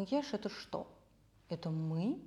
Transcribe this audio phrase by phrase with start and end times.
[0.00, 0.86] макияж это что?
[1.48, 2.20] Это мы,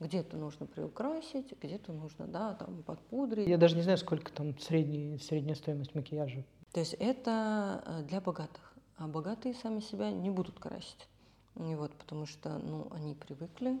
[0.00, 3.48] где-то нужно приукрасить, где-то нужно, да, там, подпудрить.
[3.48, 6.44] Я даже не знаю, сколько там средний, средняя стоимость макияжа.
[6.72, 8.74] То есть это э, для богатых.
[8.96, 11.08] А богатые сами себя не будут красить.
[11.56, 13.80] И вот, потому что ну, они привыкли,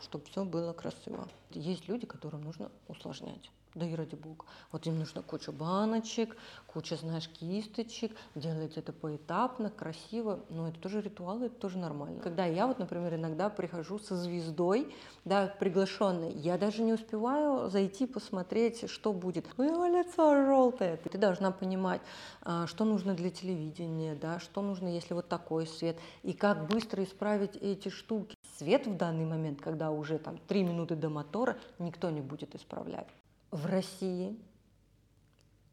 [0.00, 1.28] чтобы все было красиво.
[1.50, 4.44] Есть люди, которым нужно усложнять да и ради бога.
[4.72, 6.36] Вот им нужна куча баночек,
[6.66, 12.20] куча, знаешь, кисточек, делать это поэтапно, красиво, но это тоже ритуал, это тоже нормально.
[12.22, 14.92] Когда я вот, например, иногда прихожу со звездой,
[15.24, 19.46] да, приглашенной, я даже не успеваю зайти посмотреть, что будет.
[19.58, 20.96] Ну, его лицо желтое.
[20.96, 22.00] Ты должна понимать,
[22.42, 27.04] а, что нужно для телевидения, да, что нужно, если вот такой свет, и как быстро
[27.04, 28.36] исправить эти штуки.
[28.58, 33.08] Свет в данный момент, когда уже там три минуты до мотора, никто не будет исправлять
[33.50, 34.36] в России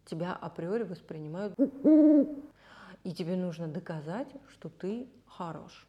[0.05, 1.53] тебя априори воспринимают,
[3.03, 5.87] и тебе нужно доказать, что ты хорош.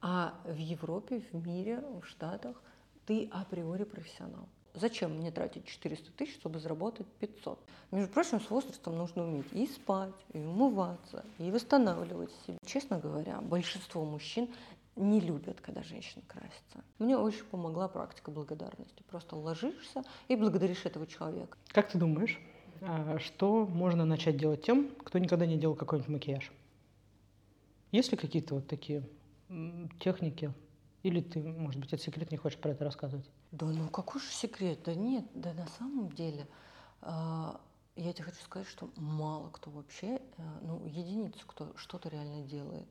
[0.00, 2.62] А в Европе, в мире, в Штатах
[3.06, 4.48] ты априори профессионал.
[4.74, 7.58] Зачем мне тратить 400 тысяч, чтобы заработать 500?
[7.92, 12.58] Между прочим, с возрастом нужно уметь и спать, и умываться, и восстанавливать себя.
[12.66, 14.50] Честно говоря, большинство мужчин
[14.96, 16.82] не любят, когда женщина красится.
[16.98, 19.02] Мне очень помогла практика благодарности.
[19.08, 21.58] Просто ложишься и благодаришь этого человека.
[21.68, 22.40] Как ты думаешь,
[22.80, 26.50] а, что можно начать делать тем, кто никогда не делал какой-нибудь макияж?
[27.92, 29.06] Есть ли какие-то вот такие
[30.00, 30.52] техники?
[31.02, 33.30] Или ты, может быть, это секрет, не хочешь про это рассказывать?
[33.52, 34.80] Да ну какой же секрет?
[34.84, 36.48] Да нет, да на самом деле
[37.00, 37.60] а,
[37.96, 42.86] я тебе хочу сказать, что мало кто вообще, э, ну единицы, кто что-то реально делает.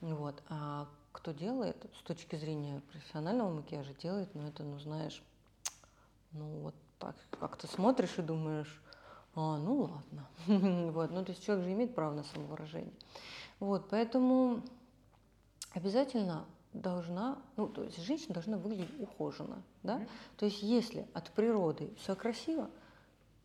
[0.00, 0.42] Вот.
[0.48, 5.22] А кто делает, с точки зрения профессионального макияжа, делает, но это, ну, знаешь,
[6.32, 8.82] ну, вот так, как ты смотришь и думаешь,
[9.36, 10.28] а, ну, ладно.
[10.92, 12.92] вот, ну, то есть человек же имеет право на самовыражение.
[13.60, 14.62] Вот, поэтому
[15.72, 20.00] обязательно должна, ну, то есть женщина должна выглядеть ухоженно, да?
[20.00, 20.08] Mm-hmm.
[20.36, 22.68] То есть если от природы все красиво,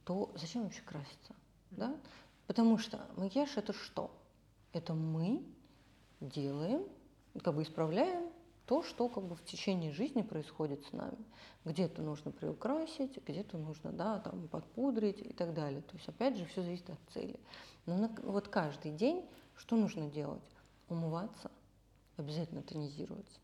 [0.05, 1.77] то зачем вообще краситься, mm-hmm.
[1.77, 1.95] да?
[2.47, 4.09] Потому что макияж это что?
[4.73, 5.43] Это мы
[6.19, 6.83] делаем
[7.39, 8.29] как бы исправляем
[8.65, 11.17] то, что как бы в течение жизни происходит с нами.
[11.65, 15.81] Где-то нужно приукрасить, где-то нужно да, там, подпудрить и так далее.
[15.81, 17.39] То есть, опять же, все зависит от цели.
[17.87, 20.43] Но на, вот каждый день что нужно делать?
[20.87, 21.51] Умываться,
[22.15, 23.39] обязательно тонизироваться,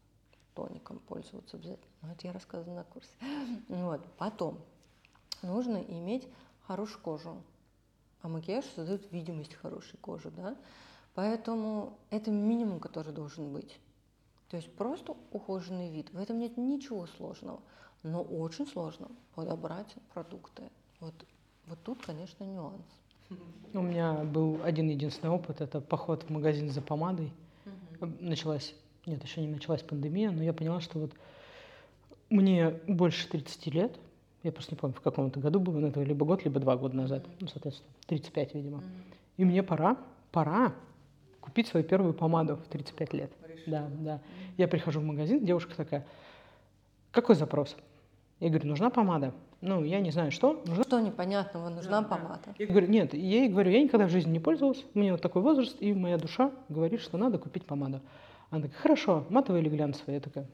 [0.53, 1.89] тоником пользоваться обязательно.
[2.03, 3.09] Ну, это я рассказывала на курсе.
[3.67, 4.05] Вот.
[4.17, 4.59] Потом
[5.41, 6.27] нужно иметь
[6.67, 7.43] хорошую кожу.
[8.21, 10.55] А макияж создает видимость хорошей кожи, да?
[11.15, 13.79] Поэтому это минимум, который должен быть.
[14.49, 16.11] То есть просто ухоженный вид.
[16.11, 17.59] В этом нет ничего сложного.
[18.03, 20.63] Но очень сложно подобрать продукты.
[20.99, 21.13] Вот,
[21.67, 22.85] вот тут, конечно, нюанс.
[23.73, 25.61] У меня был один единственный опыт.
[25.61, 27.31] Это поход в магазин за помадой.
[27.99, 28.11] Угу.
[28.19, 31.11] Началась, нет, еще не началась пандемия, но я поняла, что вот
[32.29, 33.99] мне больше 30 лет,
[34.43, 36.77] я просто не помню, в каком это году было, но это либо год, либо два
[36.77, 38.77] года назад, ну, соответственно, 35, видимо.
[38.77, 39.13] Mm-hmm.
[39.37, 39.97] И мне пора,
[40.31, 40.73] пора
[41.41, 43.31] купить свою первую помаду в 35 лет.
[43.65, 44.21] Да, да.
[44.57, 46.05] Я прихожу в магазин, девушка такая,
[47.11, 47.75] какой запрос?
[48.39, 49.33] Я говорю, нужна помада.
[49.61, 50.61] Ну, я не знаю, что.
[50.65, 50.83] Нужна...
[50.83, 52.53] Что непонятного, нужна да, помада.
[52.59, 55.21] Я говорю, нет, я ей говорю, я никогда в жизни не пользовалась, у меня вот
[55.21, 58.01] такой возраст, и моя душа говорит, что надо купить помаду.
[58.49, 60.17] Она такая, хорошо, матовая или глянцевая?
[60.17, 60.45] Я такая,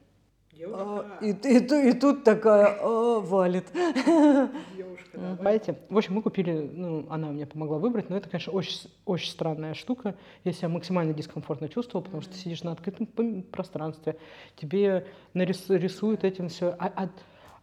[0.74, 3.66] а, и, и, и тут такая а, валит.
[3.74, 5.36] Девушка, да.
[5.36, 5.76] Понимаете?
[5.90, 9.74] В общем, мы купили, ну, она мне помогла выбрать, но это, конечно, очень, очень странная
[9.74, 10.16] штука.
[10.44, 13.08] Я себя максимально дискомфортно чувствовал, потому что ты сидишь на открытом
[13.44, 14.18] пространстве,
[14.56, 16.76] тебе нарисуют этим все.
[16.80, 17.10] А, а,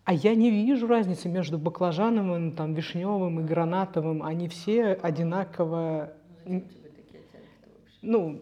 [0.04, 4.22] а я не вижу разницы между баклажановым, там, вишневым и гранатовым.
[4.22, 6.14] Они все одинаково...
[8.00, 8.40] Ну,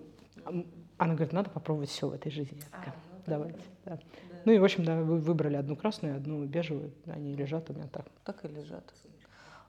[0.97, 2.61] она говорит, надо попробовать все в этой жизни.
[2.73, 2.93] А, ну,
[3.27, 3.59] Давайте.
[3.85, 3.99] Да.
[4.47, 6.93] Ну и, в общем, да, вы выбрали одну красную, одну бежевую.
[7.07, 8.07] Они лежат у меня так.
[8.25, 8.95] Так и лежат.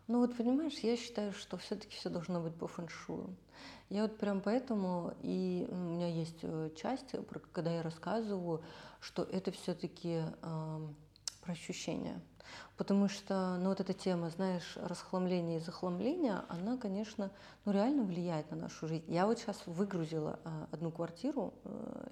[0.05, 3.35] Ну вот понимаешь, я считаю, что все-таки все должно быть по фэншую.
[3.89, 7.15] Я вот прям поэтому, и у меня есть э, часть,
[7.51, 8.61] когда я рассказываю,
[8.99, 10.79] что это все-таки э,
[11.41, 12.21] про ощущения.
[12.77, 17.31] Потому что, ну вот эта тема, знаешь, расхламления и захламления, она, конечно,
[17.65, 19.06] ну реально влияет на нашу жизнь.
[19.07, 22.07] Я вот сейчас выгрузила э, одну квартиру, э,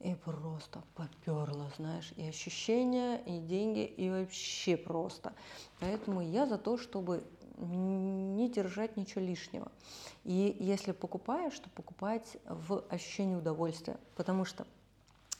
[0.00, 5.32] и просто поперло, знаешь, и ощущения, и деньги, и вообще просто.
[5.80, 7.24] Поэтому я за то, чтобы
[7.56, 9.70] не держать ничего лишнего.
[10.24, 13.98] И если покупаешь, то покупать в ощущении удовольствия.
[14.16, 14.66] Потому что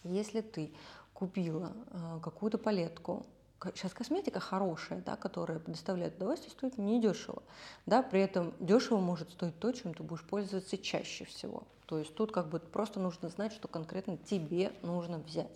[0.04, 0.72] если ты
[1.12, 3.26] купила э, какую-то палетку,
[3.74, 7.42] сейчас косметика хорошая, да, которая предоставляет удовольствие, стоит недешево.
[7.86, 11.64] Да, при этом дешево может стоить то, чем ты будешь пользоваться чаще всего.
[11.86, 15.52] То есть тут как бы просто нужно знать, что конкретно тебе нужно взять.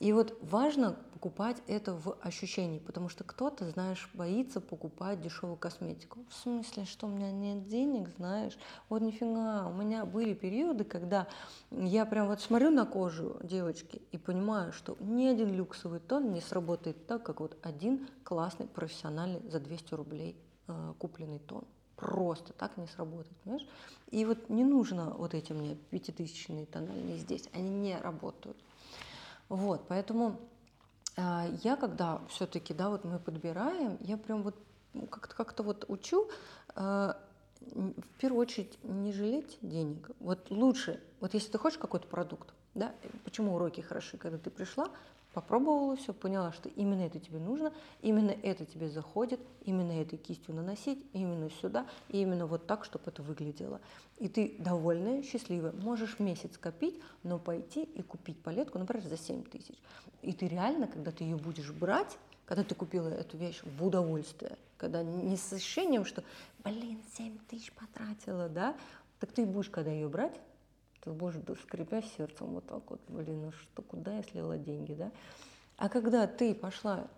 [0.00, 6.20] И вот важно покупать это в ощущении, потому что кто-то, знаешь, боится покупать дешевую косметику.
[6.30, 8.56] В смысле, что у меня нет денег, знаешь?
[8.88, 11.28] Вот нифига, у меня были периоды, когда
[11.70, 16.40] я прям вот смотрю на кожу девочки и понимаю, что ни один люксовый тон не
[16.40, 20.34] сработает так, как вот один классный профессиональный за 200 рублей
[20.66, 21.66] э, купленный тон
[22.00, 23.66] просто так не сработает, понимаешь?
[24.10, 28.56] И вот не нужно вот эти мне пятитысячные тональные здесь, они не работают.
[29.48, 30.40] Вот, поэтому
[31.16, 34.56] а, я когда все-таки, да, вот мы подбираем, я прям вот
[34.94, 36.28] ну, как-то как вот учу,
[36.74, 37.16] а,
[37.60, 40.10] в первую очередь не жалеть денег.
[40.18, 42.94] Вот лучше, вот если ты хочешь какой-то продукт, да,
[43.24, 44.88] почему уроки хороши, когда ты пришла,
[45.32, 47.72] попробовала все, поняла, что именно это тебе нужно,
[48.02, 53.04] именно это тебе заходит, именно этой кистью наносить, именно сюда, и именно вот так, чтобы
[53.06, 53.80] это выглядело.
[54.18, 59.44] И ты довольная, счастливая, можешь месяц копить, но пойти и купить палетку, например, за 7
[59.44, 59.76] тысяч.
[60.22, 64.58] И ты реально, когда ты ее будешь брать, когда ты купила эту вещь в удовольствие,
[64.76, 66.24] когда не с ощущением, что,
[66.64, 68.74] блин, 7 тысяч потратила, да,
[69.20, 70.34] так ты будешь, когда ее брать,
[71.00, 75.10] ты будешь скрипя сердцем вот так вот, блин, ну что, куда я слила деньги, да?
[75.76, 77.08] А когда ты пошла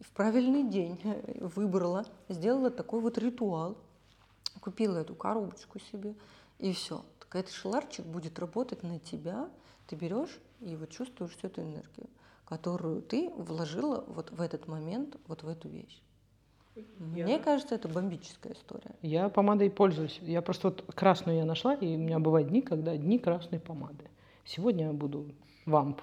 [0.00, 1.00] в правильный день,
[1.40, 3.76] выбрала, сделала такой вот ритуал,
[4.60, 6.14] купила эту коробочку себе,
[6.58, 7.04] и все.
[7.18, 9.50] Так этот шеларчик будет работать на тебя,
[9.88, 12.08] ты берешь и вот чувствуешь всю эту энергию,
[12.44, 16.00] которую ты вложила вот в этот момент, вот в эту вещь.
[16.74, 17.24] Я...
[17.24, 18.94] Мне кажется, это бомбическая история.
[19.02, 20.18] Я помадой пользуюсь.
[20.22, 24.04] Я просто вот красную я нашла, и у меня бывают дни, когда дни красной помады.
[24.44, 25.34] Сегодня я буду
[25.66, 26.00] вамп.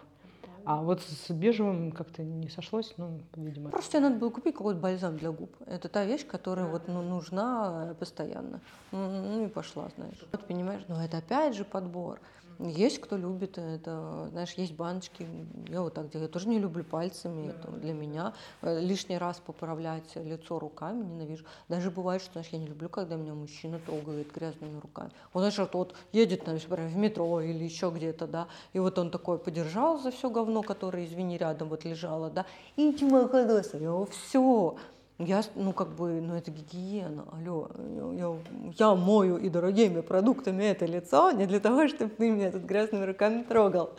[0.65, 3.71] А вот с бежевым как-то не сошлось, ну, видимо.
[3.71, 5.55] Просто тебе надо было купить какой-то бальзам для губ.
[5.65, 8.61] Это та вещь, которая вот ну, нужна постоянно.
[8.91, 10.23] Ну и пошла, знаешь.
[10.31, 12.19] Вот понимаешь, но это опять же подбор.
[12.59, 15.25] Есть кто любит это, знаешь, есть баночки,
[15.69, 16.27] я вот так делаю.
[16.27, 18.33] Я тоже не люблю пальцами, это для меня.
[18.61, 21.45] Э, лишний раз поправлять лицо руками ненавижу.
[21.69, 25.11] Даже бывает, что, знаешь, я не люблю, когда меня мужчина трогает грязными руками.
[25.33, 29.09] Он, знаешь, вот, вот едет, например, в метро или еще где-то, да, и вот он
[29.09, 32.45] такой подержал за все говно, которое, извини, рядом вот лежало, да,
[32.75, 34.75] и тимоходоса, я все,
[35.19, 37.69] я, ну, как бы, ну, это гигиена, алло,
[38.13, 38.35] я,
[38.77, 43.03] я мою и дорогими продуктами это лицо не для того, чтобы ты меня тут грязными
[43.03, 43.91] руками трогал.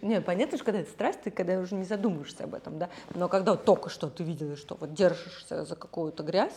[0.00, 3.28] Не, понятно, что когда это страсть, ты когда уже не задумываешься об этом, да, но
[3.28, 6.54] когда только что ты видела, что вот держишься за какую-то грязь,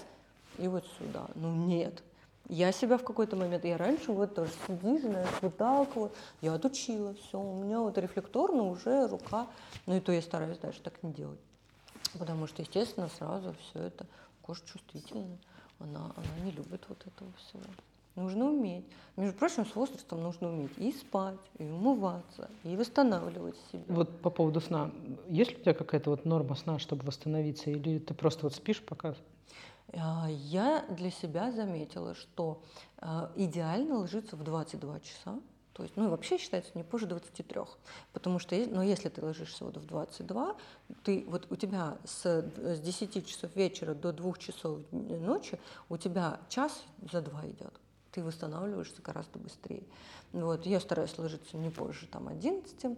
[0.60, 2.04] и вот сюда, ну, нет,
[2.48, 6.54] я себя в какой-то момент, я раньше вот тоже сидишь, знаешь, вот так вот, я
[6.54, 9.48] отучила, все, у меня вот рефлекторно уже рука,
[9.88, 11.40] ну и то я стараюсь дальше так не делать.
[12.18, 14.06] Потому что, естественно, сразу все это,
[14.42, 15.38] кожа чувствительная,
[15.80, 17.64] она, она не любит вот этого всего.
[18.16, 18.86] Нужно уметь.
[19.18, 23.84] Между прочим, с возрастом нужно уметь и спать, и умываться, и восстанавливать себя.
[23.90, 24.90] Вот по поводу сна.
[25.28, 28.82] Есть ли у тебя какая-то вот норма сна, чтобы восстановиться, или ты просто вот спишь
[28.82, 29.16] пока?
[29.94, 32.62] А, я для себя заметила, что
[33.00, 35.40] а, идеально ложиться в 22 часа,
[35.76, 37.62] то есть, ну, вообще считается не позже 23,
[38.14, 40.56] потому что, ну, если ты ложишься вот в 22,
[41.04, 46.40] ты, вот у тебя с, с 10 часов вечера до 2 часов ночи, у тебя
[46.48, 46.82] час
[47.12, 47.74] за два идет,
[48.14, 49.84] ты восстанавливаешься гораздо быстрее.
[50.32, 52.98] Вот, я стараюсь ложиться не позже, там, 11,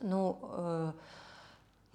[0.00, 0.92] но э,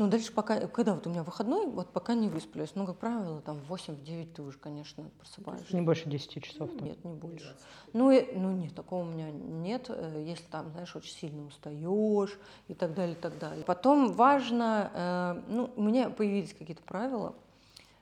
[0.02, 2.72] ну, дальше пока, когда вот у меня выходной, вот пока не высплюсь.
[2.74, 5.76] Ну, как правило, там в 8-9 ты уже, конечно, просыпаешься.
[5.76, 6.72] Не больше 10 часов?
[6.72, 6.88] Там.
[6.88, 7.56] Нет, не больше.
[7.94, 9.86] Ну, и, ну, нет, такого у меня нет.
[9.90, 13.64] Э, если там, знаешь, очень сильно устаешь и так далее, и так далее.
[13.64, 17.51] Потом важно, э, ну, у меня появились какие-то правила, Э,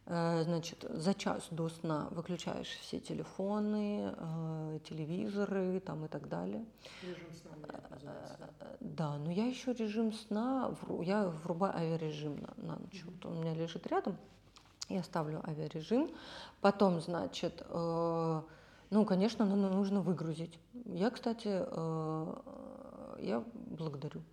[0.10, 6.66] значит, за час до сна выключаешь все телефоны, э, телевизоры там и так далее.
[7.04, 7.52] Режим сна
[8.02, 10.74] э, Да, но я еще режим сна,
[11.04, 13.04] я врубаю авиарежим на, на ночь.
[13.06, 14.18] Вот он у меня лежит рядом,
[14.88, 16.10] я ставлю авиарежим.
[16.60, 20.58] Потом, значит, ну, конечно, нужно выгрузить.
[20.86, 21.48] Я, кстати,
[23.24, 24.24] я благодарю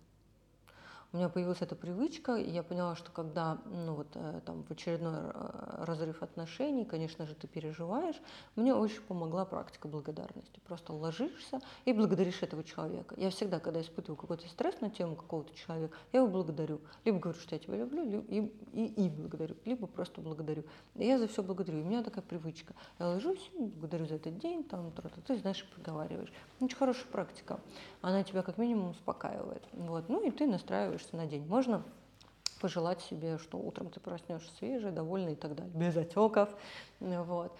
[1.13, 4.71] у меня появилась эта привычка, и я поняла, что когда ну, вот, э, там, в
[4.71, 8.17] очередной э, разрыв отношений, конечно же, ты переживаешь,
[8.55, 10.59] мне очень помогла практика благодарности.
[10.67, 13.15] Просто ложишься и благодаришь этого человека.
[13.17, 16.81] Я всегда, когда испытываю какой-то стресс на тему какого-то человека, я его благодарю.
[17.05, 20.63] Либо говорю, что я тебя люблю, и, и, и благодарю, либо просто благодарю.
[20.95, 21.79] И я за все благодарю.
[21.79, 22.73] И у меня такая привычка.
[22.99, 24.91] Я ложусь, благодарю за этот день, там,
[25.25, 26.33] ты знаешь, проговариваешь.
[26.59, 27.59] Очень хорошая практика.
[28.01, 29.63] Она тебя как минимум успокаивает.
[29.71, 30.09] Вот.
[30.09, 31.45] Ну и ты настраиваешь настраиваешься на день.
[31.47, 31.83] Можно
[32.61, 36.49] пожелать себе, что утром ты проснешься свежий, довольный и так далее, без отеков.
[36.99, 37.55] Вот.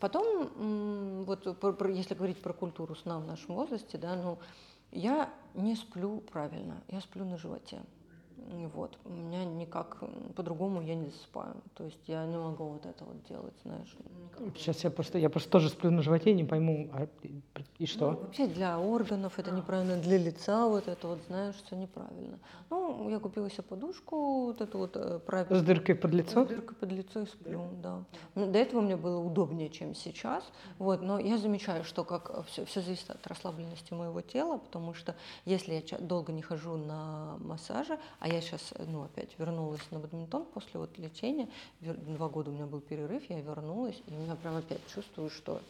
[0.00, 1.46] Потом, вот
[1.88, 4.38] если говорить про культуру сна в нашем возрасте, да, ну,
[4.90, 7.82] я не сплю правильно, я сплю на животе.
[8.74, 8.98] Вот.
[9.04, 10.02] У меня никак
[10.34, 11.56] по-другому я не засыпаю.
[11.74, 13.96] То есть я не могу вот это вот делать, знаешь.
[14.22, 14.56] Никак.
[14.56, 17.06] Сейчас я просто, я просто тоже сплю на животе, не пойму, а
[17.78, 18.12] и что?
[18.12, 22.38] Ну, вообще для органов это неправильно, для лица вот это вот, знаешь, все неправильно.
[22.70, 25.58] Ну, я купила себе подушку, вот эту вот э, правильно.
[25.58, 26.44] С дыркой под лицо?
[26.44, 28.04] С дыркой под лицо и сплю, да.
[28.34, 30.44] Ну, до этого мне было удобнее, чем сейчас.
[30.78, 35.14] Вот, но я замечаю, что как все, все зависит от расслабленности моего тела, потому что
[35.44, 40.44] если я долго не хожу на массаже, а я сейчас, ну, опять вернулась на бадминтон
[40.46, 41.48] после вот лечения.
[41.80, 45.60] Два года у меня был перерыв, я вернулась, и я прям опять чувствую, что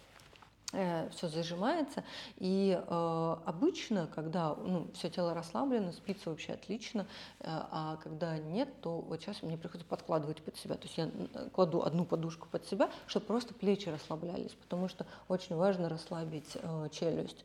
[0.73, 2.04] э, все зажимается.
[2.38, 7.07] И э, обычно, когда ну, все тело расслаблено, спится вообще отлично,
[7.40, 10.76] э, а когда нет, то вот сейчас мне приходится подкладывать под себя.
[10.76, 11.11] То есть я
[11.52, 16.88] кладу одну подушку под себя, чтобы просто плечи расслаблялись, потому что очень важно расслабить э,
[16.92, 17.45] челюсть.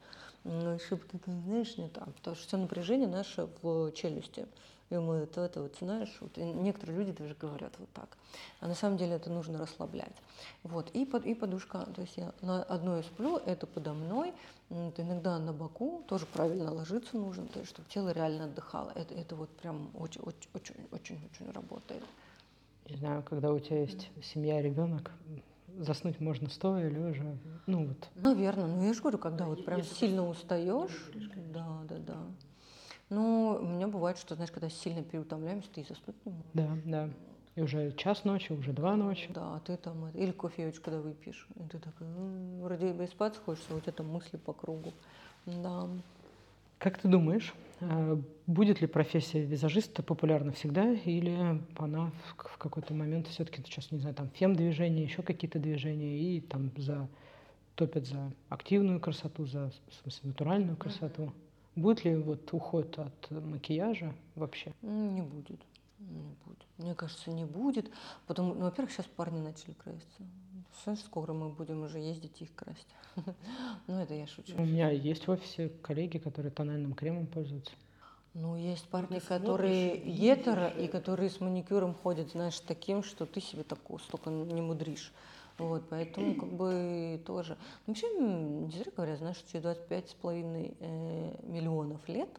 [0.85, 4.47] Чтобы ты, знаешь, не там, потому что все напряжение наше в челюсти.
[4.89, 8.17] И мы вот это вот, знаешь, вот некоторые люди даже говорят вот так.
[8.61, 10.15] А на самом деле это нужно расслаблять.
[10.63, 14.33] Вот, и, под, и подушка, то есть я на одной сплю, это подо мной,
[14.69, 18.91] иногда на боку, тоже правильно ложиться нужно, то есть, чтобы тело реально отдыхало.
[18.95, 22.03] Это, это вот прям очень-очень-очень работает.
[22.89, 25.11] Не знаю, когда у тебя есть семья, ребенок,
[25.79, 28.09] заснуть можно стоя, лежа, ну вот.
[28.15, 31.11] Наверное, ну я же говорю, когда вот прям сильно устаешь,
[31.53, 32.17] да, да, да.
[33.09, 36.51] Ну, у меня бывает, что, знаешь, когда сильно переутомляемся, ты и заснуть не можешь.
[36.53, 37.09] Да, да.
[37.55, 39.29] И уже час ночи, уже два ночи.
[39.33, 43.07] Да, а ты там, или кофеечку когда выпьешь, и ты такой, ну, вроде бы и
[43.07, 44.93] спать хочется, а у тебя там мысли по кругу.
[45.45, 45.87] Да.
[46.77, 53.27] Как ты думаешь, э, будет ли профессия визажиста популярна всегда, или она в какой-то момент
[53.27, 57.07] все-таки, сейчас не знаю, там фем-движение, еще какие-то движения, и там за
[57.73, 61.33] топят за активную красоту, за в смысле, натуральную красоту?
[61.77, 64.73] Будет ли вот уход от макияжа вообще?
[64.81, 65.59] Не будет.
[65.99, 66.65] Не будет.
[66.79, 67.91] Мне кажется, не будет.
[68.25, 70.23] Потому, ну, во-первых, сейчас парни начали краситься.
[70.83, 72.87] Знаешь, скоро мы будем уже ездить и их красить.
[73.87, 74.55] ну, это я шучу.
[74.57, 77.73] У меня есть в офисе коллеги, которые тональным кремом пользуются.
[78.33, 83.61] Ну, есть парни, которые гетеро и которые с маникюром ходят, знаешь, таким, что ты себе
[83.61, 85.13] такого столько не мудришь.
[85.57, 87.57] Вот, поэтому как бы тоже.
[87.85, 92.29] Ну, вообще, не зря говорят, знаешь, через 25 с половиной э, миллионов лет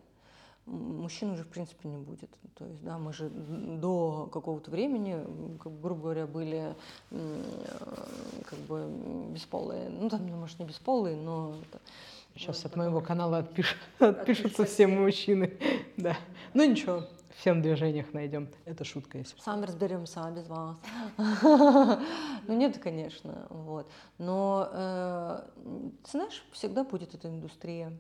[0.69, 2.31] мужчин уже в принципе не будет.
[2.55, 5.17] То есть, да, мы же до какого-то времени,
[5.59, 6.75] как, грубо говоря, были
[7.11, 7.43] э,
[8.45, 8.87] как бы
[9.31, 9.89] бесполые.
[9.89, 11.55] Ну, там, может, не бесполые, но...
[12.35, 13.77] Сейчас от моего канала отпиш...
[13.99, 15.55] отпишутся все мужчины.
[15.97, 16.17] да.
[16.55, 17.05] Ну ничего,
[17.39, 18.49] всем движениях найдем.
[18.65, 19.39] Это шутка, если.
[19.41, 20.77] Сам разберемся без вас.
[21.19, 23.91] ну нет, конечно, вот.
[24.19, 25.41] Но э,
[26.11, 27.93] знаешь, всегда будет эта индустрия,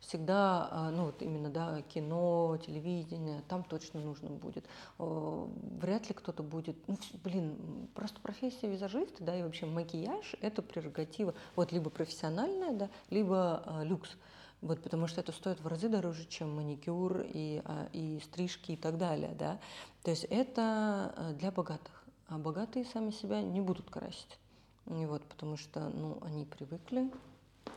[0.00, 4.64] всегда, э, ну вот именно, да, кино, телевидение, там точно нужно будет.
[4.98, 11.34] Вряд ли кто-то будет, ну, блин, просто профессия визажиста, да, и вообще макияж– это прерогатива,
[11.54, 14.16] вот либо профессиональная, да, либо э, люкс.
[14.62, 18.76] Вот, потому что это стоит в разы дороже, чем маникюр и, а, и стрижки и
[18.76, 19.34] так далее.
[19.38, 19.60] Да?
[20.02, 22.04] То есть это э, для богатых.
[22.28, 24.38] А богатые сами себя не будут красить.
[24.86, 27.10] И вот, потому что ну, они привыкли,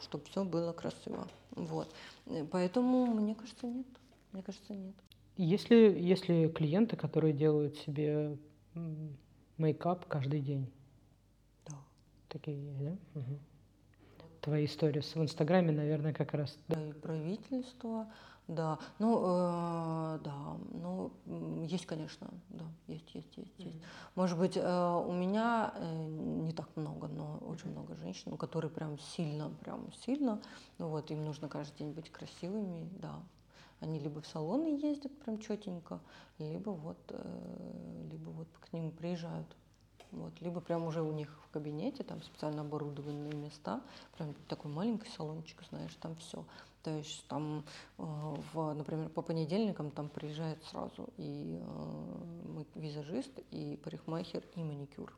[0.02, 1.28] чтобы все было красиво.
[1.52, 1.94] Вот.
[2.28, 3.88] Э, поэтому, мне кажется, нет.
[4.32, 4.96] Мне кажется, нет.
[5.36, 8.38] Если, если клиенты, которые делают себе
[9.58, 10.72] мейкап каждый день?
[11.68, 11.76] Да.
[12.30, 12.98] Такие да?
[13.20, 13.40] Угу
[14.42, 16.58] твои истории в Инстаграме, наверное, как раз.
[16.68, 18.08] Да, и правительство,
[18.48, 18.80] да.
[18.98, 21.12] Ну, э, да, ну,
[21.68, 23.78] есть, конечно, да, есть, есть, есть, есть.
[24.16, 28.98] Может быть, э, у меня э, не так много, но очень много женщин, которые прям
[28.98, 30.42] сильно, прям сильно,
[30.80, 33.22] ну вот, им нужно каждый день быть красивыми, да.
[33.82, 36.02] Они либо в салоны ездят прям четенько,
[36.38, 39.56] либо вот, э, либо вот к ним приезжают
[40.12, 43.82] вот, либо прям уже у них в кабинете, там специально оборудованные места,
[44.18, 46.44] прям такой маленький салончик, знаешь, там все.
[46.84, 47.66] То есть там,
[47.98, 48.04] э,
[48.54, 55.14] в, например, по понедельникам там приезжает сразу и э, визажист, и парикмахер, и маникюр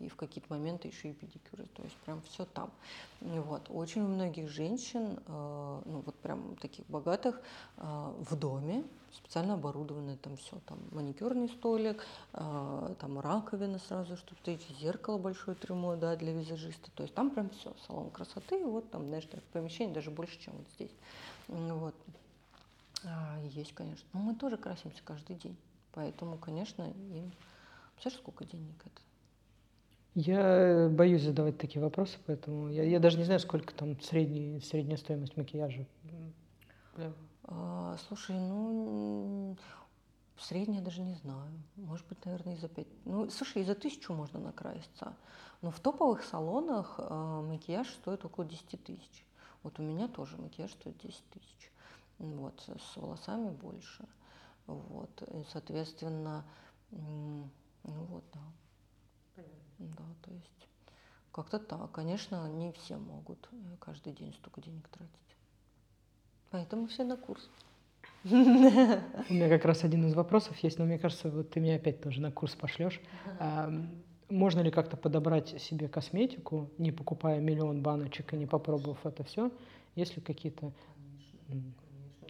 [0.00, 1.66] и в какие-то моменты еще и педикюры.
[1.74, 2.70] То есть прям все там.
[3.20, 3.62] Вот.
[3.70, 7.40] Очень у многих женщин, э, ну вот прям таких богатых,
[7.76, 10.58] э, в доме специально оборудованное там все.
[10.66, 16.90] Там маникюрный столик, э, там раковина сразу, чтобы ты зеркало большое трюмо, да, для визажиста.
[16.92, 20.54] То есть там прям все, салон красоты, вот там, знаешь, так, помещение даже больше, чем
[20.54, 20.92] вот здесь.
[21.48, 21.94] Вот.
[23.04, 24.06] А, есть, конечно.
[24.12, 25.56] Но мы тоже красимся каждый день.
[25.92, 27.30] Поэтому, конечно, им...
[27.94, 29.00] Представляешь, сколько денег это?
[30.14, 34.96] Я боюсь задавать такие вопросы, поэтому я, я даже не знаю, сколько там средний, средняя
[34.96, 35.86] стоимость макияжа.
[37.44, 39.56] А, слушай, ну,
[40.38, 41.50] средняя даже не знаю.
[41.74, 42.86] Может быть, наверное, и за пять.
[43.04, 45.16] Ну, слушай, и за тысячу можно накраситься.
[45.62, 49.26] Но в топовых салонах э, макияж стоит около 10 тысяч.
[49.64, 51.72] Вот у меня тоже макияж стоит 10 тысяч.
[52.18, 54.06] Вот, с волосами больше.
[54.66, 56.44] Вот, и, соответственно,
[56.90, 57.50] ну
[57.82, 58.40] вот, да.
[59.78, 60.68] Да, то есть
[61.32, 61.90] как-то так.
[61.92, 65.14] Конечно, не все могут э, каждый день столько денег тратить.
[66.50, 67.50] Поэтому все на курс.
[68.24, 72.00] У меня как раз один из вопросов есть, но мне кажется, вот ты меня опять
[72.00, 73.00] тоже на курс пошлешь.
[74.30, 79.50] Можно ли как-то подобрать себе косметику, не покупая миллион баночек и не попробовав это все?
[79.94, 80.72] Есть ли какие-то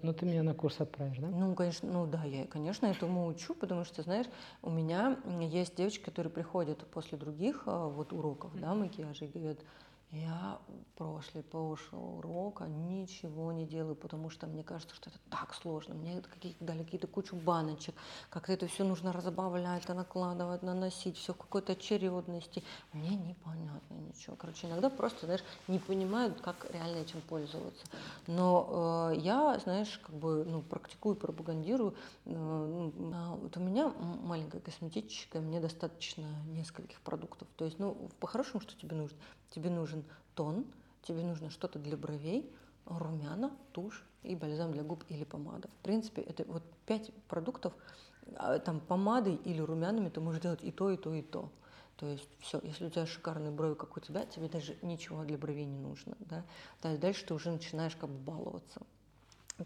[0.05, 1.29] ну, ты меня на курс отправишь, да?
[1.29, 4.27] Ну, конечно, ну да, я, конечно, этому учу, потому что, знаешь,
[4.63, 5.17] у меня
[5.51, 9.59] есть девочки, которые приходят после других а, вот уроков, да, макияжа и говорят,
[10.11, 10.61] я
[10.97, 15.95] прошлый, прошлого урока ничего не делаю, потому что мне кажется, что это так сложно.
[15.95, 17.95] Мне какие-то дали какие-то кучу баночек,
[18.31, 22.63] как-то это все нужно разбавлять, накладывать, наносить, все в какой-то очередности.
[22.93, 24.37] Мне непонятно ничего.
[24.37, 27.85] Короче, иногда просто, знаешь, не понимают, как реально этим пользоваться.
[28.27, 31.95] Но э, я, знаешь, как бы, ну, практикую, пропагандирую.
[32.27, 37.49] Э, а вот у меня маленькая косметичка, мне достаточно нескольких продуктов.
[37.57, 39.19] То есть, ну, по-хорошему, что тебе нужно?
[39.55, 40.67] Тебе нужен тон,
[41.03, 42.53] тебе нужно что-то для бровей,
[42.87, 45.69] румяна, тушь и бальзам для губ или помада.
[45.69, 47.73] В принципе, это вот пять продуктов,
[48.37, 51.51] а, там помадой или румянами ты можешь делать и то, и то, и то.
[51.97, 55.39] То есть все, если у тебя шикарные брови, как у тебя, тебе даже ничего для
[55.39, 56.17] бровей не нужно.
[56.19, 56.45] Да?
[56.83, 58.83] Дальше ты уже начинаешь как бы баловаться.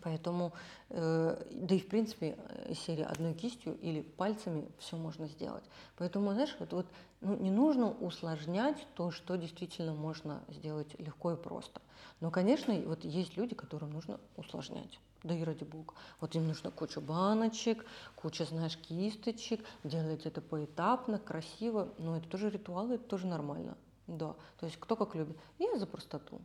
[0.03, 0.53] Поэтому,
[0.91, 5.65] э, да и в принципе, э, серии одной кистью или пальцами все можно сделать.
[5.97, 6.87] Поэтому, знаешь, вот, вот
[7.23, 11.81] ну, не нужно усложнять то, что действительно можно сделать легко и просто.
[12.21, 15.01] Но, конечно, вот есть люди, которым нужно усложнять.
[15.25, 15.95] Да и ради бога.
[16.21, 21.89] Вот им нужно куча баночек, куча, знаешь, кисточек, делать это поэтапно, красиво.
[21.99, 23.77] Но это тоже ритуалы, это тоже нормально.
[24.07, 25.37] Да, то есть кто как любит.
[25.59, 26.41] Я за простоту.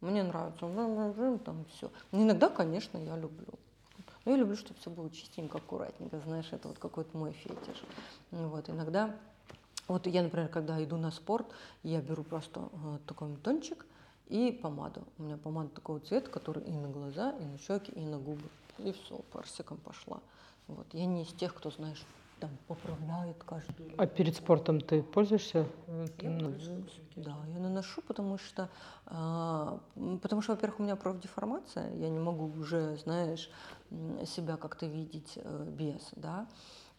[0.00, 1.90] Мне нравится, там все.
[2.12, 3.54] Но иногда, конечно, я люблю.
[4.24, 7.82] Но я люблю, чтобы все было чистенько, аккуратненько, знаешь, это вот какой-то мой фетиш.
[8.30, 9.16] Вот, иногда,
[9.88, 11.46] вот я, например, когда иду на спорт,
[11.82, 13.86] я беру просто э, такой тончик
[14.28, 15.02] и помаду.
[15.18, 18.48] У меня помада такого цвета, который и на глаза, и на щеки, и на губы.
[18.78, 20.20] И все, парсиком пошла.
[20.66, 20.86] Вот.
[20.92, 22.04] Я не из тех, кто, знаешь,
[22.40, 23.92] там поправляет каждую.
[23.96, 25.66] А перед спортом ты пользуешься?
[26.20, 26.54] Я ну.
[27.16, 28.68] Да, я наношу, потому что,
[29.06, 29.80] а,
[30.22, 33.50] потому что, во-первых, у меня профдеформация, я не могу уже, знаешь,
[34.26, 36.46] себя как-то видеть э, без, да.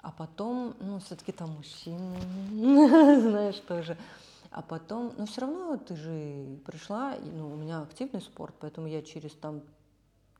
[0.01, 2.17] А потом, ну, все-таки там мужчины,
[3.21, 3.97] знаешь, тоже.
[4.51, 9.01] А потом, но все равно ты же пришла, ну, у меня активный спорт, поэтому я
[9.01, 9.61] через там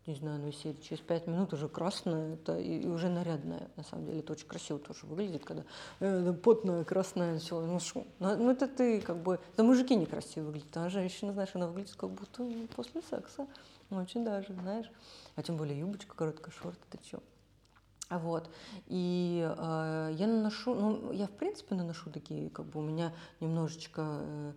[0.06, 3.84] не знаю, ну, серии через пять минут уже красная, это и, и уже нарядная, на
[3.84, 5.64] самом деле, это очень красиво тоже выглядит, когда
[6.00, 10.46] э, потная, красная, все, ну что, ну, ну это ты как бы, это мужики некрасиво
[10.46, 12.44] выглядят, а женщина, знаешь, она выглядит как будто
[12.76, 13.48] после секса,
[13.92, 14.92] очень даже, знаешь,
[15.36, 17.22] а тем более юбочка короткая, шорты, ты что.
[18.10, 18.50] Вот.
[18.88, 24.02] И э, я наношу, ну, я в принципе наношу такие, как бы у меня немножечко
[24.02, 24.54] э,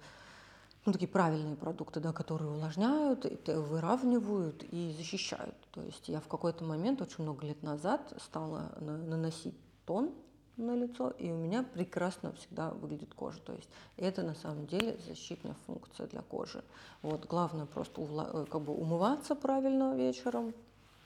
[0.84, 5.54] ну, такие правильные продукты, да, которые увлажняют, выравнивают и защищают.
[5.70, 9.54] То есть я в какой-то момент, очень много лет назад, стала наносить
[9.86, 10.12] тон
[10.56, 13.38] на лицо, и у меня прекрасно всегда выглядит кожа.
[13.40, 16.62] То есть это на самом деле защитная функция для кожи.
[17.00, 20.52] Вот, главное просто увла- э, как бы умываться правильно вечером,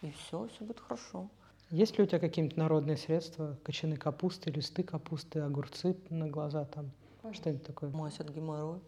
[0.02, 1.28] и все, все будет хорошо.
[1.70, 6.90] Есть ли у тебя какие-нибудь народные средства, кочаны капусты, листы капусты, огурцы на глаза там,
[7.32, 7.90] что-нибудь такое?
[7.90, 8.80] Мазь от геморроя.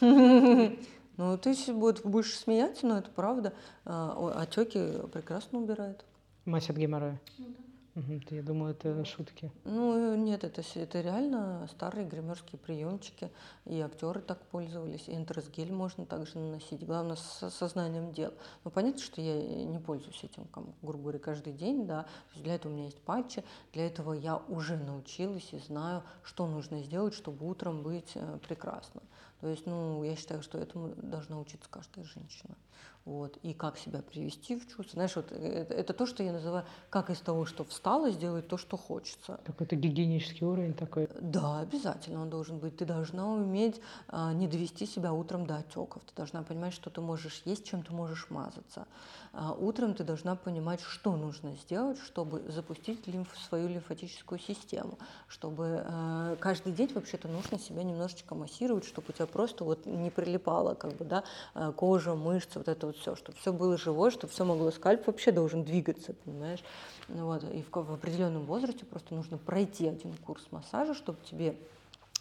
[1.16, 3.52] Ну, ты будешь смеяться, но это правда.
[3.84, 6.04] А, отеки прекрасно убирает.
[6.44, 7.20] Мазь от геморроя?
[7.38, 7.64] Ну, да.
[7.96, 9.52] Угу, я думаю, это шутки.
[9.62, 13.30] Ну, нет, это, это реально старые гримерские приемчики.
[13.66, 15.06] И актеры так пользовались.
[15.06, 16.84] И энтеросгель можно также наносить.
[16.84, 18.32] Главное, с сознанием дел.
[18.64, 20.48] Но понятно, что я не пользуюсь этим,
[20.82, 21.86] грубо говоря, каждый день.
[21.86, 22.06] Да.
[22.34, 23.44] для этого у меня есть патчи.
[23.72, 29.02] Для этого я уже научилась и знаю, что нужно сделать, чтобы утром быть э, прекрасно.
[29.44, 32.56] То есть, ну, я считаю, что этому должна учиться каждая женщина
[33.04, 34.84] вот, и как себя привести в чувство.
[34.94, 38.56] Знаешь, вот это, это то, что я называю, как из того, что встала, сделать то,
[38.56, 39.40] что хочется.
[39.44, 41.08] Какой-то гигиенический уровень такой.
[41.20, 42.78] Да, обязательно он должен быть.
[42.78, 46.02] Ты должна уметь а, не довести себя утром до отеков.
[46.04, 48.86] Ты должна понимать, что ты можешь есть, чем ты можешь мазаться.
[49.34, 55.84] А, утром ты должна понимать, что нужно сделать, чтобы запустить лимф, свою лимфатическую систему, чтобы
[55.84, 60.74] а, каждый день вообще-то нужно себя немножечко массировать, чтобы у тебя просто вот не прилипала
[60.74, 64.32] как бы, да, а, кожа, мышцы, вот это вот все, чтобы все было живое, чтобы
[64.32, 66.62] все могло, скальп вообще должен двигаться, понимаешь?
[67.08, 71.56] Ну вот, и в, в определенном возрасте просто нужно пройти один курс массажа, чтобы тебе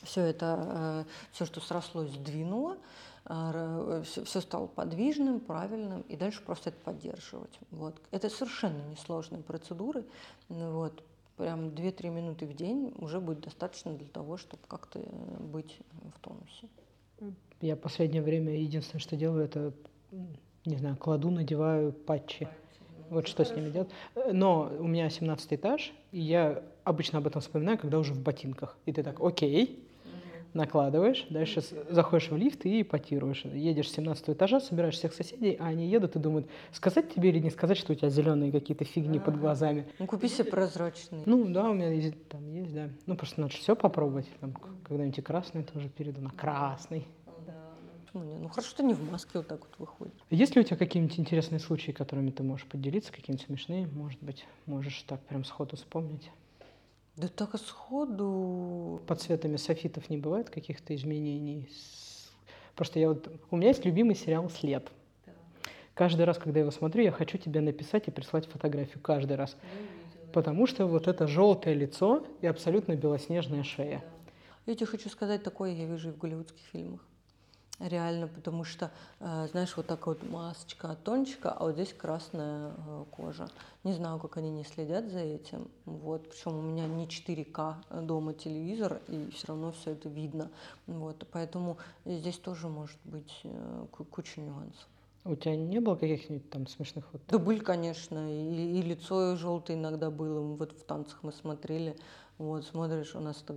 [0.04, 2.78] все это, э, все, что срослось, сдвинуло,
[3.24, 7.58] все, э, все стало подвижным, правильным, и дальше просто это поддерживать.
[7.72, 7.96] Вот.
[8.12, 10.04] Это совершенно несложные процедуры.
[10.50, 11.04] Ну вот.
[11.38, 15.04] Прям 2-3 минуты в день уже будет достаточно для того, чтобы как-то э,
[15.40, 15.80] быть
[16.14, 16.68] в тонусе.
[17.62, 19.74] Я последнее время единственное, что делаю, это
[20.66, 22.48] не знаю, кладу, надеваю патчи.
[23.10, 23.90] Вот что с ними делать.
[24.32, 28.78] Но у меня 17 этаж, и я обычно об этом вспоминаю, когда уже в ботинках.
[28.86, 29.84] И ты так, окей,
[30.54, 33.46] накладываешь, дальше заходишь в лифт и потируешь.
[33.46, 37.40] Едешь с 17 этажа, собираешь всех соседей, а они едут и думают, сказать тебе или
[37.40, 39.88] не сказать, что у тебя зеленые какие-то фигни под глазами.
[40.00, 41.24] Ну, купи себе прозрачные.
[41.26, 42.90] Ну, да, у меня есть, там есть, да.
[43.06, 44.28] Ну, просто надо все попробовать.
[44.40, 47.06] Там, когда-нибудь и красный тоже перейду на красный.
[48.14, 48.42] Почему нет?
[48.42, 50.14] Ну хорошо, что не в маске вот так вот выходит.
[50.30, 54.46] Есть ли у тебя какие-нибудь интересные случаи, которыми ты можешь поделиться, какие-нибудь смешные, может быть,
[54.68, 56.30] можешь так прям сходу вспомнить?
[57.16, 59.02] Да так сходу.
[59.08, 61.68] Под цветами софитов не бывает каких-то изменений?
[62.76, 63.32] Просто я вот...
[63.50, 64.92] У меня есть любимый сериал «След».
[65.26, 65.32] Да.
[65.94, 69.00] Каждый раз, когда я его смотрю, я хочу тебе написать и прислать фотографию.
[69.02, 69.56] Каждый раз.
[70.34, 74.04] Потому что вот это желтое лицо и абсолютно белоснежная шея.
[74.66, 74.72] Да.
[74.72, 77.02] Я тебе хочу сказать, такое я вижу и в голливудских фильмах.
[77.80, 82.72] Реально, потому что, э, знаешь, вот такая вот масочка от тончика, а вот здесь красная
[82.78, 83.48] э, кожа.
[83.84, 85.70] Не знаю, как они не следят за этим.
[85.86, 86.30] Вот.
[86.30, 90.52] Причем у меня не 4К дома телевизор, и все равно все это видно.
[90.86, 91.28] Вот.
[91.32, 94.88] Поэтому здесь тоже может быть э, куча нюансов.
[95.26, 97.22] У тебя не было каких-нибудь там смешных вот?
[97.30, 100.42] Да были, конечно, и, и лицо желтое иногда было.
[100.42, 101.96] Вот в танцах мы смотрели,
[102.40, 103.56] вот, смотришь, у нас так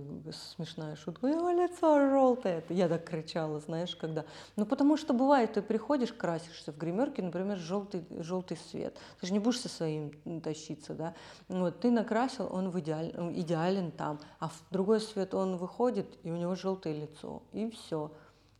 [0.55, 2.63] смешная шутка, его лицо желтое.
[2.69, 4.23] Я так кричала, знаешь, когда...
[4.55, 8.95] Ну, потому что бывает, ты приходишь, красишься в гримерке, например, желтый, желтый свет.
[9.19, 10.11] Ты же не будешь со своим
[10.41, 11.15] тащиться, да?
[11.47, 16.29] Вот, ты накрасил, он в идеаль, идеален там, а в другой свет он выходит, и
[16.29, 18.11] у него желтое лицо, и все.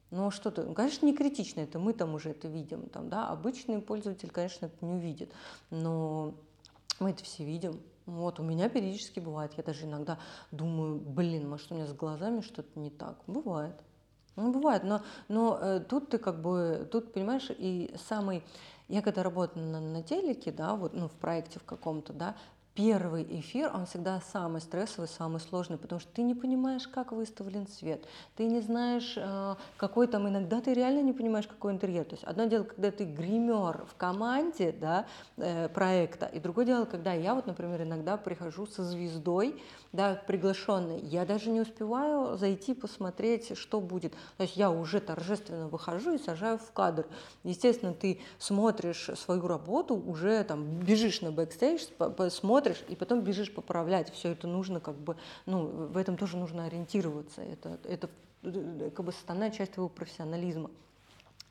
[0.09, 3.27] Ну, а что ты, конечно, не критично это, мы там уже это видим, там, да,
[3.27, 5.31] обычный пользователь, конечно, это не увидит,
[5.69, 6.33] но
[6.99, 10.17] мы это все видим, вот, у меня периодически бывает, я даже иногда
[10.51, 13.17] думаю, блин, может, у меня с глазами что-то не так.
[13.27, 13.75] Бывает.
[14.37, 18.43] Ну, бывает, но, но э, тут ты как бы, тут, понимаешь, и самый,
[18.87, 22.35] я когда работаю на, на телеке, да, вот, ну, в проекте в каком-то, да,
[22.77, 27.67] первый эфир, он всегда самый стрессовый, самый сложный, потому что ты не понимаешь, как выставлен
[27.67, 32.05] свет, ты не знаешь, э, какой там, иногда ты реально не понимаешь, какой интерьер.
[32.05, 36.85] То есть одно дело, когда ты гример в команде да, э, проекта, и другое дело,
[36.85, 39.59] когда я вот, например, иногда прихожу со звездой,
[39.91, 44.13] да, приглашенной, я даже не успеваю зайти посмотреть, что будет.
[44.37, 47.07] То есть я уже торжественно выхожу и сажаю в кадр.
[47.43, 51.85] Естественно, ты смотришь свою работу, уже там бежишь на бэкстейдж,
[52.29, 54.11] смотришь и потом бежишь поправлять.
[54.13, 57.41] Все это нужно как бы, ну, в этом тоже нужно ориентироваться.
[57.41, 58.09] Это, это
[58.43, 60.69] э, как бы составная часть твоего профессионализма.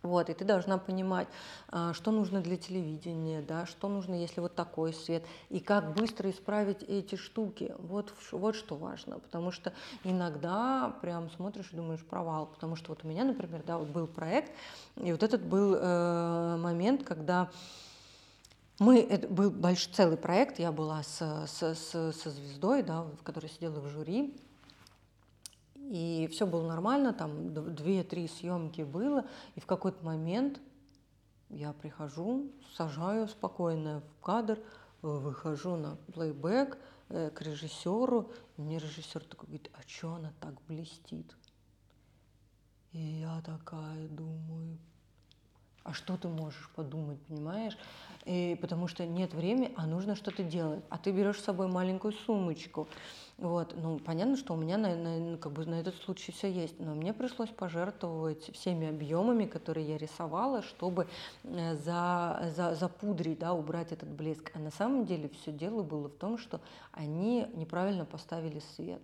[0.06, 1.26] Вот, и ты должна понимать,
[1.68, 6.30] а, что нужно для телевидения, да, что нужно, если вот такой свет, и как быстро
[6.30, 7.74] исправить эти штуки.
[7.78, 9.72] Вот, вот что важно, потому что
[10.04, 14.06] иногда прям смотришь и думаешь провал, потому что вот у меня, например, да, вот был
[14.06, 14.52] проект,
[14.96, 17.50] и вот этот был э, момент, когда
[18.78, 23.22] мы, это был большой целый проект, я была с, с, с, со звездой, да, в
[23.22, 24.36] которой сидела в жюри,
[25.74, 30.60] и все было нормально, там две-три съемки было, и в какой-то момент
[31.48, 34.58] я прихожу, сажаю спокойно в кадр,
[35.00, 40.54] выхожу на плейбэк э, к режиссеру, и мне режиссер такой говорит, а что она так
[40.66, 41.36] блестит?
[42.92, 44.78] И я такая думаю,
[45.86, 47.78] а что ты можешь подумать, понимаешь?
[48.24, 50.82] И потому что нет времени, а нужно что-то делать.
[50.90, 52.88] А ты берешь с собой маленькую сумочку.
[53.38, 56.80] Вот, ну, понятно, что у меня на, на, как бы на этот случай все есть,
[56.80, 61.06] но мне пришлось пожертвовать всеми объемами, которые я рисовала, чтобы
[61.44, 64.50] э, за, за, запудрить, да, убрать этот блеск.
[64.54, 66.60] А на самом деле все дело было в том, что
[66.92, 69.02] они неправильно поставили свет.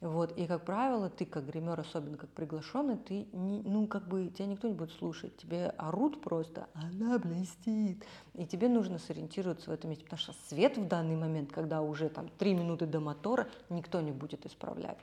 [0.00, 4.28] Вот, и, как правило, ты как гример, особенно как приглашенный, ты, не, ну, как бы,
[4.28, 9.74] тебя никто не будет слушать, тебе орут просто, она блестит, и тебе нужно сориентироваться в
[9.74, 13.48] этом месте, потому что свет в данный момент, когда уже там три минуты до мотора,
[13.68, 14.98] никто не будет исправлять.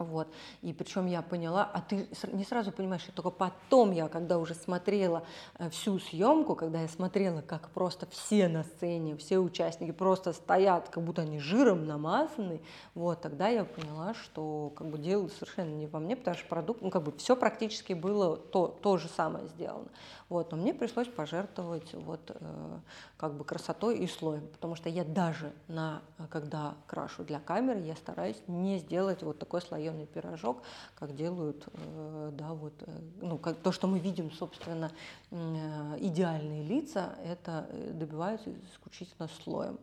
[0.00, 0.28] Вот.
[0.62, 5.24] И причем я поняла, а ты не сразу понимаешь, только потом я, когда уже смотрела
[5.58, 10.88] э, всю съемку, когда я смотрела, как просто все на сцене, все участники просто стоят,
[10.88, 12.62] как будто они жиром намазаны,
[12.94, 16.80] вот, тогда я поняла, что как бы дело совершенно не во мне, потому что продукт,
[16.80, 19.88] ну как бы все практически было то, то же самое сделано.
[20.30, 22.78] Вот, но мне пришлось пожертвовать вот э,
[23.16, 27.96] как бы красотой и слоем, потому что я даже на, когда крашу для камеры, я
[27.96, 30.62] стараюсь не сделать вот такой слоеный пирожок,
[30.94, 34.92] как делают, э, да, вот, э, ну, как то, что мы видим, собственно,
[35.32, 39.80] э, идеальные лица, это э, добиваются исключительно слоем,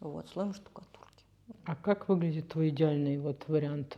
[0.00, 1.24] вот, слоем штукатурки.
[1.64, 3.96] А как выглядит твой идеальный вот вариант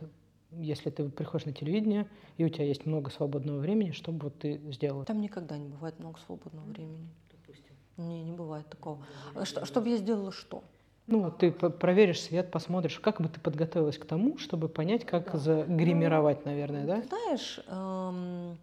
[0.59, 4.61] если ты приходишь на телевидение, и у тебя есть много свободного времени, что бы ты
[4.71, 5.05] сделала?
[5.05, 7.07] Там никогда не бывает много свободного времени.
[7.31, 7.73] Допустим.
[7.97, 9.05] Не, не бывает такого.
[9.43, 10.63] Что, чтобы я сделала что?
[11.05, 15.37] Ну, ты проверишь свет, посмотришь, как бы ты подготовилась к тому, чтобы понять, как да.
[15.37, 17.01] загримировать, наверное, да?
[17.01, 18.57] Знаешь, эм,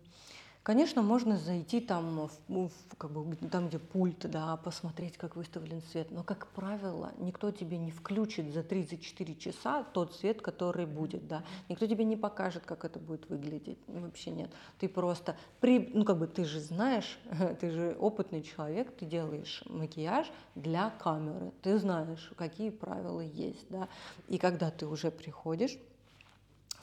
[0.62, 5.81] Конечно, можно зайти там, в, в, как бы, там, где пульт, да, посмотреть, как выставлен
[5.90, 11.27] свет, но, как правило, никто тебе не включит за 34 часа тот свет, который будет,
[11.27, 11.44] да.
[11.70, 14.51] Никто тебе не покажет, как это будет выглядеть, вообще нет.
[14.79, 17.18] Ты просто, при, ну, как бы, ты же знаешь,
[17.61, 23.88] ты же опытный человек, ты делаешь макияж для камеры, ты знаешь, какие правила есть, да.
[24.29, 25.79] И когда ты уже приходишь,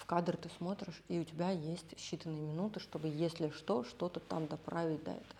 [0.05, 5.03] кадр ты смотришь, и у тебя есть считанные минуты, чтобы, если что, что-то там доправить
[5.03, 5.35] до этого.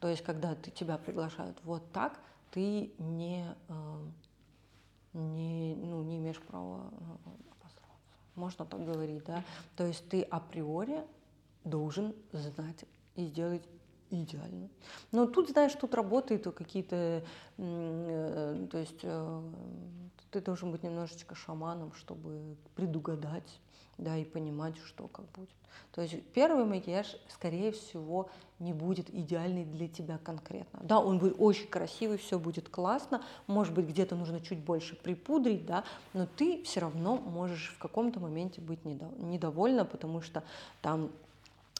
[0.00, 2.18] То есть, когда ты, тебя приглашают вот так,
[2.50, 4.12] ты не, эм,
[5.12, 8.02] не, ну, не имеешь права э, обосраться.
[8.34, 9.44] Можно так говорить, да?
[9.76, 11.04] То есть ты априори
[11.64, 13.62] должен знать и сделать
[14.10, 14.68] идеально.
[15.12, 17.22] Но тут, знаешь, тут работают какие-то,
[17.58, 19.42] э, то есть э,
[20.30, 23.60] ты должен быть немножечко шаманом, чтобы предугадать
[24.00, 25.50] да, и понимать, что как будет.
[25.92, 30.80] То есть первый макияж, скорее всего, не будет идеальный для тебя конкретно.
[30.82, 35.66] Да, он будет очень красивый, все будет классно, может быть, где-то нужно чуть больше припудрить,
[35.66, 40.42] да, но ты все равно можешь в каком-то моменте быть недовольна, потому что
[40.82, 41.10] там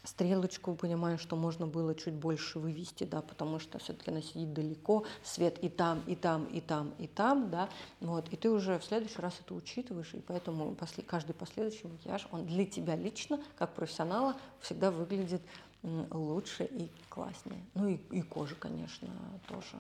[0.05, 5.05] стрелочку, понимаю, что можно было чуть больше вывести, да, потому что все-таки она сидит далеко,
[5.23, 7.69] свет и там, и там, и там, и там, да,
[8.01, 12.29] вот, и ты уже в следующий раз это учитываешь, и поэтому после, каждый последующий макияж,
[12.33, 15.43] он для тебя лично, как профессионала, всегда выглядит
[15.83, 17.65] лучше и класснее.
[17.75, 19.09] Ну и, и кожа, конечно,
[19.49, 19.79] тоже.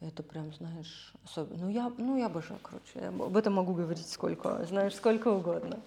[0.00, 1.64] Это прям, знаешь, особенно.
[1.64, 5.80] Ну я, ну я обожаю, короче, я об этом могу говорить сколько, знаешь, сколько угодно.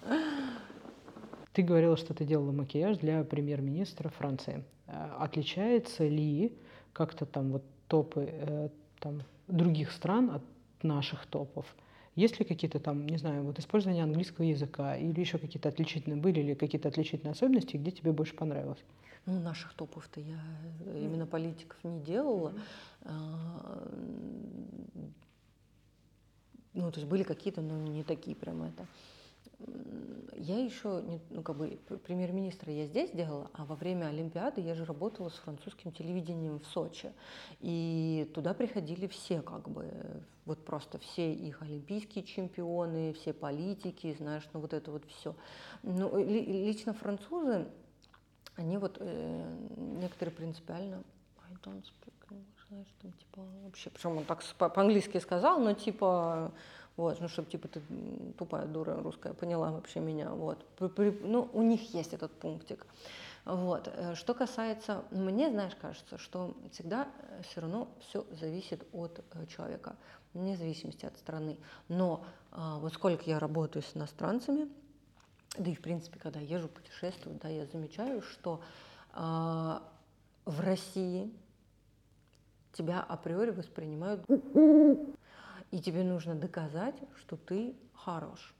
[1.57, 4.63] Ты говорила, что ты делала макияж для премьер-министра Франции.
[4.85, 6.55] Э, отличается ли
[6.93, 10.43] как-то там вот топы э, там, других стран от
[10.83, 11.65] наших топов?
[12.13, 16.41] Есть ли какие-то там, не знаю, вот использование английского языка или еще какие-то отличительные были
[16.41, 18.83] или какие-то отличительные особенности, где тебе больше понравилось?
[19.25, 20.39] Ну, наших топов-то я
[20.85, 22.53] именно политиков не делала.
[23.01, 23.89] А,
[26.75, 28.85] ну, то есть были какие-то, но не такие прям это
[30.37, 34.85] я еще, ну, как бы, премьер-министра я здесь делала, а во время Олимпиады я же
[34.85, 37.11] работала с французским телевидением в Сочи.
[37.59, 39.91] И туда приходили все, как бы,
[40.45, 45.35] вот просто все их олимпийские чемпионы, все политики, знаешь, ну, вот это вот все.
[45.81, 47.67] Ну, ли, лично французы,
[48.55, 51.03] они вот, э, некоторые принципиально,
[51.49, 56.53] I don't speak English, знаешь, там, типа, вообще, причем он так по-английски сказал, но, типа,
[56.97, 57.81] вот, ну, чтобы, типа, ты
[58.37, 60.65] тупая дура русская поняла вообще меня, вот.
[60.79, 62.85] Ну, у них есть этот пунктик.
[63.45, 63.87] Вот.
[63.87, 69.45] Э, что касается, мне, знаешь, кажется, что всегда э, все равно все зависит от э,
[69.45, 69.95] человека,
[70.33, 71.57] вне зависимости от страны.
[71.87, 74.67] Но а, вот сколько я работаю с иностранцами,
[75.57, 78.61] да и, в принципе, когда езжу путешествую, да, я замечаю, что
[79.13, 79.81] а,
[80.45, 81.31] в России
[82.73, 84.21] тебя априори воспринимают
[85.71, 88.53] и тебе нужно доказать, что ты хорош.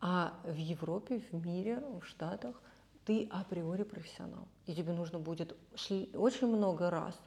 [0.00, 2.60] А в Европе, в мире, в Штатах
[3.04, 4.46] ты априори профессионал.
[4.66, 5.56] И тебе нужно будет
[6.14, 7.18] очень много раз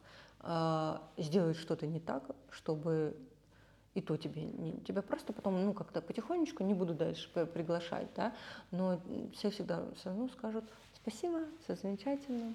[0.41, 3.17] э, сделать что-то не так, чтобы
[3.93, 8.33] и то тебе не, тебя просто потом, ну, как-то потихонечку не буду дальше приглашать, да,
[8.71, 8.99] но
[9.33, 10.65] все всегда все равно скажут
[11.01, 12.53] спасибо, все замечательно,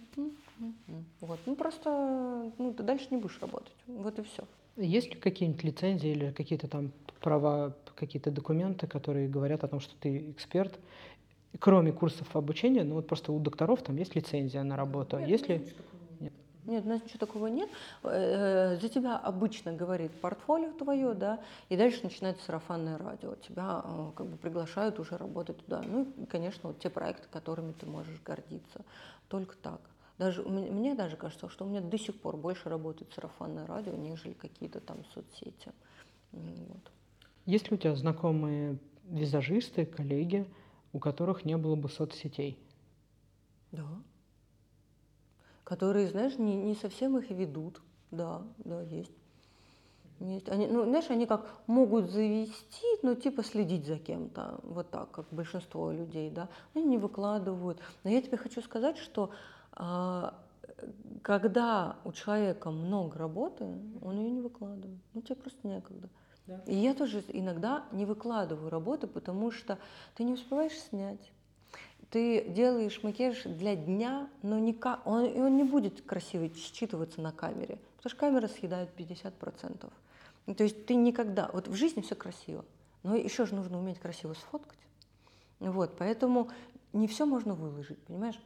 [1.21, 4.45] вот, ну, просто, ну, ты дальше не будешь работать, вот и все.
[4.77, 9.95] Есть ли какие-нибудь лицензии или какие-то там права, какие-то документы, которые говорят о том, что
[10.01, 10.79] ты эксперт,
[11.59, 15.19] кроме курсов обучения, ну вот просто у докторов там есть лицензия на работу.
[15.19, 15.67] Нет, Если...
[16.21, 16.33] Нет,
[16.65, 16.85] нет.
[16.85, 17.69] У нас ничего такого нет.
[18.05, 23.35] Э, за тебя обычно говорит портфолио твое, да, и дальше начинается сарафанное радио.
[23.37, 25.83] Тебя э, как бы приглашают уже работать туда.
[25.85, 28.83] Ну и, конечно, вот те проекты, которыми ты можешь гордиться.
[29.29, 29.81] Только так.
[30.21, 34.35] Даже, мне даже кажется, что у меня до сих пор больше работает сарафанное радио, нежели
[34.35, 35.73] какие-то там соцсети.
[36.33, 36.93] Вот.
[37.47, 40.47] Есть ли у тебя знакомые визажисты, коллеги,
[40.93, 42.59] у которых не было бы соцсетей?
[43.73, 43.87] Да.
[45.65, 47.81] Которые, знаешь, не, не совсем их ведут.
[48.11, 49.17] Да, да, есть.
[50.19, 50.51] Есть.
[50.51, 55.29] Они, ну, знаешь, они как могут завести, ну, типа следить за кем-то, вот так, как
[55.31, 56.51] большинство людей, да.
[56.75, 57.81] Они не выкладывают.
[58.05, 59.31] Но я тебе хочу сказать, что
[61.23, 63.65] когда у человека много работы,
[64.03, 64.99] он ее не выкладывает.
[65.15, 66.09] Ну, тебе просто некогда.
[66.47, 66.63] Да.
[66.67, 69.79] И я тоже иногда не выкладываю работы, потому что
[70.15, 71.33] ты не успеваешь снять.
[72.11, 77.31] Ты делаешь макияж для дня, но никак, он, и он не будет красиво считываться на
[77.31, 79.93] камере, потому что камера съедает 50%.
[80.47, 82.65] Ну, то есть ты никогда, вот в жизни все красиво,
[83.05, 84.79] но еще же нужно уметь красиво сфоткать.
[85.61, 86.51] Вот, поэтому
[86.93, 88.41] не все можно выложить, понимаешь?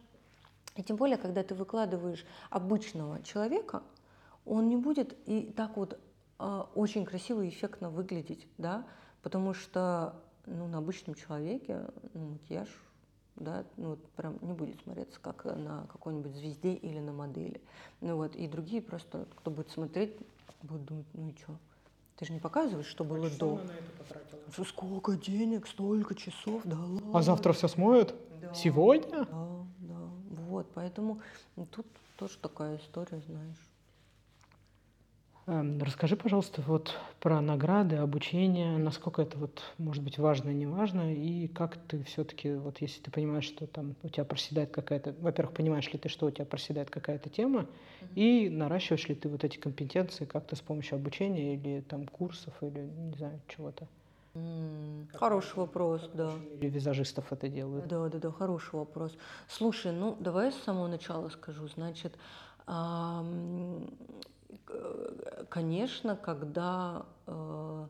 [0.76, 3.82] И тем более, когда ты выкладываешь обычного человека,
[4.44, 5.98] он не будет и так вот
[6.38, 8.86] э, очень красиво и эффектно выглядеть, да,
[9.22, 12.68] потому что ну, на обычном человеке ну, макияж
[13.36, 17.60] да, ну, вот прям не будет смотреться как на какой-нибудь звезде или на модели.
[18.00, 20.16] Ну вот, и другие просто, кто будет смотреть,
[20.62, 21.56] будут думать, ну и что,
[22.16, 23.54] ты же не показываешь, что было а до.
[23.54, 24.64] Она на это потратила?
[24.64, 27.10] Сколько денег, столько часов, да ладно.
[27.12, 28.14] А завтра все смоют?
[28.40, 28.54] Да.
[28.54, 29.24] Сегодня?
[29.24, 29.63] Да.
[30.54, 31.20] Вот, поэтому
[31.72, 31.84] тут
[32.16, 33.68] тоже такая история, знаешь.
[35.46, 41.12] Эм, расскажи, пожалуйста, вот про награды, обучение, насколько это вот может быть важно не важно,
[41.12, 45.56] и как ты все-таки, вот если ты понимаешь, что там у тебя проседает какая-то, во-первых,
[45.56, 48.14] понимаешь ли ты, что у тебя проседает какая-то тема, mm-hmm.
[48.14, 52.78] и наращиваешь ли ты вот эти компетенции как-то с помощью обучения или там курсов или
[52.78, 53.88] не знаю чего-то.
[55.12, 56.32] Хороший вопрос, да.
[56.60, 57.86] Или визажистов это делают.
[57.86, 59.16] Да, да, да, хороший вопрос.
[59.48, 61.68] Слушай, ну давай с самого начала скажу.
[61.68, 62.18] Значит,
[65.48, 67.86] конечно, когда э,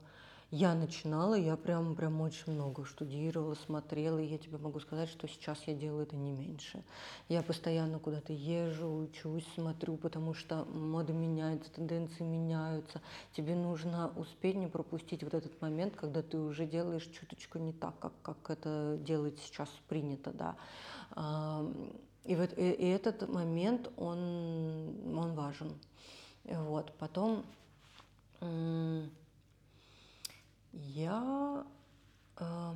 [0.55, 5.27] я начинала, я прям, прям очень много штудировала, смотрела, и я тебе могу сказать, что
[5.27, 6.85] сейчас я делаю это не меньше.
[7.29, 13.01] Я постоянно куда-то езжу, учусь, смотрю, потому что мода меняется, тенденции меняются.
[13.37, 17.99] Тебе нужно успеть не пропустить вот этот момент, когда ты уже делаешь чуточку не так,
[17.99, 21.64] как, как это делать сейчас принято, да.
[22.23, 25.73] И, вот, и, и этот момент, он, он важен.
[26.45, 27.45] Вот, потом
[30.75, 31.65] я...
[32.39, 32.73] Э,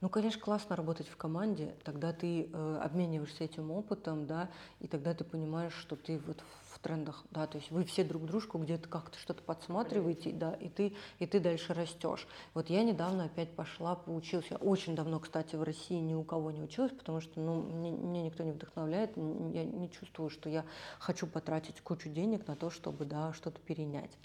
[0.00, 4.48] ну, конечно, классно работать в команде, тогда ты э, обмениваешься этим опытом, да,
[4.80, 6.42] и тогда ты понимаешь, что ты вот
[6.78, 10.68] в трендах, да, то есть вы все друг дружку где-то как-то что-то подсматриваете, да, и
[10.68, 12.26] ты, и ты дальше растешь.
[12.54, 16.50] Вот я недавно опять пошла, поучилась, я очень давно, кстати, в России ни у кого
[16.50, 20.64] не училась, потому что, ну, мне, мне никто не вдохновляет, я не чувствую, что я
[20.98, 24.16] хочу потратить кучу денег на то, чтобы, да, что-то перенять.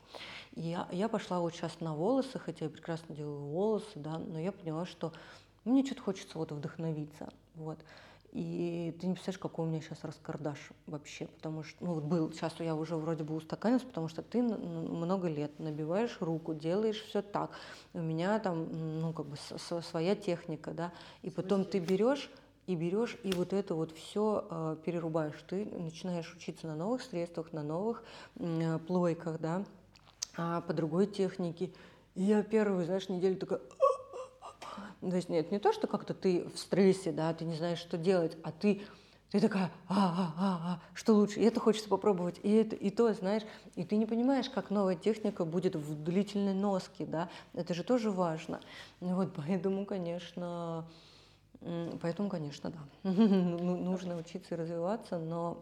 [0.54, 4.40] И я, я пошла вот сейчас на волосы, хотя я прекрасно делаю волосы, да, но
[4.40, 5.12] я поняла, что
[5.66, 7.80] мне что-то хочется вот вдохновиться, вот.
[8.34, 12.32] И ты не представляешь, какой у меня сейчас раскардаш вообще, потому что, ну, вот был,
[12.32, 17.22] сейчас я уже вроде бы устаканился, потому что ты много лет набиваешь руку, делаешь все
[17.22, 17.52] так.
[17.94, 19.38] У меня там, ну, как бы
[19.84, 20.92] своя техника, да,
[21.22, 22.32] и потом ты берешь
[22.66, 25.40] и берешь и вот это вот все э, перерубаешь.
[25.48, 28.04] Ты начинаешь учиться на новых средствах, на новых
[28.38, 29.64] э, плойках, да,
[30.38, 31.70] э, по другой технике.
[32.16, 33.60] И я первую, знаешь, неделю такая,
[35.10, 37.98] то есть нет, не то, что как-то ты в стрессе, да, ты не знаешь, что
[37.98, 38.82] делать, а ты
[39.34, 42.92] ты такая, а, а, а, а, что лучше, и это хочется попробовать, и это, и
[42.92, 43.42] то, знаешь,
[43.76, 48.12] и ты не понимаешь, как новая техника будет в длительной носке, да, это же тоже
[48.12, 48.60] важно.
[49.00, 50.86] Вот, поэтому, конечно,
[52.00, 55.58] поэтому, конечно, да, ну, нужно учиться и развиваться, но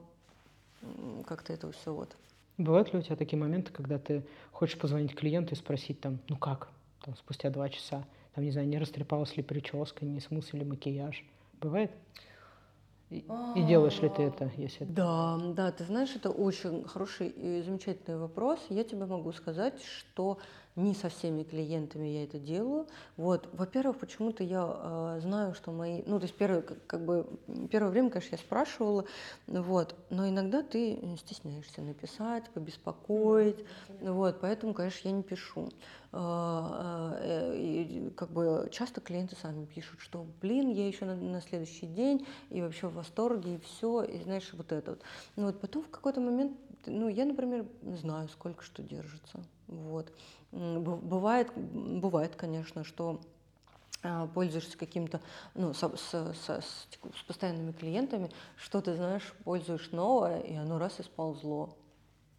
[1.26, 2.14] как-то это все вот.
[2.58, 6.36] Бывают ли у тебя такие моменты, когда ты хочешь позвонить клиенту и спросить там, ну
[6.36, 6.68] как,
[7.06, 11.24] там, спустя два часа, там, не знаю, не растрепалась ли прическа, не смылся ли макияж.
[11.60, 11.92] Бывает?
[13.10, 13.26] И,
[13.68, 14.86] делаешь ли ты это, если.
[14.86, 18.60] Да, да, ты знаешь, это очень хороший и замечательный вопрос.
[18.70, 20.40] Я тебе могу сказать, что
[20.76, 22.88] не со всеми клиентами я это делаю.
[23.18, 27.28] Вот, во-первых, почему-то я э, знаю, что мои, ну, то есть первое, как, как бы
[27.70, 29.06] первое время, конечно, я спрашивала,
[29.48, 33.66] вот, но иногда ты стесняешься написать, побеспокоить,
[34.02, 35.70] вот, поэтому, конечно, я не пишу.
[36.14, 41.42] Э, э, и, как бы часто клиенты сами пишут, что, блин, я еще на, на
[41.42, 45.02] следующий день и вообще в восторге и все, и знаешь, вот это вот.
[45.38, 47.66] Ну вот потом в какой-то момент, ну я, например,
[48.02, 49.40] знаю, сколько что держится,
[49.72, 50.14] вот.
[50.52, 53.22] Бывает, бывает, конечно, что
[54.04, 55.22] а, пользуешься каким-то,
[55.54, 60.78] ну, с, с, с, с, с постоянными клиентами, что ты знаешь, пользуешь новое, и оно
[60.78, 61.78] раз и сползло.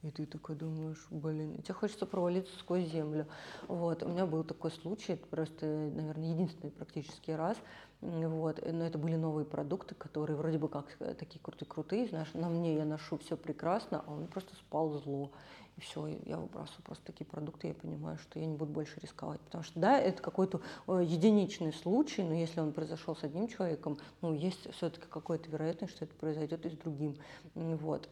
[0.02, 3.28] И ты такой думаешь, блин, тебе хочется провалиться сквозь землю.
[3.68, 7.56] Вот, у меня был такой случай, просто, наверное, единственный практически раз.
[8.00, 10.86] Вот, но это были новые продукты, которые вроде бы как
[11.20, 15.30] такие крутые-крутые, знаешь, на мне я ношу все прекрасно, а он просто спал зло.
[15.76, 19.40] И все, я выбрасываю просто такие продукты, я понимаю, что я не буду больше рисковать.
[19.40, 23.98] Потому что, да, это какой-то э, единичный случай, но если он произошел с одним человеком,
[24.20, 27.16] ну, есть все-таки какая-то вероятность, что это произойдет и с другим.
[27.54, 28.08] Вот.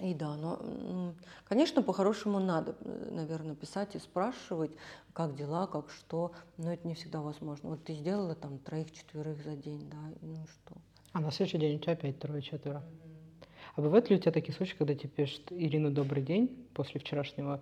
[0.00, 1.14] И да, но,
[1.44, 4.72] конечно, по-хорошему надо, э, наверное, писать и спрашивать,
[5.14, 7.70] как дела, как что, но это не всегда возможно.
[7.70, 10.74] Вот ты сделала там троих-четверых за день, да, ну и что?
[11.12, 12.80] А на следующий день у тебя опять трое-четверо.
[12.80, 13.05] Mm-hmm.
[13.76, 17.60] А бывают ли у тебя такие случаи, когда тебе пишет Ирина, добрый день, после вчерашнего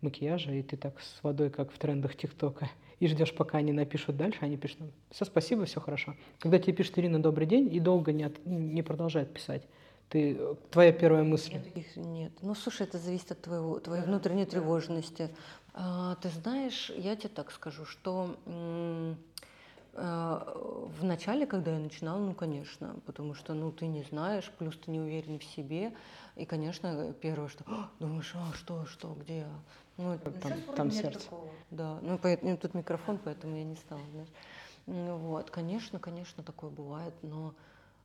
[0.00, 4.16] макияжа, и ты так с водой, как в трендах ТикТока, и ждешь, пока они напишут
[4.16, 4.78] дальше, они пишут,
[5.10, 6.14] все, спасибо, все хорошо.
[6.38, 9.62] Когда тебе пишет Ирина, добрый день, и долго не, от, не продолжает писать,
[10.08, 10.38] ты,
[10.70, 11.54] твоя первая мысль?
[11.54, 12.32] Нет, таких нет.
[12.40, 15.28] Ну, слушай, это зависит от твоего, твоей внутренней тревожности.
[15.74, 19.14] А, ты знаешь, я тебе так скажу, что Э,
[20.00, 24.90] в начале, когда я начинала, ну, конечно, потому что, ну, ты не знаешь, плюс ты
[24.90, 25.92] не уверен в себе,
[26.36, 27.64] и, конечно, первое, что
[27.98, 29.46] думаешь, а, что, что, где?
[29.96, 31.24] Ну, там, там сердце.
[31.24, 31.50] Такого.
[31.70, 34.28] Да, ну, поэтому, тут микрофон, поэтому я не стала, знаешь.
[34.86, 37.52] Ну, вот, конечно, конечно, такое бывает, но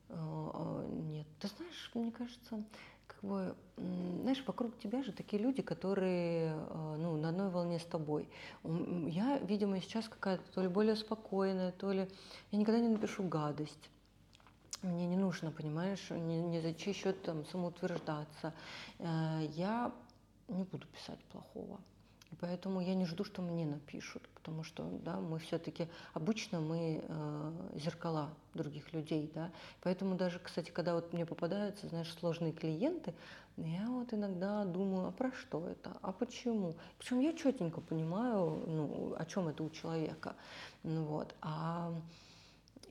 [0.09, 1.27] э нет.
[1.39, 2.63] Ты знаешь, мне кажется,
[3.07, 7.85] как бы, знаешь, вокруг тебя же такие люди, которые э, ну, на одной волне с
[7.85, 8.29] тобой.
[8.63, 12.07] Я, видимо, сейчас какая-то то ли более спокойная, то ли...
[12.51, 13.89] Я никогда не напишу гадость.
[14.81, 18.53] Мне не нужно, понимаешь, ни, ни за чей счет там самоутверждаться.
[18.99, 19.91] Э, я
[20.47, 21.79] не буду писать плохого.
[22.34, 27.03] И поэтому я не жду, что мне напишут, потому что да, мы все-таки обычно мы
[27.07, 29.51] э, зеркала других людей, да.
[29.81, 33.13] Поэтому даже, кстати, когда вот мне попадаются, знаешь, сложные клиенты,
[33.57, 36.75] я вот иногда думаю, а про что это, а почему?
[36.97, 40.36] Причем я четенько понимаю, ну, о чем это у человека,
[40.81, 41.36] ну, вот.
[41.41, 41.93] А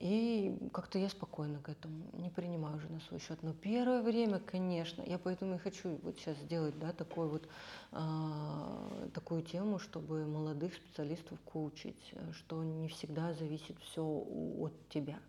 [0.03, 3.41] и как-то я спокойно к этому не принимаю уже на свой счет.
[3.41, 7.47] Но первое время, конечно, я поэтому и хочу вот сейчас сделать да, такой вот,
[7.93, 15.19] э, такую тему, чтобы молодых специалистов коучить, что не всегда зависит все от тебя.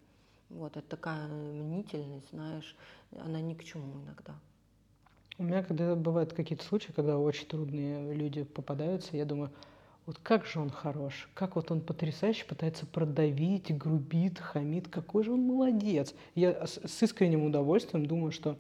[0.51, 2.77] Вот, это такая мнительность, знаешь,
[3.17, 4.35] она ни к чему иногда.
[5.39, 9.53] У меня когда бывают какие-то случаи, когда очень трудные люди попадаются, я думаю,
[10.07, 15.33] вот как же он хорош, как вот он потрясающе пытается продавить, грубит, хамит, какой же
[15.33, 16.15] он молодец.
[16.35, 18.57] Я с искренним удовольствием думаю, что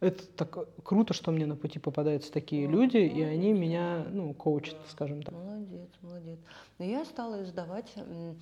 [0.00, 4.76] это так круто, что мне на пути попадаются такие люди, и они меня, ну, коучат,
[4.90, 5.34] скажем так.
[5.34, 6.38] Молодец, молодец.
[6.78, 8.34] Но я стала задавать, э,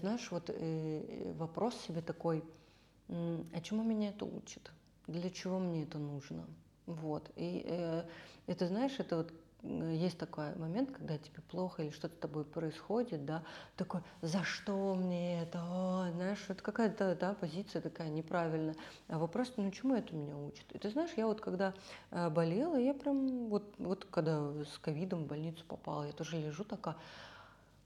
[0.00, 2.44] знаешь, вот э, вопрос себе такой,
[3.08, 4.70] а чему меня это учит?
[5.06, 6.46] Для чего мне это нужно?
[6.86, 7.30] Вот.
[7.34, 8.04] И э,
[8.46, 9.32] это, знаешь, это вот
[9.62, 13.42] есть такой момент, когда тебе плохо или что-то с тобой происходит, да,
[13.76, 18.74] такой, за что мне это, О, знаешь, это какая-то, да, позиция такая неправильная.
[19.08, 20.64] А вопрос, ну, чему это меня учит?
[20.72, 21.74] И ты знаешь, я вот когда
[22.10, 26.64] э, болела, я прям, вот, вот когда с ковидом в больницу попала, я тоже лежу
[26.64, 26.96] такая,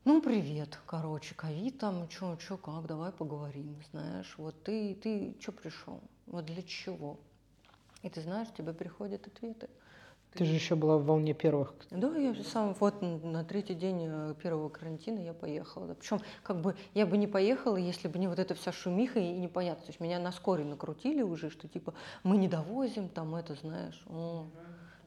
[0.04, 5.50] ну, привет, короче, ковид там, чё, чё, как, давай поговорим, знаешь, вот ты, ты чё
[5.50, 7.18] пришел, вот для чего?
[8.02, 9.68] И ты знаешь, тебе приходят ответы.
[10.34, 11.74] Ты же еще была в волне первых.
[11.90, 15.94] Да, я сам вот на третий день э, первого карантина я поехала.
[15.94, 19.32] Причем как бы я бы не поехала, если бы не вот эта вся шумиха и
[19.32, 19.84] непонятно.
[19.84, 24.02] То есть меня на скоре накрутили уже, что типа мы не довозим, там это, знаешь.
[24.08, 24.46] О.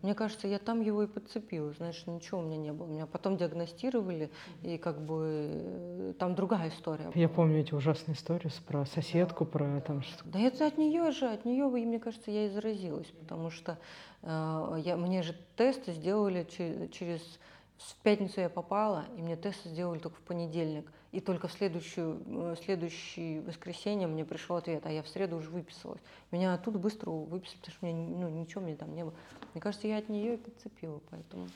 [0.01, 2.87] Мне кажется, я там его и подцепила, знаешь, ничего у меня не было.
[2.87, 4.29] Меня потом диагностировали,
[4.63, 7.11] и как бы э, там другая история.
[7.15, 11.27] Я помню эти ужасные истории про соседку, про там что Да это от нее же,
[11.27, 13.77] от нее, мне кажется, я и заразилась, потому что
[14.21, 16.45] э, я, мне же тесты сделали
[16.91, 17.21] через
[17.77, 20.91] В пятницу я попала, и мне тест сделали только в понедельник.
[21.11, 25.49] И только в следующую, э, следующее воскресенье мне пришел ответ, а я в среду уже
[25.49, 26.01] выписалась.
[26.31, 29.13] Меня оттуда быстро выписали, потому что мне, ну, ничего мне там не было.
[29.53, 31.47] Мне кажется, я от нее и подцепила, поэтому...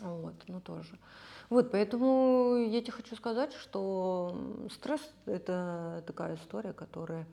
[0.00, 0.98] Вот, ну тоже.
[1.50, 4.36] Вот, поэтому я тебе хочу сказать, что
[4.72, 7.26] стресс– это такая история, которая…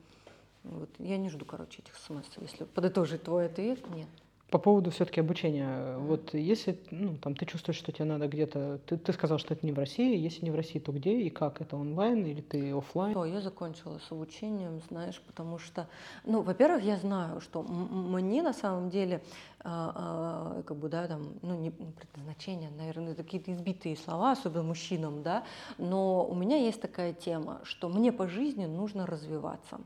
[0.62, 4.08] Вот, я не жду, короче, этих смс, если подытожить твой ответ, нет.
[4.52, 8.98] По поводу все-таки обучения, вот если ну, там, ты чувствуешь, что тебе надо где-то, ты,
[8.98, 11.62] ты сказал, что это не в России, если не в России, то где и как?
[11.62, 13.16] Это онлайн или ты офлайн?
[13.32, 15.88] Я закончила с обучением, знаешь, потому что,
[16.26, 19.22] ну, во-первых, я знаю, что мне на самом деле,
[19.60, 25.22] а, а, как бы, да, там, ну, не предназначение, наверное, какие-то избитые слова, особенно мужчинам,
[25.22, 25.44] да,
[25.78, 29.80] но у меня есть такая тема, что мне по жизни нужно развиваться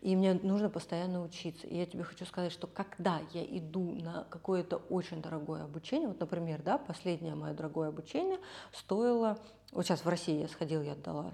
[0.00, 1.66] и мне нужно постоянно учиться.
[1.66, 6.20] И я тебе хочу сказать, что когда я иду на какое-то очень дорогое обучение, вот,
[6.20, 8.38] например, да, последнее мое дорогое обучение
[8.72, 9.38] стоило,
[9.72, 11.32] вот сейчас в России я сходила, я отдала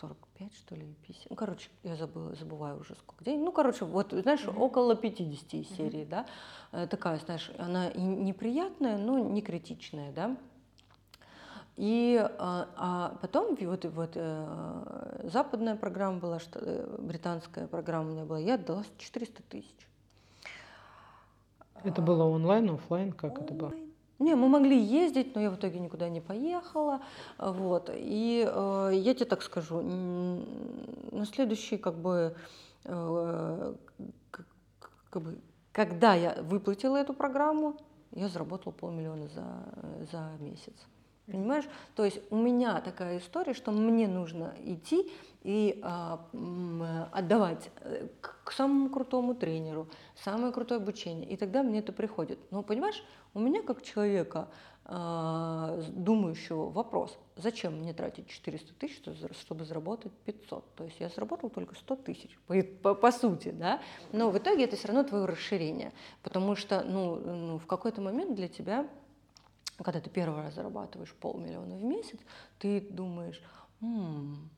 [0.00, 1.30] 45, что ли, 50.
[1.30, 3.44] Ну, короче, я забыла, забываю уже сколько денег.
[3.44, 4.58] Ну, короче, вот, знаешь, mm-hmm.
[4.58, 6.08] около 50 из серии, mm-hmm.
[6.08, 6.26] да.
[6.72, 10.36] Э, такая, знаешь, она неприятная, но не критичная, да.
[11.80, 18.12] И а, а потом вот, вот э, западная программа была, что, э, британская программа у
[18.12, 19.88] меня была, я отдала 400 тысяч.
[21.82, 23.44] Это было онлайн, офлайн, как онлайн.
[23.44, 23.72] это было?
[24.18, 27.00] Не, мы могли ездить, но я в итоге никуда не поехала.
[27.38, 27.88] Вот.
[27.94, 32.36] И э, я тебе так скажу, на следующий как бы,
[32.84, 33.74] э,
[35.08, 35.38] как бы
[35.72, 37.74] когда я выплатила эту программу,
[38.12, 39.46] я заработала полмиллиона за,
[40.12, 40.74] за месяц.
[41.30, 41.64] Понимаешь?
[41.94, 45.10] То есть у меня такая история, что мне нужно идти
[45.42, 46.20] и а,
[47.12, 49.88] отдавать э, к, к самому крутому тренеру,
[50.22, 52.38] самое крутое обучение, и тогда мне это приходит.
[52.50, 53.02] Но понимаешь,
[53.32, 54.48] у меня как человека,
[54.84, 59.02] а, думающего, вопрос, зачем мне тратить 400 тысяч,
[59.40, 60.74] чтобы заработать 500?
[60.74, 63.80] То есть я заработал только 100 тысяч, по, по, по сути, да?
[64.12, 68.34] Но в итоге это все равно твое расширение, потому что ну, ну, в какой-то момент
[68.34, 68.86] для тебя
[69.84, 72.18] когда ты первый раз зарабатываешь полмиллиона в месяц,
[72.58, 73.40] ты думаешь,
[73.80, 74.50] м-м,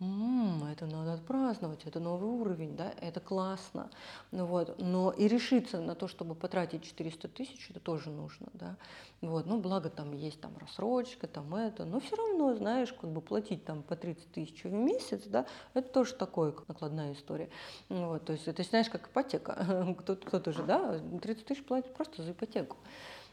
[0.00, 3.90] м-м, это надо отпраздновать, это новый уровень, да, это классно.
[4.30, 4.78] Ну, вот.
[4.78, 8.48] Но и решиться на то, чтобы потратить 400 тысяч, это тоже нужно.
[8.54, 8.76] Да.
[9.20, 9.46] Вот.
[9.46, 13.64] Ну, благо там есть там рассрочка, там это, но все равно, знаешь, как бы платить
[13.64, 17.48] там по 30 тысяч в месяц, да, это тоже такое, накладная история.
[17.88, 18.24] Вот.
[18.24, 19.94] То есть это, знаешь, как ипотека.
[20.26, 22.76] Кто-то же, да, 30 тысяч платит просто за ипотеку.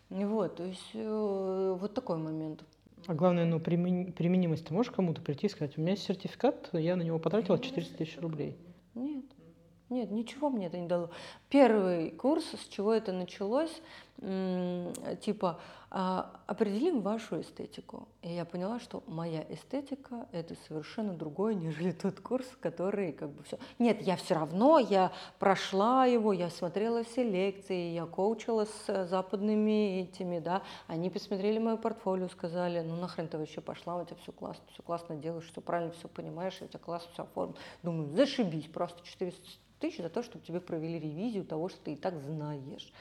[0.10, 2.64] Вот, то есть э, вот такой момент.
[3.08, 6.96] А главное, ну, применимость ты можешь кому-то прийти и сказать, у меня есть сертификат, я
[6.96, 8.58] на него потратила 400 тысяч рублей.
[8.96, 9.26] Нет,
[9.90, 11.12] нет, ничего мне это не дало.
[11.50, 13.82] Первый курс, с чего это началось,
[14.20, 15.60] типа
[15.92, 18.08] а, определим вашу эстетику.
[18.22, 23.44] И я поняла, что моя эстетика это совершенно другое, нежели тот курс, который как бы
[23.44, 23.58] все.
[23.80, 30.02] Нет, я все равно, я прошла его, я смотрела все лекции, я коучила с западными
[30.02, 34.32] этими, да, они посмотрели мое портфолио, сказали, ну нахрен ты вообще пошла, у тебя все
[34.32, 37.58] классно, все классно делаешь, все правильно, все понимаешь, у тебя классно все оформлено.
[37.82, 39.42] Думаю, зашибись, просто 400
[39.80, 42.92] тысяч за то, чтобы тебе провели ревизию того, что ты и так знаешь.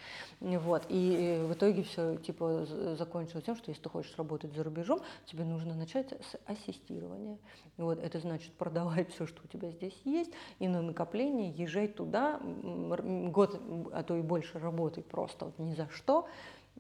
[0.40, 0.84] Вот.
[0.88, 5.00] И э, в итоге все типа закончилось тем, что если ты хочешь работать за рубежом,
[5.26, 7.38] тебе нужно начать с ассистирования.
[7.76, 7.98] Вот.
[7.98, 13.60] Это значит продавать все, что у тебя здесь есть, и на накопление езжать туда, год,
[13.92, 16.28] а то и больше работай просто вот ни за что,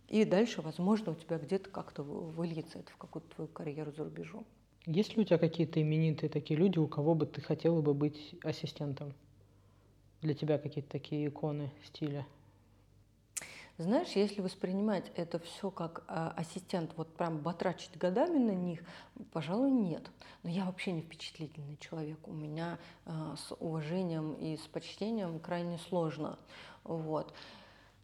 [0.08, 4.46] и дальше, возможно, у тебя где-то как-то выльется это в какую-то твою карьеру за рубежом.
[4.86, 8.36] Есть ли у тебя какие-то именитые такие люди, у кого бы ты хотела бы быть
[8.42, 9.12] ассистентом?
[10.22, 12.26] для тебя какие-то такие иконы стиля?
[13.78, 18.80] Знаешь, если воспринимать это все как э, ассистент, вот прям батрачить годами на них,
[19.32, 20.10] пожалуй, нет.
[20.42, 22.18] Но я вообще не впечатлительный человек.
[22.26, 26.40] У меня э, с уважением и с почтением крайне сложно.
[26.82, 27.32] Вот.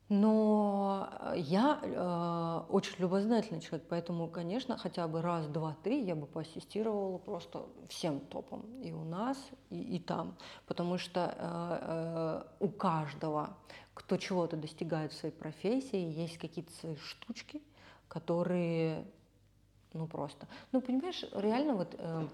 [0.09, 6.15] Но э, я э, очень любознательный человек, поэтому, конечно, хотя бы раз, два, три я
[6.15, 9.39] бы поассистировала просто всем топом и у нас,
[9.71, 13.57] и, и там, потому что э, э, у каждого,
[13.95, 17.63] кто чего-то достигает в своей профессии, есть какие-то свои штучки,
[18.09, 19.07] которые,
[19.93, 22.29] ну просто, ну понимаешь, реально вот э,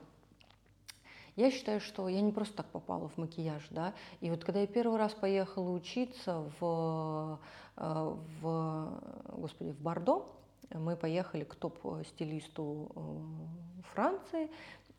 [1.36, 4.66] я считаю, что я не просто так попала в макияж, да, и вот когда я
[4.66, 7.38] первый раз поехала учиться в,
[7.76, 9.02] э, в,
[9.36, 10.26] господи, в Бордо,
[10.72, 14.50] мы поехали к топ-стилисту э, Франции,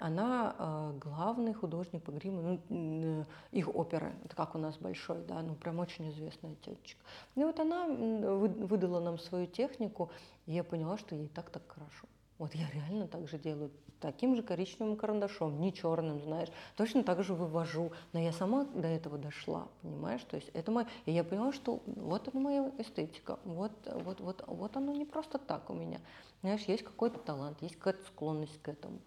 [0.01, 5.41] она э, главный художник по гриму, ну, их оперы, это как у нас большой, да,
[5.41, 6.99] ну прям очень известная тетечка.
[7.35, 10.09] И вот она выдала нам свою технику,
[10.47, 12.07] и я поняла, что ей так так хорошо.
[12.39, 16.49] Вот я реально так же делаю, таким же коричневым карандашом, не черным, знаешь.
[16.75, 17.91] Точно так же вывожу.
[18.13, 20.21] Но я сама до этого дошла, понимаешь?
[20.23, 20.85] То есть это мой...
[21.05, 23.37] И я поняла, что вот она моя эстетика.
[23.45, 25.99] Вот, вот, вот, вот оно не просто так у меня.
[26.41, 28.99] Знаешь, есть какой-то талант, есть какая-то склонность к этому.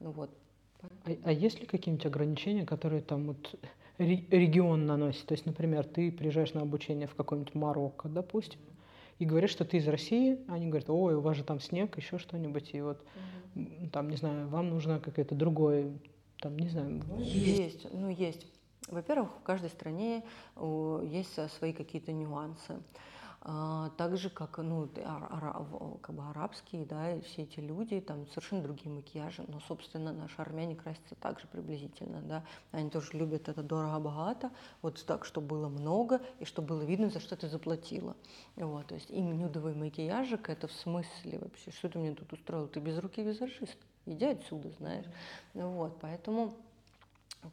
[0.00, 0.30] Ну вот.
[0.82, 3.54] А, а есть ли какие-нибудь ограничения, которые там вот
[3.98, 5.26] регион наносит?
[5.26, 8.60] То есть, например, ты приезжаешь на обучение в какой-нибудь Марокко, допустим,
[9.18, 12.18] и говоришь, что ты из России, они говорят, ой, у вас же там снег, еще
[12.18, 13.04] что-нибудь, и вот
[13.54, 13.88] угу.
[13.92, 15.92] там, не знаю, вам нужно какое-то другое,
[16.40, 17.02] там, не знаю.
[17.18, 18.46] Есть, ну есть.
[18.88, 20.24] Во-первых, в каждой стране
[21.04, 22.80] есть свои какие-то нюансы.
[23.42, 24.86] А, так же, как, ну,
[26.02, 30.76] как бы арабские, да, все эти люди, там совершенно другие макияжи, но, собственно, наши армяне
[30.76, 34.50] красятся также приблизительно, да, они тоже любят это дорого-богато,
[34.82, 38.14] вот так, чтобы было много, и чтобы было видно, за что ты заплатила,
[38.56, 42.68] вот, то есть им нюдовый макияжик, это в смысле вообще, что ты мне тут устроил,
[42.68, 45.06] ты без руки визажист, иди отсюда, знаешь,
[45.54, 46.54] вот, поэтому...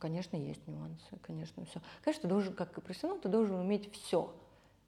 [0.01, 1.79] Конечно, есть нюансы, конечно, все.
[2.03, 4.35] Конечно, ты должен, как профессионал, ты должен уметь все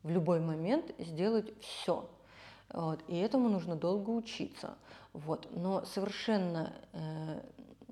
[0.03, 2.09] в любой момент сделать все.
[2.71, 4.75] Вот, и этому нужно долго учиться.
[5.13, 5.47] Вот.
[5.51, 7.41] Но совершенно э,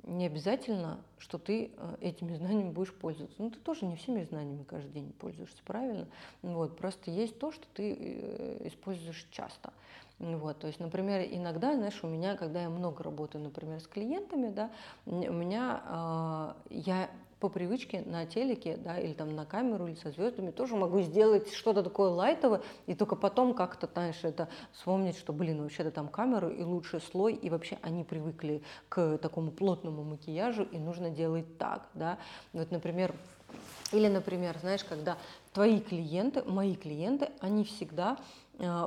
[0.03, 3.41] не обязательно, что ты э, этими знаниями будешь пользоваться.
[3.41, 6.08] Ну, ты тоже не всеми знаниями каждый день пользуешься, правильно?
[6.43, 6.78] Вот.
[6.78, 9.74] Просто есть то, что ты э, используешь часто.
[10.20, 14.49] Вот, то есть, например, иногда, знаешь, у меня, когда я много работаю, например, с клиентами,
[14.49, 14.72] да,
[15.05, 20.11] у меня э, я по привычке на телеке, да, или там на камеру, или со
[20.11, 25.33] звездами тоже могу сделать что-то такое лайтовое, и только потом как-то, знаешь, это вспомнить, что,
[25.33, 30.63] блин, вообще-то там камеру и лучший слой, и вообще они привыкли к такому плотному макияжу,
[30.63, 32.17] и нужно делать так, да.
[32.53, 33.13] Вот, например,
[33.91, 35.17] или, например, знаешь, когда
[35.53, 38.17] твои клиенты, мои клиенты, они всегда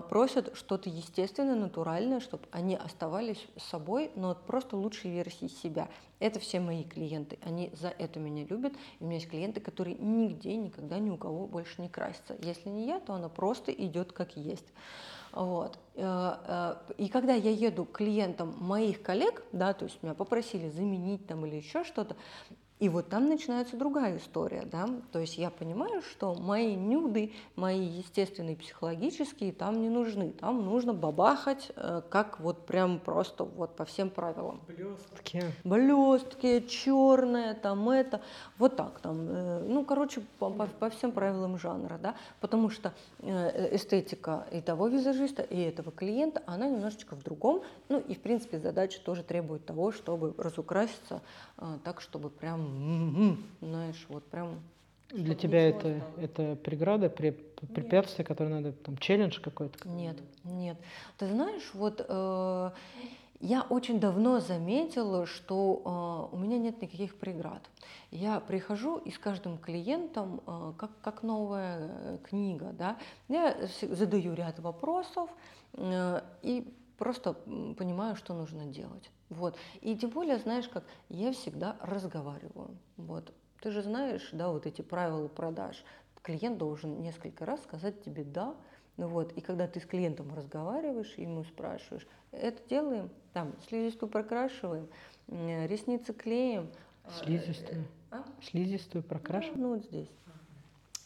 [0.09, 5.89] просят что-то естественное, натуральное, чтобы они оставались собой, но просто лучшей версии себя.
[6.19, 8.75] Это все мои клиенты, они за это меня любят.
[8.99, 12.37] И у меня есть клиенты, которые нигде, никогда ни у кого больше не красятся.
[12.43, 14.67] Если не я, то она просто идет как есть.
[15.33, 15.79] Вот.
[15.95, 16.35] Э,
[16.89, 21.27] э, и когда я еду к клиентам моих коллег, да, то есть меня попросили заменить
[21.27, 22.17] там или еще что-то,
[22.81, 27.85] и вот там начинается другая история, да, то есть я понимаю, что мои нюды, мои
[27.85, 33.85] естественные психологические там не нужны, там нужно бабахать, э, как вот прям просто вот по
[33.85, 34.63] всем правилам.
[34.67, 35.43] Блестки.
[35.63, 38.23] Блестки, черное, там это,
[38.57, 42.95] вот так там, э, ну, короче, по, по, по всем правилам жанра, да, потому что
[43.19, 48.23] э, эстетика и того визажиста, и этого клиента, она немножечко в другом, ну, и, в
[48.23, 51.21] принципе, задача тоже требует того, чтобы разукраситься
[51.85, 52.70] так, чтобы прям
[53.61, 54.61] знаешь, вот прям.
[55.11, 59.89] Для тебя это, это преграда, препятствие, которое надо, там, челлендж какой-то?
[59.89, 60.77] Нет, нет.
[61.19, 62.71] Ты знаешь, вот э,
[63.41, 67.63] я очень давно заметила, что э, у меня нет никаких преград.
[68.11, 72.99] Я прихожу и с каждым клиентом, э, как, как новая книга, да,
[73.29, 75.31] я задаю ряд вопросов
[75.73, 77.33] э, и просто
[77.79, 79.11] понимаю, что нужно делать.
[79.31, 79.57] Вот.
[79.81, 82.77] И тем более, знаешь, как я всегда разговариваю.
[82.97, 83.33] Вот.
[83.63, 85.83] Ты же знаешь, да, вот эти правила продаж.
[86.23, 88.55] Клиент должен несколько раз сказать тебе «да»,
[88.97, 94.89] ну вот, и когда ты с клиентом разговариваешь, ему спрашиваешь, это делаем, там, слизистую прокрашиваем,
[95.27, 96.71] ресницы клеим.
[97.09, 97.87] Слизистую?
[98.11, 98.25] А?
[98.43, 99.59] Слизистую прокрашиваем?
[99.59, 100.09] Ну, ну вот здесь.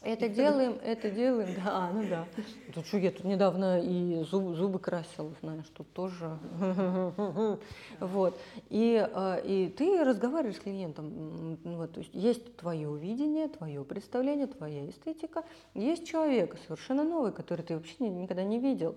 [0.04, 2.26] Это делаем, это делаем, да, а, ну да.
[2.74, 6.38] Тут что, я тут недавно и зуб, зубы красила, знаешь, тут тоже.
[8.00, 8.38] Вот.
[8.68, 11.58] И, а, и ты разговариваешь с клиентом.
[11.64, 15.44] Вот, то есть есть твое видение, твое представление, твоя эстетика.
[15.74, 18.96] Есть человек совершенно новый, который ты вообще никогда не видел.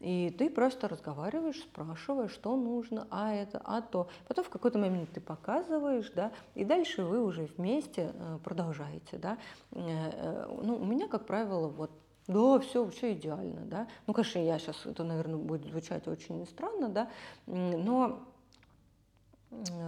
[0.00, 4.08] И ты просто разговариваешь, спрашиваешь, что нужно, а это, а то.
[4.28, 9.38] Потом в какой-то момент ты показываешь, да, и дальше вы уже вместе э, продолжаете, да.
[9.72, 11.90] Э, э, ну, у меня, как правило, вот
[12.28, 13.88] да, все, все идеально, да.
[14.06, 17.10] Ну, конечно, я сейчас, это, наверное, будет звучать очень странно, да,
[17.46, 18.22] но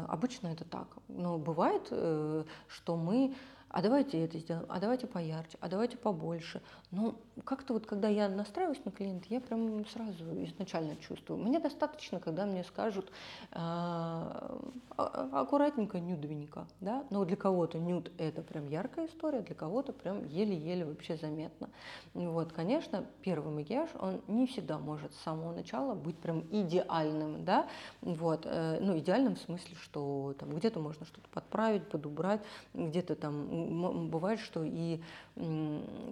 [0.08, 0.88] обычно это так.
[1.08, 3.34] Но бывает, что мы
[3.70, 6.60] а давайте это сделаем, а давайте поярче, а давайте побольше.
[6.90, 7.14] Ну,
[7.44, 11.38] как-то вот, когда я настраиваюсь на клиента, я прям сразу изначально чувствую.
[11.38, 13.12] Мне достаточно, когда мне скажут
[13.52, 14.58] э,
[14.96, 20.84] аккуратненько, нюдовенько, да, но для кого-то нюд– это прям яркая история, для кого-то прям еле-еле
[20.84, 21.70] вообще заметно.
[22.12, 27.68] Вот, конечно, первый макияж, он не всегда может с самого начала быть прям идеальным, да,
[28.00, 32.40] вот, э, ну, идеальным в смысле, что там где-то можно что-то подправить, подубрать,
[32.74, 33.59] где-то там
[34.08, 35.00] бывает, что и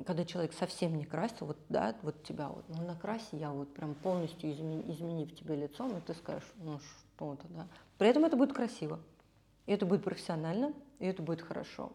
[0.06, 3.94] когда человек совсем не красил, вот, да, вот тебя вот, ну, накраси я вот прям
[3.94, 7.66] полностью измени, изменив тебе лицо, и ты скажешь, ну, что-то, да.
[7.98, 9.00] При этом это будет красиво,
[9.66, 11.92] и это будет профессионально, и это будет хорошо.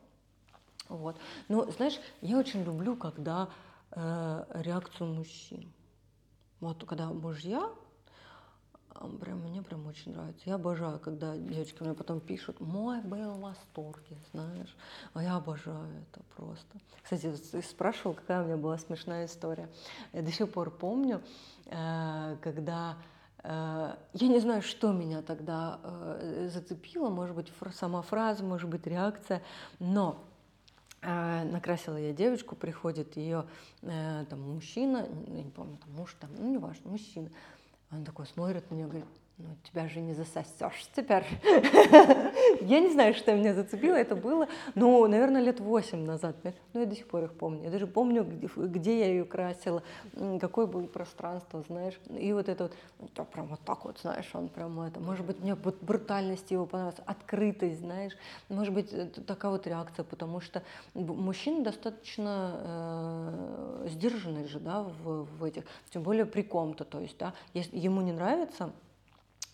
[0.89, 1.17] Вот.
[1.47, 3.49] Но, знаешь, я очень люблю, когда
[3.91, 5.71] э, реакцию мужчин.
[6.59, 7.69] Вот когда мужья
[9.19, 10.43] Прям, мне прям очень нравится.
[10.45, 14.75] Я обожаю, когда девочки мне потом пишут, мой был в восторге, знаешь.
[15.13, 16.77] А я обожаю это просто.
[17.01, 19.67] Кстати, спрашивал, какая у меня была смешная история.
[20.13, 21.21] Я до сих пор помню,
[21.65, 22.97] э, когда
[23.43, 28.85] э, я не знаю, что меня тогда э, зацепило, может быть, сама фраза, может быть,
[28.87, 29.41] реакция,
[29.79, 30.23] но
[31.01, 33.45] накрасила я девочку, приходит ее
[33.81, 37.29] там мужчина, я не помню, там муж, там, ну неважно, мужчина,
[37.93, 39.05] он такой смотрит на и говорит,
[39.37, 41.25] ну, тебя же не засосешь теперь.
[42.61, 46.35] я не знаю, что меня зацепило, это было, ну, наверное, лет восемь назад.
[46.43, 47.63] Ну, я до сих пор их помню.
[47.63, 49.81] Я даже помню, где, я ее красила,
[50.39, 51.99] какое было пространство, знаешь.
[52.09, 55.39] И вот это вот, ну, прям вот так вот, знаешь, он прям это, может быть,
[55.39, 58.13] мне вот брутальность его понравилась, открытость, знаешь.
[58.49, 60.61] Может быть, такая вот реакция, потому что
[60.93, 67.33] мужчины достаточно э, сдержанные же, да, в, этих, тем более при ком-то, то есть, да,
[67.53, 68.71] ему не нравится,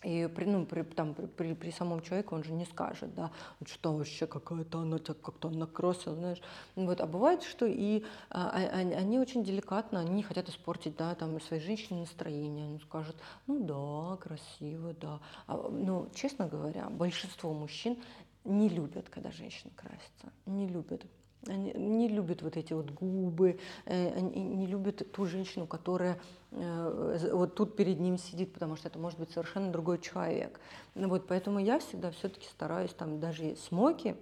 [0.02, 3.30] и при, ну, при, там, при, при, при самом человеке он же не скажет, да,
[3.66, 6.40] что вообще какая-то она тебя как-то накросила, знаешь.
[6.74, 7.00] Вот.
[7.00, 11.38] А бывает, что и а, а, они очень деликатно, они не хотят испортить, да, там,
[11.40, 12.66] своей женщине настроение.
[12.66, 15.20] Они скажут, ну да, красиво, да.
[15.46, 17.98] А, но, честно говоря, большинство мужчин
[18.44, 21.04] не любят, когда женщина красится, не любят.
[21.46, 26.20] Они не любят вот эти вот губы, э, они не любят ту женщину, которая
[26.50, 30.60] э, вот тут перед ним сидит, потому что это может быть совершенно другой человек.
[30.94, 34.16] Ну вот, поэтому я всегда все-таки стараюсь там даже смоки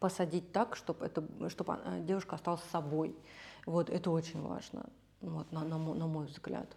[0.00, 3.14] посадить так, чтобы, это, чтобы девушка осталась собой.
[3.64, 4.86] Вот, это очень важно,
[5.20, 6.76] вот, на, на, на мой взгляд.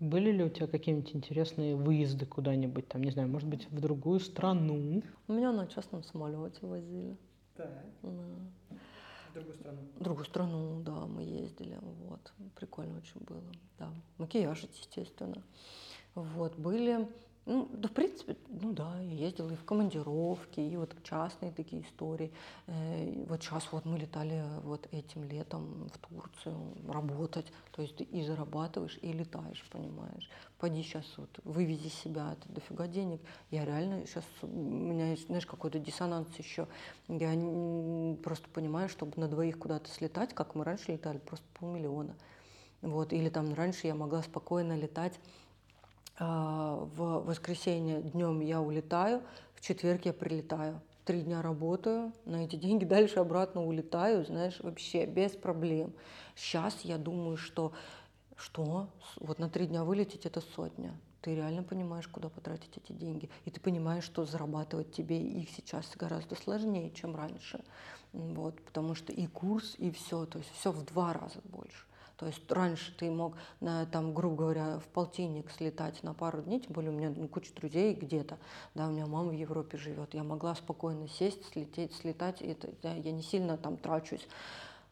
[0.00, 4.20] Были ли у тебя какие-нибудь интересные выезды куда-нибудь, там, не знаю, может быть, в другую
[4.20, 5.02] страну?
[5.28, 7.14] Меня на частном самолете возили.
[7.58, 7.68] Да.
[8.02, 8.10] да
[9.36, 9.78] другую страну?
[10.00, 11.78] Другую страну, да, мы ездили,
[12.08, 13.42] вот, прикольно очень было,
[13.78, 13.92] да.
[14.18, 15.42] Макияж, естественно.
[16.14, 17.08] Вот, были
[17.46, 21.82] ну, да, в принципе, ну да, я ездила и в командировки, и вот частные такие
[21.82, 22.32] истории.
[22.66, 28.02] Э, вот сейчас вот мы летали вот этим летом в Турцию работать, то есть ты
[28.02, 30.28] и зарабатываешь, и летаешь, понимаешь.
[30.58, 33.20] Пойди сейчас вот, вывези себя, это дофига денег.
[33.52, 36.66] Я реально сейчас, у меня есть, знаешь, какой-то диссонанс еще.
[37.06, 37.30] Я
[38.24, 42.16] просто понимаю, чтобы на двоих куда-то слетать, как мы раньше летали, просто полмиллиона.
[42.82, 45.18] Вот, или там раньше я могла спокойно летать
[46.18, 49.22] в воскресенье днем я улетаю,
[49.54, 50.80] в четверг я прилетаю.
[51.04, 55.92] Три дня работаю, на эти деньги дальше обратно улетаю, знаешь, вообще без проблем.
[56.34, 57.72] Сейчас я думаю, что
[58.36, 58.88] что?
[59.18, 60.94] Вот на три дня вылететь это сотня.
[61.22, 63.30] Ты реально понимаешь, куда потратить эти деньги.
[63.44, 67.64] И ты понимаешь, что зарабатывать тебе их сейчас гораздо сложнее, чем раньше.
[68.12, 71.85] Вот, потому что и курс, и все, то есть все в два раза больше.
[72.16, 76.72] То есть раньше ты мог, там, грубо говоря, в полтинник слетать на пару дней, тем
[76.72, 78.38] более у меня ну, куча друзей где-то,
[78.74, 82.70] да, у меня мама в Европе живет, я могла спокойно сесть, слететь, слетать, и это,
[82.82, 84.26] да, я не сильно там трачусь.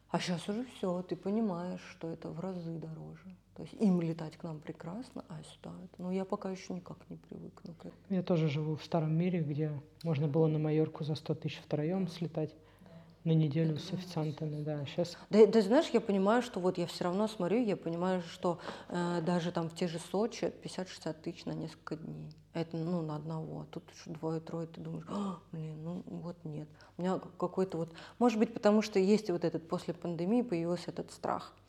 [0.09, 3.35] А сейчас уже все, ты понимаешь, что это в разы дороже.
[3.55, 6.01] То есть им летать к нам прекрасно, а сюда это.
[6.01, 7.93] Но я пока еще никак не привыкну к этому.
[8.09, 9.71] Я тоже живу в старом мире, где
[10.03, 12.53] можно было на Майорку за 100 тысяч втроем слетать
[13.25, 15.17] на неделю с официантами, да, сейчас.
[15.31, 19.21] Да, да, знаешь, я понимаю, что вот я все равно смотрю, я понимаю, что э,
[19.25, 22.35] даже там в те же Сочи 50-60 тысяч на несколько дней.
[22.53, 23.61] Это, ну, на одного.
[23.61, 26.69] А тут еще двое-трое, ты думаешь, «А, блин, ну, вот нет.
[26.97, 31.11] У меня какой-то вот, может быть, потому что есть вот этот, после пандемии появился этот
[31.11, 31.53] страх–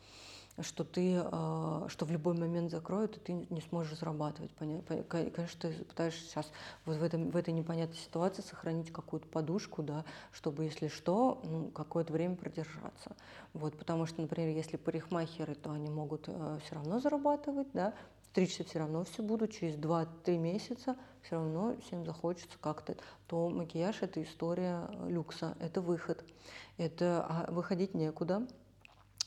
[0.61, 4.51] что ты, а, что в любой момент закроют, и ты не сможешь зарабатывать.
[4.57, 6.51] Конечно, ты пытаешься сейчас
[6.85, 11.69] вот в, этом, в этой непонятной ситуации сохранить какую-то подушку, да, чтобы, если что, ну,
[11.69, 13.15] какое-то время продержаться.
[13.53, 17.93] Вот, потому что, например, если парикмахеры, то они могут э, все равно зарабатывать, да,
[18.31, 22.95] стричься все равно все будут, через 2-3 месяца все равно всем захочется как-то,
[23.27, 26.23] то макияж– это история люкса, это выход,
[26.77, 28.47] это а выходить некуда,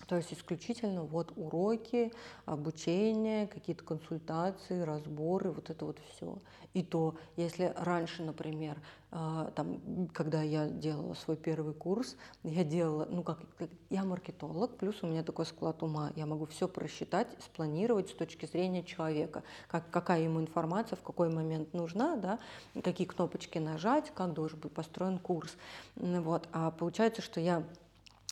[0.07, 2.12] то есть исключительно вот уроки,
[2.44, 6.38] обучение, какие-то консультации, разборы, вот это вот все.
[6.72, 8.80] И то, если раньше, например,
[9.11, 13.40] а, там, когда я делала свой первый курс, я делала, ну как,
[13.88, 18.46] я маркетолог, плюс у меня такой склад ума, я могу все просчитать, спланировать с точки
[18.46, 22.38] зрения человека, как, какая ему информация в какой момент нужна, да,
[22.84, 25.57] какие кнопочки нажать, как должен быть построен курс.
[25.96, 26.48] Вот.
[26.53, 27.64] А получается, что я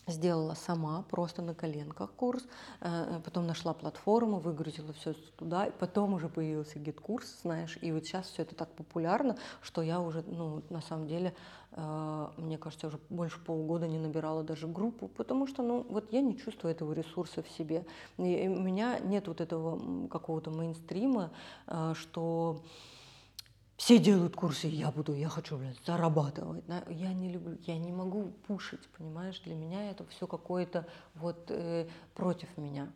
[0.07, 2.43] сделала сама, просто на коленках курс,
[2.81, 8.05] э, потом нашла платформу, выгрузила все туда, и потом уже появился GetCourse, знаешь, и вот
[8.05, 11.35] сейчас все это так популярно, что я уже, ну, на самом деле,
[11.71, 16.21] э, мне кажется, уже больше полугода не набирала даже группу, потому что, ну, вот я
[16.21, 17.85] не чувствую этого ресурса в себе,
[18.17, 21.31] и у меня нет вот этого какого-то мейнстрима,
[21.67, 22.61] э, что
[23.79, 26.65] все делают курсы, я буду, я хочу, блин, зарабатывать.
[26.89, 29.39] Я не люблю, я не могу пушить, понимаешь?
[29.45, 32.89] Для меня это все какое-то вот э, против меня.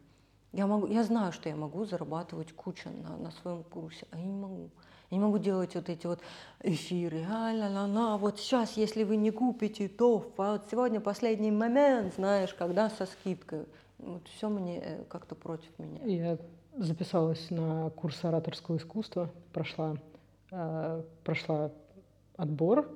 [0.51, 4.25] Я, могу, я знаю, что я могу зарабатывать кучу на, на своем курсе, а я
[4.25, 4.69] не могу.
[5.09, 6.19] Я не могу делать вот эти вот
[6.61, 11.51] эфиры, а ла ла ла вот сейчас, если вы не купите, то вот сегодня последний
[11.51, 13.67] момент, знаешь, когда со скидкой.
[13.99, 16.03] Вот все мне э, как-то против меня.
[16.03, 16.37] Я
[16.77, 19.95] записалась на курс ораторского искусства, прошла
[21.23, 21.71] прошла
[22.37, 22.89] отбор,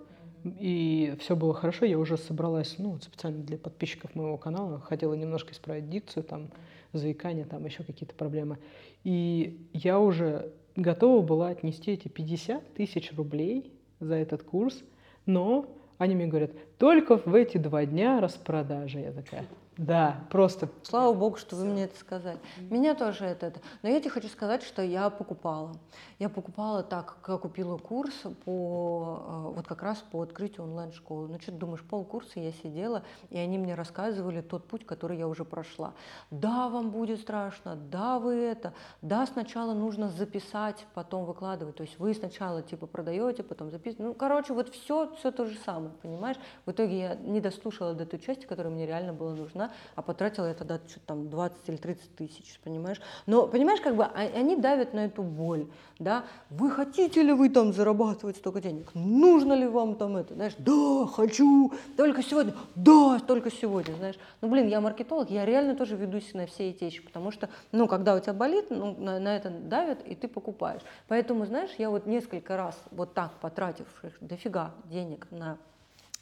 [0.43, 5.53] и все было хорошо, я уже собралась, ну, специально для подписчиков моего канала, хотела немножко
[5.53, 6.49] исправить дикцию, там,
[6.93, 8.57] заикание, там еще какие-то проблемы.
[9.03, 14.83] И я уже готова была отнести эти 50 тысяч рублей за этот курс,
[15.25, 15.65] но
[15.97, 18.99] они мне говорят, только в эти два дня распродажа.
[18.99, 19.45] Я такая,
[19.77, 20.69] да, просто.
[20.83, 22.39] Слава богу, что вы мне это сказали.
[22.57, 23.61] Меня тоже это, это.
[23.83, 25.73] Но я тебе хочу сказать, что я покупала.
[26.17, 28.13] Я покупала так, как купила курс
[28.43, 31.27] по э, вот как раз по открытию онлайн-школы.
[31.27, 35.27] Ну что ты думаешь, полкурса я сидела, и они мне рассказывали тот путь, который я
[35.27, 35.93] уже прошла.
[36.31, 38.73] Да, вам будет страшно, да, вы это,
[39.03, 41.75] да, сначала нужно записать, потом выкладывать.
[41.75, 44.03] То есть вы сначала типа продаете, потом записываете.
[44.03, 46.37] Ну, короче, вот все, все то же самое, понимаешь?
[46.65, 50.47] В итоге я не дослушала до той части, которая мне реально была нужна а потратила
[50.47, 52.99] я тогда что-то там 20 или 30 тысяч, понимаешь?
[53.25, 55.67] Но, понимаешь, как бы а, они давят на эту боль,
[55.99, 56.25] да?
[56.49, 58.91] Вы хотите ли вы там зарабатывать столько денег?
[58.93, 60.53] Нужно ли вам там это, знаешь?
[60.57, 64.15] Да, хочу, только сегодня, да, только сегодня, знаешь?
[64.41, 67.87] Ну, блин, я маркетолог, я реально тоже ведусь на все эти вещи, потому что, ну,
[67.87, 70.81] когда у тебя болит, ну, на, на это давят, и ты покупаешь.
[71.07, 73.87] Поэтому, знаешь, я вот несколько раз вот так потратив
[74.21, 75.57] дофига денег на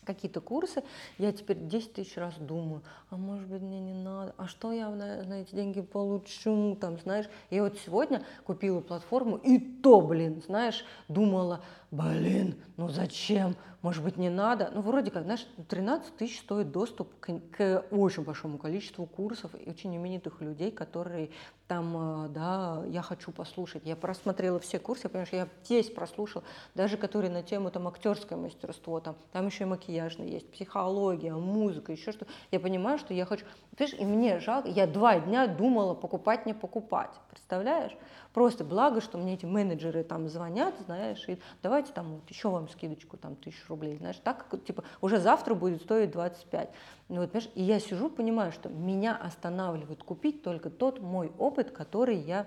[0.05, 0.83] какие-то курсы,
[1.17, 4.89] я теперь 10 тысяч раз думаю, а может быть мне не надо, а что я
[4.89, 7.25] на, на эти деньги получу, там, знаешь.
[7.49, 14.17] Я вот сегодня купила платформу, и то, блин, знаешь, думала, блин, ну зачем, может быть,
[14.17, 14.71] не надо.
[14.73, 19.69] Ну, вроде как, знаешь, 13 тысяч стоит доступ к, к очень большому количеству курсов и
[19.69, 21.29] очень именитых людей, которые
[21.67, 23.83] там, э, да, я хочу послушать.
[23.85, 28.37] Я просмотрела все курсы, потому что я весь прослушала, даже которые на тему там актерское
[28.37, 32.25] мастерство, там, там еще и макияжный есть, психология, музыка, еще что.
[32.51, 36.53] Я понимаю, что я хочу, понимаешь, и мне жалко, я два дня думала, покупать, не
[36.53, 37.95] покупать, представляешь?
[38.35, 42.67] Просто благо, что мне эти менеджеры там звонят, знаешь, и давайте там вот еще вам
[42.67, 46.69] скидочку, там, тысячу рублей, знаешь, так, типа, уже завтра будет стоить 25.
[47.07, 51.71] Ну, вот, понимаешь, и я сижу, понимаю, что меня останавливает купить только тот мой опыт,
[51.71, 52.45] который я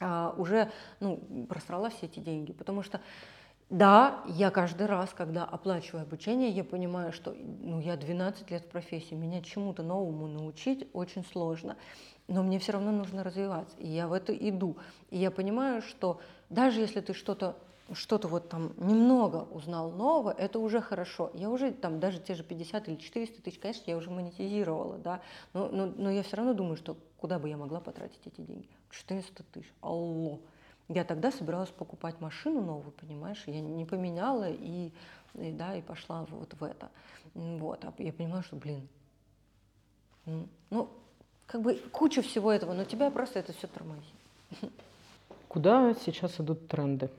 [0.00, 2.98] а, уже, ну, просрала все эти деньги, потому что
[3.68, 8.68] да, я каждый раз, когда оплачиваю обучение, я понимаю, что ну, я 12 лет в
[8.68, 11.76] профессии, меня чему-то новому научить очень сложно
[12.28, 14.76] но мне все равно нужно развиваться, и я в это иду.
[15.10, 17.56] И я понимаю, что даже если ты что-то
[17.94, 21.30] что-то вот там немного узнал нового, это уже хорошо.
[21.34, 25.20] Я уже там даже те же 50 или 400 тысяч, конечно, я уже монетизировала, да,
[25.52, 28.68] но, но, но я все равно думаю, что куда бы я могла потратить эти деньги?
[28.90, 30.40] 400 тысяч, алло.
[30.88, 34.90] Я тогда собиралась покупать машину новую, понимаешь, я не поменяла и,
[35.34, 36.90] и да, и пошла вот в это.
[37.34, 38.88] Вот, а я понимаю, что, блин,
[40.70, 40.88] ну,
[41.52, 44.04] как бы куча всего этого, но тебя просто это все тормозит.
[45.48, 47.10] Куда сейчас идут тренды?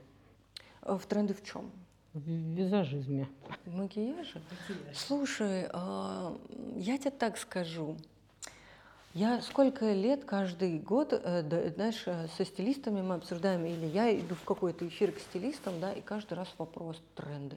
[0.82, 1.70] Э, в тренды в чем?
[2.14, 3.28] В визажизме.
[3.64, 4.42] В макияже?
[4.50, 4.96] Макияж.
[4.96, 6.36] Слушай, а,
[6.76, 7.96] я тебе так скажу.
[9.14, 14.34] Я сколько лет каждый год, э, знаешь, э, со стилистами мы обсуждаем, или я иду
[14.34, 17.56] в какой-то эфир к стилистам, да, и каждый раз вопрос тренды.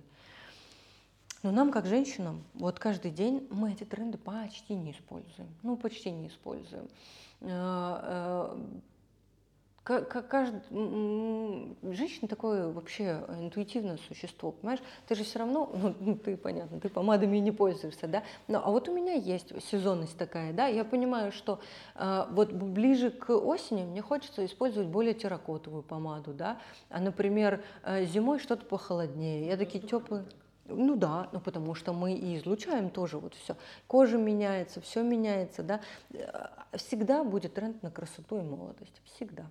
[1.44, 5.50] Но нам, как женщинам, вот каждый день мы эти тренды почти не используем.
[5.64, 6.88] Ну, почти не используем.
[7.42, 8.58] Э, э,
[9.88, 10.62] каждый,
[11.94, 14.82] женщина такое вообще интуитивное существо, понимаешь?
[15.08, 18.24] Ты же все равно, ну, ну ты, понятно, ты помадами не пользуешься, да?
[18.48, 21.60] Но, а вот у меня есть сезонность такая, да, я понимаю, что
[21.96, 26.58] э, вот ближе к осени мне хочется использовать более терракотовую помаду, да,
[26.90, 30.26] а, например, э, зимой что-то похолоднее, я такие теплые...
[30.68, 33.56] Ну да, ну потому что мы и излучаем тоже вот все.
[33.88, 35.82] Кожа меняется, все меняется, да.
[36.14, 39.46] Э, всегда будет тренд на красоту и молодость, всегда.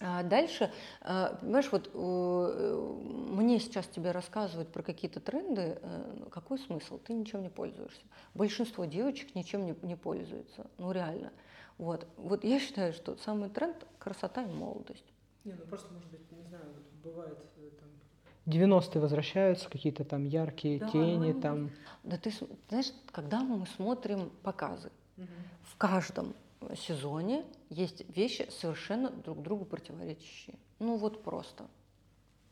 [0.00, 6.58] А дальше, а, понимаешь, вот э, мне сейчас тебе рассказывают про какие-то тренды, э, какой
[6.60, 6.98] смысл?
[6.98, 8.00] Ты ничем не пользуешься.
[8.34, 11.32] Большинство девочек ничем не, не пользуются, ну реально.
[11.78, 12.06] Вот.
[12.16, 15.04] вот я считаю, что самый тренд– красота и молодость.
[15.44, 16.64] Не, ну просто, может быть, не знаю,
[17.02, 17.87] бывает э, там
[18.48, 21.70] 90-е возвращаются, какие-то там яркие да, тени, там.
[22.02, 22.32] Да ты
[22.68, 25.26] знаешь, когда мы смотрим показы, угу.
[25.62, 26.34] в каждом
[26.76, 30.56] сезоне есть вещи совершенно друг другу противоречащие.
[30.78, 31.66] Ну вот просто.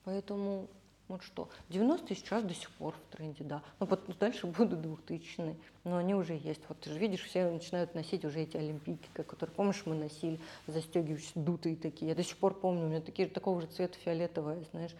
[0.04, 0.68] Поэтому
[1.08, 1.48] вот что.
[1.70, 3.62] 90-е сейчас до сих пор в тренде, да.
[3.78, 5.56] Но потом, дальше будут 2000-е.
[5.84, 6.60] Но они уже есть.
[6.68, 11.30] Вот ты же видишь, все начинают носить уже эти олимпийки, которые, помнишь, мы носили, застегивающие,
[11.36, 12.08] дутые такие.
[12.08, 14.96] Я до сих пор помню, у меня такие, такого же цвета фиолетовое, знаешь.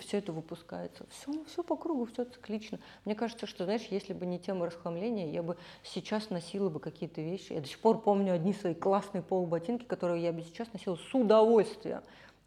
[0.00, 1.04] Все это выпускается.
[1.10, 2.78] Все, все по кругу, все циклично.
[3.04, 7.20] Мне кажется, что, знаешь, если бы не тема расхламления, я бы сейчас носила бы какие-то
[7.20, 7.52] вещи.
[7.52, 11.14] Я до сих пор помню одни свои классные полуботинки, которые я бы сейчас носила с
[11.14, 12.00] удовольствием.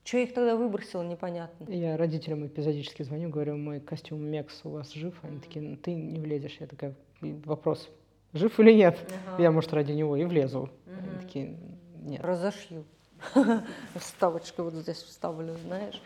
[0.06, 1.72] Я их тогда выбросила, непонятно.
[1.72, 5.14] Я родителям эпизодически звоню, говорю, мой костюм Мекс у вас жив?
[5.22, 6.58] Они такие, ну, ты не влезешь.
[6.60, 7.90] Я такая, вопрос,
[8.34, 8.98] жив или нет?
[9.28, 9.44] Ага.
[9.44, 10.62] Я, может, ради него и влезу.
[10.62, 10.70] Угу.
[10.88, 11.58] Они такие,
[12.02, 12.22] нет.
[12.22, 12.86] Разошью.
[13.96, 16.02] Вставочку вот здесь вставлю, знаешь.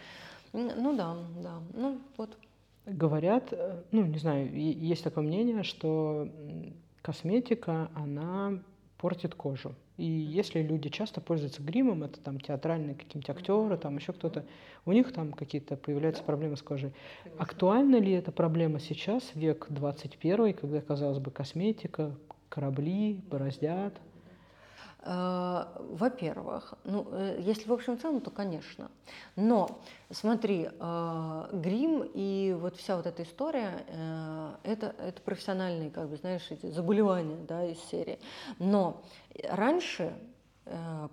[0.52, 1.60] Ну да, да.
[1.74, 2.38] Ну вот.
[2.86, 6.28] Говорят, э, ну не знаю, есть такое мнение, что
[7.02, 8.60] косметика, она
[8.98, 9.74] портит кожу.
[9.98, 14.44] И если люди часто пользуются гримом, это там театральные какие-нибудь актеры, там еще кто-то,
[14.86, 16.94] у них там какие-то появляются проблемы с кожей.
[17.38, 22.16] Актуальна ли эта проблема сейчас, век 21, когда, казалось бы, косметика,
[22.50, 23.94] корабли бороздят?
[25.06, 28.90] Э, во-первых, ну, э, если в общем целом, то, конечно.
[29.36, 29.82] Но
[30.12, 33.86] смотри, э, грим и вот вся вот эта история,
[34.64, 38.20] это, это профессиональные, как бы, знаешь, эти заболевания да, из серии.
[38.60, 39.02] Но
[39.50, 40.14] раньше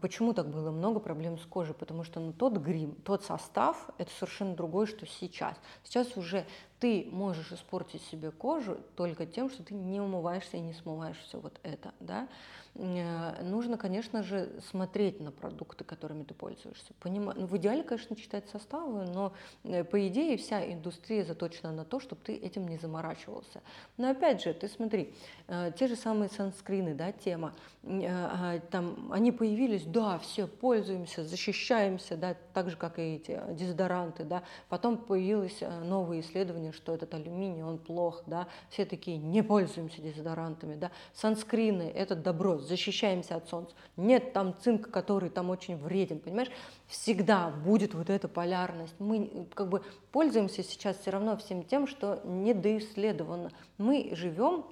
[0.01, 1.75] Почему так было много проблем с кожей?
[1.75, 5.57] Потому что ну, тот грим, тот состав, это совершенно другое, что сейчас.
[5.83, 6.47] Сейчас уже
[6.81, 11.39] ты можешь испортить себе кожу только тем, что ты не умываешься и не смываешь все
[11.39, 11.93] вот это.
[12.01, 12.27] Да?
[12.75, 16.93] Э, нужно, конечно же, смотреть на продукты, которыми ты пользуешься.
[17.01, 17.35] Понима...
[17.37, 19.33] Ну, в идеале, конечно, читать составы, но
[19.65, 23.61] э, по идее вся индустрия заточена на то, чтобы ты этим не заморачивался.
[23.97, 25.15] Но опять же, ты смотри,
[25.49, 32.17] э, те же самые санскрины, да, тема, а, там, они появились, да, все пользуемся, защищаемся,
[32.17, 37.63] да, так же, как и эти дезодоранты, да, потом появилось новые исследования, что этот алюминий,
[37.63, 43.75] он плох, да, все такие, не пользуемся дезодорантами, да, санскрины, это добро, защищаемся от солнца.
[43.97, 46.51] Нет там цинка, который там очень вреден, понимаешь?
[46.87, 48.95] Всегда будет вот эта полярность.
[48.99, 53.53] Мы как бы пользуемся сейчас все равно всем тем, что недоисследовано.
[53.79, 54.65] Мы живем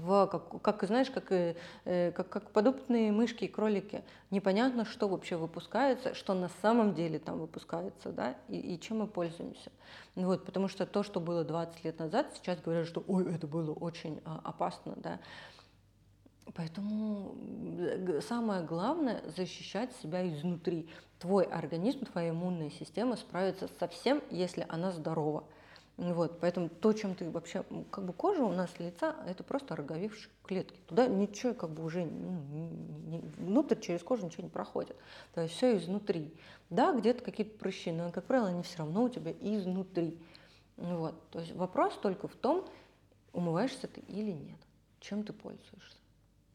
[0.00, 4.02] в, как, как знаешь, как, э, как, как подопытные мышки и кролики.
[4.30, 9.06] Непонятно, что вообще выпускается, что на самом деле там выпускается, да, и, и чем мы
[9.06, 9.70] пользуемся.
[10.16, 13.72] Вот, потому что то, что было 20 лет назад, сейчас говорят, что ой, это было
[13.72, 15.18] очень а, опасно, да.
[16.54, 17.36] Поэтому
[18.26, 20.88] самое главное– защищать себя изнутри.
[21.18, 25.44] Твой организм, твоя иммунная система справится со всем, если она здорова.
[26.00, 30.32] Вот, поэтому то, чем ты вообще, как бы кожа у нас лица, это просто роговевшие
[30.44, 30.80] клетки.
[30.86, 32.70] Туда ничего как бы уже, ну,
[33.06, 34.96] не, внутрь через кожу ничего не проходит.
[35.34, 36.32] То есть все изнутри.
[36.70, 40.18] Да, где-то какие-то прыщи, но, как правило, они все равно у тебя изнутри.
[40.78, 42.66] Вот, то есть вопрос только в том,
[43.34, 44.58] умываешься ты или нет,
[45.00, 46.00] чем ты пользуешься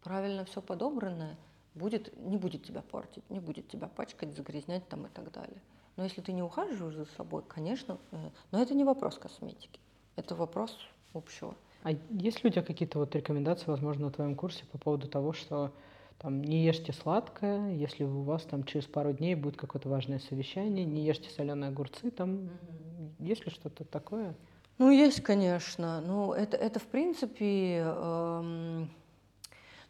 [0.06, 1.36] правильно все подобранное
[1.74, 5.60] будет, не будет тебя портить, не будет тебя пачкать, загрязнять там и так далее.
[5.98, 9.80] Но если ты не ухаживаешь за собой, конечно, э, но это не вопрос косметики,
[10.16, 10.78] это вопрос
[11.14, 11.56] общего.
[11.84, 15.34] А есть ли у тебя какие-то вот рекомендации, возможно, на твоем курсе по поводу того,
[15.34, 15.72] что
[16.18, 20.86] там не ешьте сладкое, если у вас там через пару дней будет какое-то важное совещание,
[20.86, 23.12] не ешьте соленые огурцы, там mm-hmm.
[23.20, 24.36] есть ли что-то такое?
[24.78, 26.02] Ну, есть, конечно.
[26.02, 28.90] Ну, это, это в принципе, эм,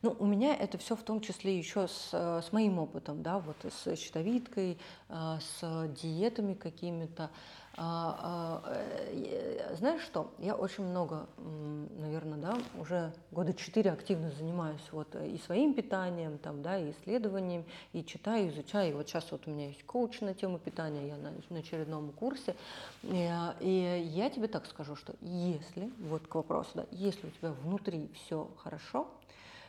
[0.06, 3.39] Ну, у меня это все в том числе еще с, э, с моим опытом, да,
[3.39, 4.78] вот с щитовидкой,
[5.10, 7.32] э, с диетами какими-то.
[7.76, 8.74] А, а,
[9.12, 10.32] э, знаешь что?
[10.38, 11.26] Я очень много,
[11.97, 17.66] наверное, да, уже года четыре активно занимаюсь вот и своим питанием, там, да, и исследованием,
[17.91, 18.91] и читаю, изучаю.
[18.91, 22.12] И вот сейчас вот у меня есть коуч на тему питания, я на, на очередном
[22.12, 22.56] курсе.
[23.01, 23.28] И,
[23.60, 28.12] и я тебе так скажу, что если, вот к вопросу, да, если у тебя внутри
[28.14, 29.08] все хорошо,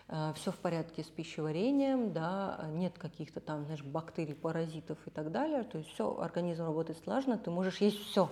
[0.08, 5.64] все в порядке с пищеварением, да, нет каких-то там, знаешь, бактерий, паразитов и так далее,
[5.64, 8.30] то есть все, организм работает слаженно, ты можешь есть все.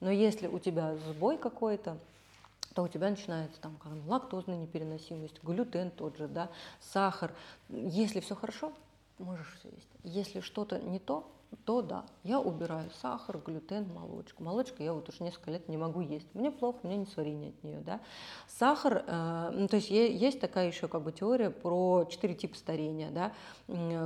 [0.00, 1.98] Но если у тебя сбой какой-то,
[2.74, 6.48] то у тебя начинается там лактозная непереносимость, глютен тот же, да,
[6.80, 7.32] сахар.
[7.68, 8.72] Если все хорошо,
[9.18, 9.88] можешь все есть.
[10.04, 11.28] Если что-то не то,
[11.64, 14.42] то да, я убираю сахар, глютен, молочку.
[14.42, 16.26] Молочка я вот уже несколько лет не могу есть.
[16.34, 17.80] Мне плохо, у меня несварение от нее.
[17.80, 18.00] Да?
[18.46, 23.10] Сахар, э, ну, то есть есть такая еще как бы теория про четыре типа старения.
[23.10, 23.32] Да?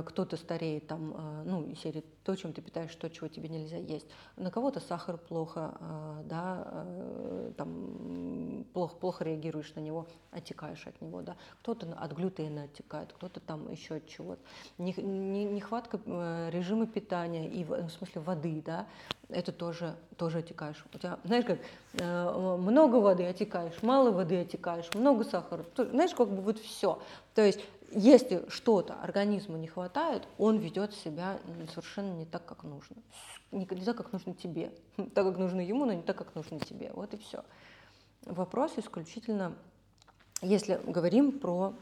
[0.03, 4.07] Кто-то стареет там, э, ну, серии то, чем ты питаешь, то, чего тебе нельзя есть.
[4.37, 10.99] На кого-то сахар плохо, э, да, э, там, плохо, плохо реагируешь на него, отекаешь от
[11.01, 11.21] него.
[11.21, 11.35] Да?
[11.61, 14.41] Кто-то от глютена оттекает, кто-то там еще от чего-то.
[14.77, 18.87] Нехватка э, режима питания и в смысле воды, да,
[19.29, 20.83] это тоже, тоже отекаешь.
[20.93, 21.59] У тебя, знаешь, как
[21.93, 27.01] э, много воды отекаешь, мало воды отекаешь, много сахара, знаешь, как бы вот все.
[27.35, 27.59] То есть,
[27.95, 31.39] если что-то организму не хватает, он ведет себя
[31.69, 32.97] совершенно не так, как нужно.
[33.51, 34.73] Не, так, как нужно тебе.
[34.97, 36.91] Так, как нужно ему, но не так, как нужно тебе.
[36.93, 37.43] Вот и все.
[38.25, 39.53] Вопрос исключительно,
[40.41, 41.73] если говорим про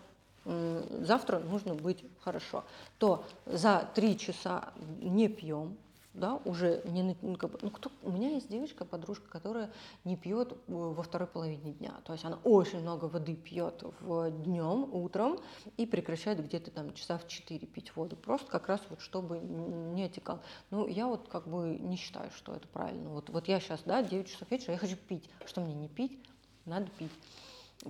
[0.46, 2.64] завтра нужно быть хорошо,
[2.98, 5.78] то за три часа не пьем,
[6.14, 9.72] да, уже не, ну, ну, кто, у меня есть девочка, подружка, которая
[10.04, 14.94] не пьет во второй половине дня, то есть она очень много воды пьет в днем,
[14.94, 15.40] утром
[15.78, 20.04] и прекращает где-то там часа в 4 пить воду, просто как раз вот чтобы не
[20.04, 20.42] отекал.
[20.70, 23.10] Ну, я вот как бы не считаю, что это правильно.
[23.10, 25.30] Вот, вот я сейчас, да, 9 часов вечера, я хочу пить.
[25.46, 26.20] Что мне не пить?
[26.66, 27.12] Надо пить.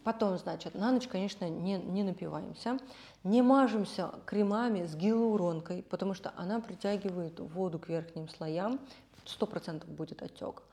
[0.03, 2.79] Потом, значит, на ночь, конечно, не, не напиваемся,
[3.23, 8.79] не мажемся кремами с гиалуронкой, потому что она притягивает воду к верхним слоям,
[9.25, 10.63] 100% будет отек.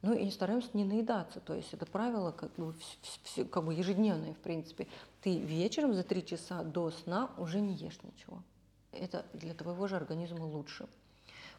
[0.00, 2.74] Ну и стараемся не наедаться, то есть это правило как бы,
[3.50, 4.88] как бы ежедневное, в принципе.
[5.20, 8.42] Ты вечером за три часа до сна уже не ешь ничего.
[8.90, 10.88] Это для твоего же организма лучше.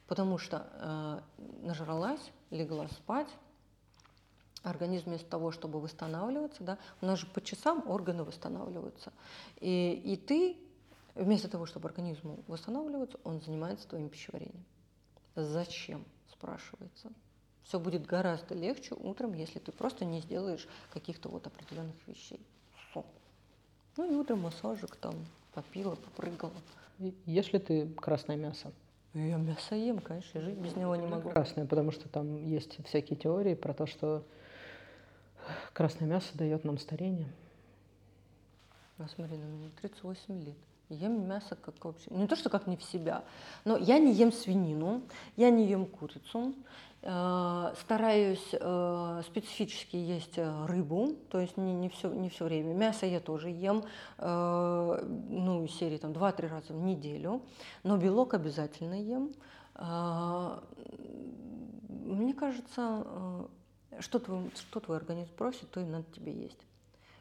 [0.08, 1.20] Потому что э,
[1.66, 3.30] нажралась, легла спать,
[4.64, 9.14] организм вместо того, чтобы восстанавливаться, да, у нас же по часам органы восстанавливаются.
[9.60, 10.58] И, и ты
[11.16, 14.66] вместо того, чтобы организму восстанавливаться, он занимается твоим пищеварением.
[15.36, 17.12] Зачем, спрашивается.
[17.64, 22.40] Все будет гораздо легче утром, если ты просто не сделаешь каких-то вот определенных вещей.
[22.92, 23.06] Фу.
[23.98, 25.16] Ну и утром массажик там
[25.54, 26.52] попила, попрыгала.
[27.26, 28.72] Если ты красное мясо?
[29.14, 31.30] Я мясо ем, конечно, жить без него не могу.
[31.30, 34.26] Красное, потому что там есть всякие теории про то, что
[35.74, 37.32] Красное мясо дает нам старение.
[38.98, 40.56] Посмотри на меня, 38 лет.
[40.90, 43.24] Ем мясо как вообще, не то что как не в себя,
[43.66, 45.02] но я не ем свинину,
[45.38, 46.54] я не ем курицу,
[47.02, 52.74] э, стараюсь э, специфически есть э, рыбу, то есть не, не, все, не все время.
[52.74, 53.84] Мясо я тоже ем,
[54.20, 57.42] ну, серии там 2-3 раза в неделю,
[57.84, 59.34] но белок обязательно ем.
[61.90, 63.48] Мне кажется,
[64.00, 66.60] что твой, что твой организм просит, то и надо тебе есть.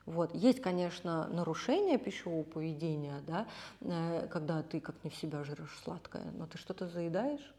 [0.07, 0.35] Вот.
[0.35, 3.47] Есть, конечно, нарушение пищевого поведения, да,
[3.81, 7.55] э, когда ты как не в себя жрешь сладкое, но ты что-то заедаешь,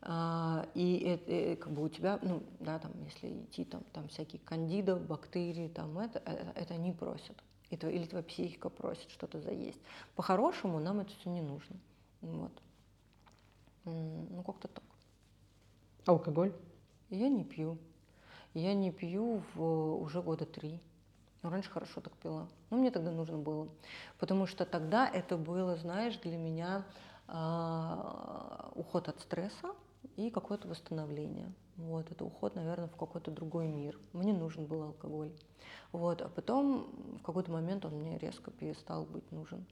[0.00, 4.08] а, и, это, и как бы у тебя, ну, да, там, если идти, там, там
[4.08, 7.36] всякие кандида, бактерии, там, это, это, это они просят.
[7.70, 9.80] И твоя, или твоя психика просит что-то заесть.
[10.14, 11.76] По-хорошему нам это все не нужно.
[12.20, 12.52] Вот.
[13.84, 14.84] Ну, как-то так.
[16.06, 16.52] Алкоголь?
[17.10, 17.78] Я не пью.
[18.54, 20.80] Я не пью в, уже года три.
[21.42, 22.48] Раньше хорошо так пила.
[22.70, 23.68] Но мне тогда нужно было.
[24.18, 26.84] Потому что тогда это было, знаешь, для меня
[27.28, 29.68] э, уход от стресса
[30.16, 31.52] и какое-то восстановление.
[31.76, 33.96] Вот, это уход, наверное, в какой-то другой мир.
[34.12, 35.30] Мне нужен был алкоголь.
[35.92, 36.90] Вот, а потом
[37.20, 39.64] в какой-то момент он мне резко перестал быть нужен.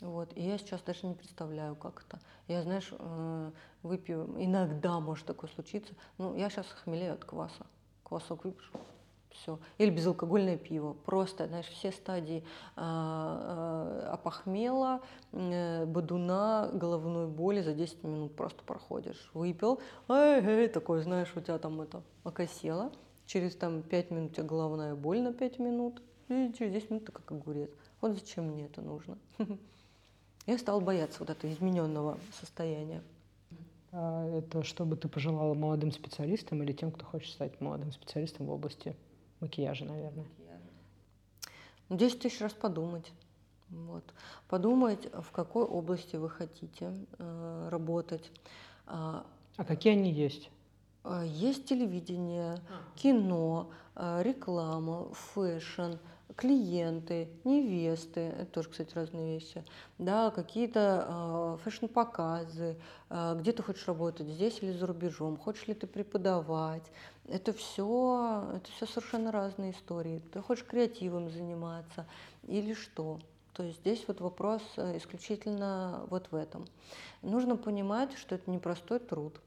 [0.00, 0.34] Вот.
[0.34, 2.20] И я сейчас даже не представляю, как это.
[2.48, 3.50] Я, знаешь, э,
[3.82, 5.92] выпью, иногда может такое случиться.
[6.16, 7.66] Ну, я сейчас хмелею от кваса
[8.10, 8.70] квасок выпьешь,
[9.30, 9.58] все.
[9.78, 10.94] Или безалкогольное пиво.
[11.06, 12.44] Просто, знаешь, все стадии
[12.74, 15.00] а, опохмела,
[15.32, 19.30] э, бодуна, головной боли за 10 минут просто проходишь.
[19.32, 22.92] Выпил, эй, эй, такой, знаешь, у тебя там это окосело.
[23.26, 26.02] Через там 5 минут у тебя головная боль на 5 минут.
[26.28, 27.70] и через 10 минут ты как огурец.
[28.00, 29.16] Вот зачем мне это нужно?
[30.46, 33.02] Я стала бояться вот этого измененного состояния.
[33.92, 38.46] А это что бы ты пожелала молодым специалистам или тем, кто хочет стать молодым специалистом
[38.46, 38.94] в области
[39.40, 40.26] макияжа, наверное?
[41.88, 43.10] Ну, 10 тысяч раз подумать.
[43.68, 44.04] Вот.
[44.48, 48.30] Подумать, в какой области вы хотите э, работать.
[48.86, 49.26] А,
[49.56, 50.50] а какие они есть?
[51.02, 52.98] А, есть телевидение, а.
[52.98, 55.94] кино, а, реклама, fashion,
[56.36, 59.64] клиенты, невесты, это тоже, кстати, разные вещи,
[59.98, 62.76] да, какие-то э, fashion-показы,
[63.08, 66.84] э, где ты хочешь работать, здесь или за рубежом, хочешь ли ты преподавать,
[67.28, 70.22] это все, это все совершенно разные истории.
[70.32, 72.06] Ты хочешь креативом заниматься
[72.42, 73.20] или что?
[73.54, 76.66] То есть здесь вот вопрос э, исключительно вот в этом.
[77.22, 79.40] Нужно понимать, что это непростой труд,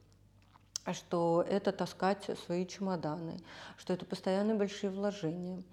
[0.91, 3.39] что это таскать свои чемоданы,
[3.77, 5.64] что это постоянные большие вложения.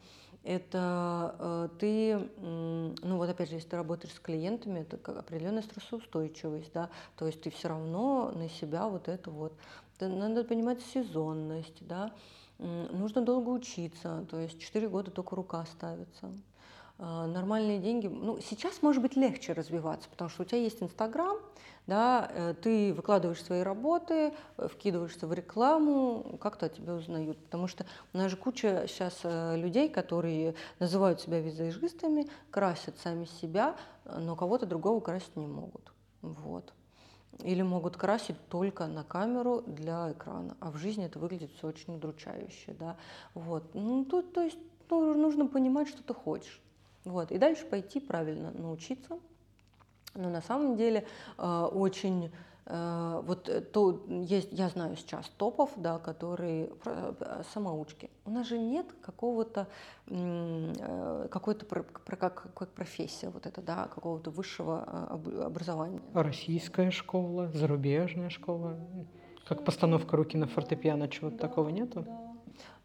[0.43, 5.62] Это э, ты, ну вот опять же, если ты работаешь с клиентами, это как определенная
[5.62, 9.53] стрессоустойчивость, да, то есть ты все равно на себя вот это вот.
[10.01, 12.15] Надо понимать сезонность, да,
[12.59, 16.33] нужно долго учиться, то есть 4 года только рука ставится.
[17.02, 18.09] А, нормальные деньги.
[18.09, 21.39] Ну, сейчас может быть легче развиваться, потому что у тебя есть Инстаграм,
[21.86, 27.39] да, э, ты выкладываешь свои работы, э, вкидываешься в рекламу, как-то о тебе узнают.
[27.39, 33.24] Потому что у нас же куча сейчас э, людей, которые называют себя визажистами, красят сами
[33.24, 35.94] себя, но кого-то другого красить не могут.
[36.20, 36.74] Вот.
[37.43, 41.94] Или могут красить только на камеру для экрана, а в жизни это выглядит все очень
[41.94, 42.77] удручающе.
[42.78, 42.98] Да?
[43.32, 43.74] Вот.
[43.74, 44.59] Ну, тут, то есть
[44.90, 46.60] ну, нужно понимать, что ты хочешь.
[47.05, 47.32] Вот.
[47.32, 49.18] И дальше пойти правильно научиться.
[50.14, 51.06] Но на самом деле
[51.39, 52.32] э, очень
[52.66, 58.10] э, вот то есть, я знаю сейчас топов, да, которые э, самоучки.
[58.24, 59.68] У нас же нет какого-то
[61.31, 61.85] какой-то
[62.16, 64.82] как, как профессия вот это, да, какого-то высшего
[65.44, 66.01] образования.
[66.14, 68.77] Российская школа, зарубежная школа,
[69.47, 72.05] как постановка руки на фортепиано, чего-то да, такого нету?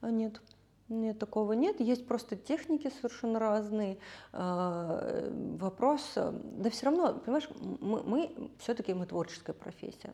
[0.02, 0.10] Да.
[0.12, 0.42] Нет.
[0.88, 1.80] Нет, такого нет.
[1.80, 3.98] Есть просто техники совершенно разные.
[4.32, 10.14] А, вопрос, да все равно, понимаешь, мы, мы все-таки мы творческая профессия.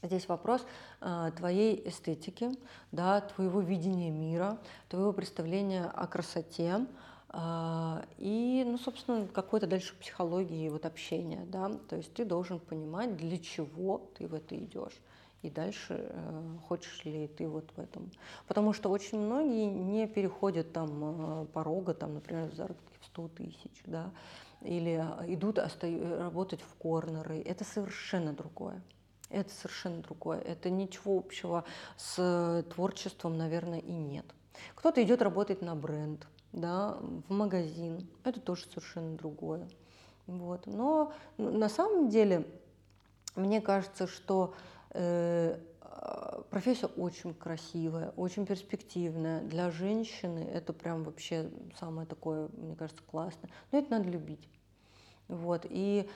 [0.00, 0.64] Здесь вопрос
[1.00, 2.50] э, твоей эстетики,
[2.92, 4.58] да, твоего видения мира,
[4.88, 6.86] твоего представления о красоте
[7.30, 11.72] э, и, ну, собственно, какой-то дальше психологии и вот общения, да.
[11.88, 15.00] То есть ты должен понимать, для чего ты в это идешь
[15.42, 18.10] и дальше э, хочешь ли ты вот в этом.
[18.48, 23.82] Потому что очень многие не переходят там э, порога, там, например, заработки в 100 тысяч,
[23.86, 24.10] да,
[24.62, 24.96] или
[25.28, 25.60] идут
[26.18, 27.40] работать в корнеры.
[27.40, 28.82] Это совершенно другое.
[29.30, 30.40] Это совершенно другое.
[30.40, 31.64] Это ничего общего
[31.96, 34.26] с творчеством, наверное, и нет.
[34.74, 38.08] Кто-то идет работать на бренд, да, в магазин.
[38.24, 39.68] Это тоже совершенно другое.
[40.26, 40.66] Вот.
[40.66, 42.44] Но на самом деле,
[43.36, 44.77] мне кажется, что Э,
[46.50, 49.42] профессия очень красивая, очень перспективная.
[49.42, 53.50] Для женщины это прям вообще самое такое, мне кажется, классное.
[53.70, 54.48] Но это надо любить.
[55.28, 55.66] Вот.
[55.68, 56.08] И,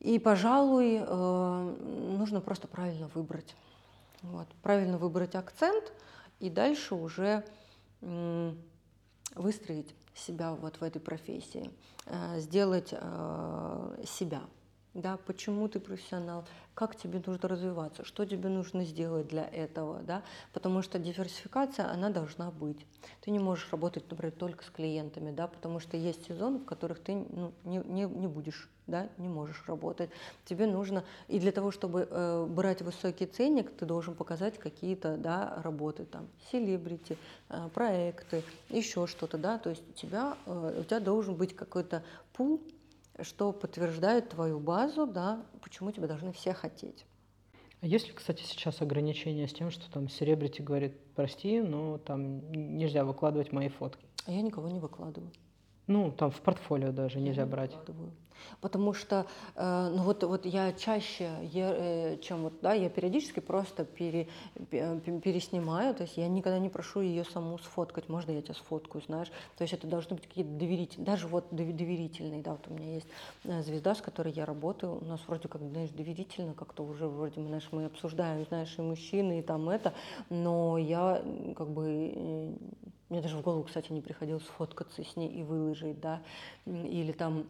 [0.00, 1.76] и пожалуй, э,
[2.18, 3.54] нужно просто правильно выбрать.
[4.22, 4.48] Вот.
[4.62, 5.92] Правильно выбрать акцент
[6.40, 7.44] и дальше уже
[9.34, 11.70] выстроить себя вот в этой профессии,
[12.06, 14.42] э, сделать себя.
[14.94, 16.44] Да, почему ты профессионал,
[16.74, 20.22] как тебе нужно развиваться, что тебе нужно сделать для этого, да,
[20.52, 22.86] потому что диверсификация, она должна быть.
[23.20, 27.00] Ты не можешь работать, например, только с клиентами, да, потому что есть сезоны, в которых
[27.00, 30.10] ты ну, не, не, не будешь, да, не можешь работать.
[30.44, 35.60] Тебе нужно, и для того, чтобы э, брать высокий ценник, ты должен показать какие-то, да,
[35.64, 37.18] работы, там, селебрити,
[37.48, 42.04] э, проекты, еще что-то, да, то есть у тебя, э, у тебя должен быть какой-то
[42.32, 42.60] пул
[43.22, 47.06] что подтверждает твою базу, да, почему тебя должны все хотеть.
[47.80, 52.50] А есть ли, кстати, сейчас ограничения с тем, что там селебрити говорит, прости, но там
[52.50, 54.06] нельзя выкладывать мои фотки?
[54.26, 55.30] А я никого не выкладываю.
[55.86, 57.72] Ну, там в портфолио даже нельзя я брать.
[57.72, 58.12] Выкладываю.
[58.60, 63.84] Потому что, э, ну вот, вот я чаще, э, чем вот, да, я периодически просто
[63.84, 64.28] пере,
[64.70, 69.28] переснимаю, то есть я никогда не прошу ее саму сфоткать, можно я тебя сфоткаю, знаешь,
[69.56, 73.08] то есть это должны быть какие-то доверительные, даже вот доверительные, да, вот у меня есть
[73.44, 77.40] э, звезда, с которой я работаю, у нас вроде как, знаешь, доверительно, как-то уже вроде,
[77.40, 79.94] мы, знаешь, мы обсуждаем, знаешь, и мужчины, и там это,
[80.30, 81.22] но я
[81.56, 82.56] как бы,
[83.08, 86.22] мне даже в голову, кстати, не приходилось сфоткаться с ней и выложить, да,
[86.66, 87.46] или там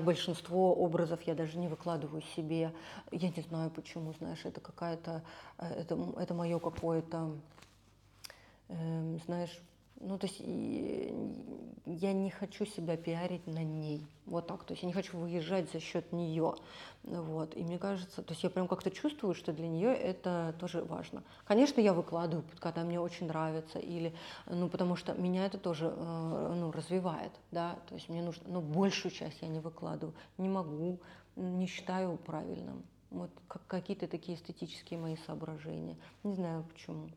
[0.00, 2.72] большинство образов я даже не выкладываю себе.
[3.12, 5.22] Я не знаю почему, знаешь, это какая-то,
[5.58, 7.36] э, это, это мое какое-то,
[8.68, 9.58] э, знаешь,
[10.00, 10.40] Ну, то есть
[11.86, 14.06] я не хочу себя пиарить на ней.
[14.26, 14.64] Вот так.
[14.64, 16.54] То есть я не хочу выезжать за счет нее.
[17.02, 17.56] Вот.
[17.56, 21.22] И мне кажется, то есть я прям как-то чувствую, что для нее это тоже важно.
[21.46, 24.14] Конечно, я выкладываю, когда мне очень нравится, или,
[24.46, 28.60] ну, потому что меня это тоже э, ну, развивает, да, то есть мне нужно, но
[28.60, 30.98] ну, большую часть я не выкладываю, не могу,
[31.36, 32.84] не считаю правильным.
[33.10, 35.96] Вот как, какие-то такие эстетические мои соображения.
[36.24, 37.08] Не знаю почему.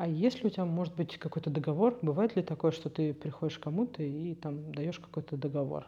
[0.00, 1.98] А если у тебя может быть какой-то договор?
[2.00, 5.84] Бывает ли такое, что ты приходишь кому-то и там даешь какой-то договор?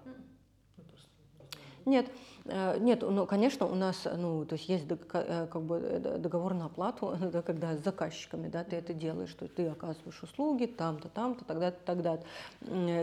[1.84, 2.06] Нет,
[2.44, 6.54] э, нет, ну, конечно, у нас, ну, то есть есть э, как бы э, договор
[6.54, 11.08] на оплату, да, когда с заказчиками, да, ты это делаешь, что ты оказываешь услуги там-то,
[11.08, 12.24] там-то, тогда-то, тогда-то.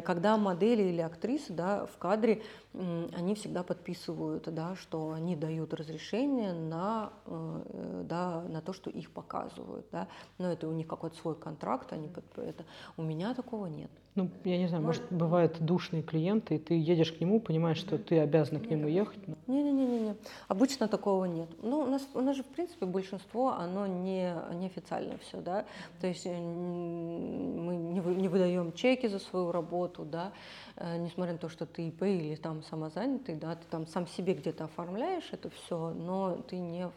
[0.04, 2.42] Когда модели или актрисы, да, в кадре,
[2.74, 9.86] они всегда подписывают, да, что они дают разрешение на, да, на то, что их показывают,
[9.92, 10.08] да,
[10.38, 12.66] но это у них какой-то свой контракт, они это.
[12.98, 13.92] У меня такого нет.
[14.20, 17.98] Ну, я не знаю, может, бывают душные клиенты, и ты едешь к нему, понимаешь, что
[17.98, 19.20] ты обязана к нему ехать.
[19.48, 20.16] Не-не-не,
[20.48, 21.50] обычно такого нет.
[21.62, 25.66] Ну, у нас, у нас же, в принципе, большинство, оно не, неофициально все, да,
[26.02, 30.34] то есть мы не, не выдаем чеки за свою работу, да,
[30.82, 34.34] Э, несмотря на то, что ты ИП или там самозанятый, да, ты там сам себе
[34.34, 36.90] где-то оформляешь это все, но ты не,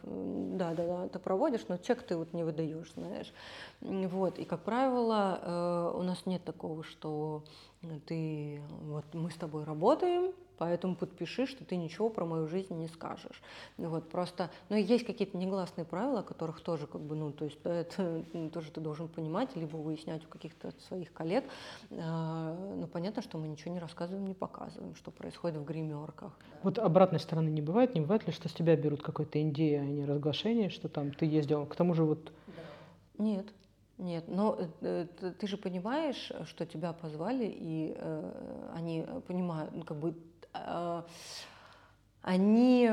[0.57, 3.33] да, да, да, ты проводишь, но чек ты вот не выдаешь, знаешь.
[3.81, 7.09] Вот, и, как правило, э, у нас нет такого, что
[8.05, 12.87] ты, вот мы с тобой работаем, поэтому подпиши, что ты ничего про мою жизнь не
[12.87, 13.41] скажешь.
[13.77, 18.23] Вот, просто, ну, есть какие-то негласные правила, которых тоже, как бы, ну, то есть это
[18.51, 21.43] тоже ты должен понимать, либо выяснять у каких-то своих коллег.
[21.91, 26.37] А, ну, понятно, что мы ничего не рассказываем, не показываем, что происходит в гримерках.
[26.63, 27.93] Вот обратной стороны не бывает?
[27.93, 31.25] Не бывает ли, что с тебя берут какой-то индея, а не разглашение, что там ты
[31.25, 31.65] ездил?
[31.65, 32.31] К тому же вот...
[33.17, 33.45] Нет,
[33.97, 35.07] нет, но э,
[35.39, 40.15] ты же понимаешь, что тебя позвали, и э, они понимают, ну, как бы
[40.53, 41.03] э,
[42.21, 42.89] они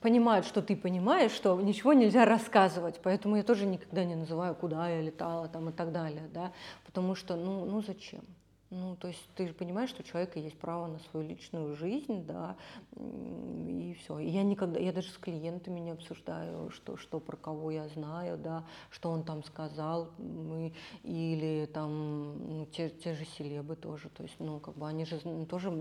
[0.00, 4.88] понимают, что ты понимаешь, что ничего нельзя рассказывать, поэтому я тоже никогда не называю, куда
[4.88, 6.52] я летала там и так далее, да,
[6.86, 8.22] потому что, ну, ну зачем?
[8.70, 12.24] Ну, то есть ты же понимаешь, что у человека есть право на свою личную жизнь,
[12.24, 12.56] да,
[12.96, 14.20] и все.
[14.20, 18.38] И я никогда, я даже с клиентами не обсуждаю, что, что про кого я знаю,
[18.38, 20.72] да, что он там сказал, мы,
[21.02, 25.18] или там ну, те, те же селебы тоже, то есть, ну, как бы они же
[25.46, 25.72] тоже,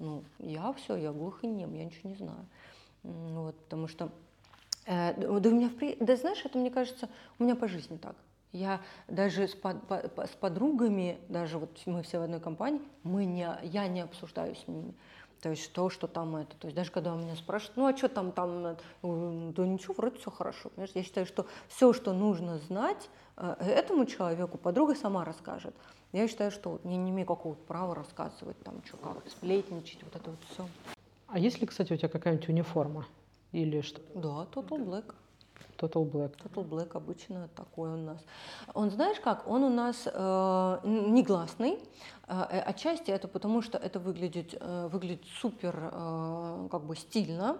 [0.00, 2.44] ну, я все, я глух и нем, я ничего не знаю.
[3.04, 4.10] Вот, потому что,
[4.86, 7.08] э, да, у меня, в, да знаешь, это, мне кажется,
[7.38, 8.16] у меня по жизни так.
[8.52, 13.48] Я даже с, под, с подругами, даже вот мы все в одной компании, мы не,
[13.62, 14.94] я не обсуждаю с ними.
[15.42, 16.56] То есть то, что там это.
[16.56, 19.94] То есть даже когда у меня спрашивают, ну а что там, там, э, да ничего,
[19.96, 20.70] вроде все хорошо.
[20.70, 20.92] Понимаешь?
[20.94, 25.74] Я считаю, что все, что нужно знать э, этому человеку, подруга сама расскажет.
[26.12, 30.30] Я считаю, что я не имею какого-то права рассказывать там, что как, сплетничать, вот это
[30.30, 30.66] вот все.
[31.26, 33.04] А есть ли, кстати, у тебя какая-нибудь униформа?
[33.52, 34.00] Или что?
[34.14, 35.14] Да, Total Black.
[35.76, 36.36] Total Black.
[36.36, 38.24] Total Black обычно такой у нас.
[38.74, 41.78] Он, знаешь как, он у нас э, негласный.
[42.26, 47.58] Э, отчасти это потому, что это выглядит, э, выглядит супер э, как бы стильно,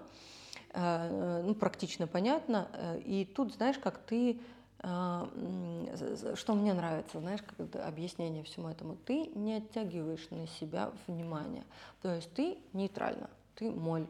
[0.72, 2.68] э, ну, практично понятно.
[2.72, 4.40] Э, и тут, знаешь, как ты
[4.82, 11.64] э, что мне нравится, знаешь, как объяснение всему этому, ты не оттягиваешь на себя внимание.
[12.02, 14.06] То есть ты нейтрально, ты моль,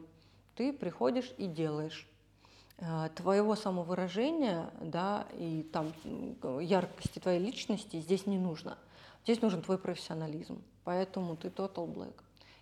[0.55, 2.07] ты приходишь и делаешь.
[2.79, 5.93] Э, твоего самовыражения, да, и там
[6.61, 8.77] яркости твоей личности здесь не нужно.
[9.23, 10.61] Здесь нужен твой профессионализм.
[10.83, 12.13] Поэтому ты total black.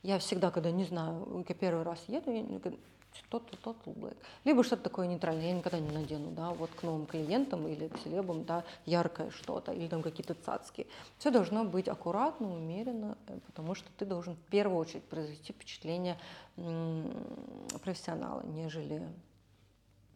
[0.03, 2.43] Я всегда, когда не знаю, я первый раз еду, я
[3.13, 4.15] что-то total black.
[4.45, 7.97] Либо что-то такое нейтральное, я никогда не надену, да, вот к новым клиентам или к
[7.97, 10.87] селебам, да, яркое что-то, или там какие-то цацки.
[11.17, 16.17] Все должно быть аккуратно, умеренно, э, потому что ты должен в первую очередь произвести впечатление
[17.83, 19.01] профессионала, нежели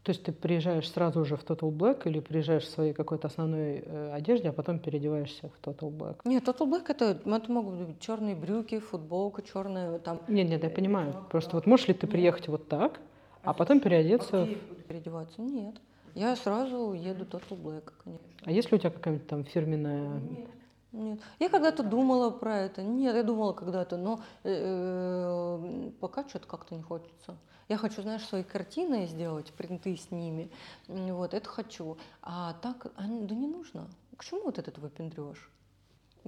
[0.10, 3.84] то есть ты приезжаешь сразу же в Total Black или приезжаешь в своей какой-то основной
[3.86, 6.22] э, одежде, а потом переодеваешься в Total Black?
[6.26, 10.20] Нет, Total Black это, это могут быть черные брюки, футболка, черная там.
[10.28, 11.14] Нет, нет, я понимаю.
[11.30, 12.50] Просто вот можешь ли ты приехать нет.
[12.50, 13.00] вот так,
[13.44, 14.46] а потом переодеться?
[14.46, 14.48] А
[14.88, 15.44] переодеваться?
[15.44, 15.76] Нет.
[16.16, 18.26] Я сразу еду Total Black, конечно.
[18.46, 20.50] А есть ли у тебя какая-нибудь там фирменная нет.
[20.92, 21.20] Нет.
[21.40, 22.82] Я когда-то думала про это.
[22.82, 27.38] Нет, я думала когда-то, но э, э пока что-то как-то не хочется.
[27.68, 30.52] Я хочу, знаешь, свои картины сделать, принты с ними.
[30.88, 31.98] Вот, это хочу.
[32.24, 33.88] А так, а, да не нужно.
[34.18, 35.52] К чему вот этот выпендрешь?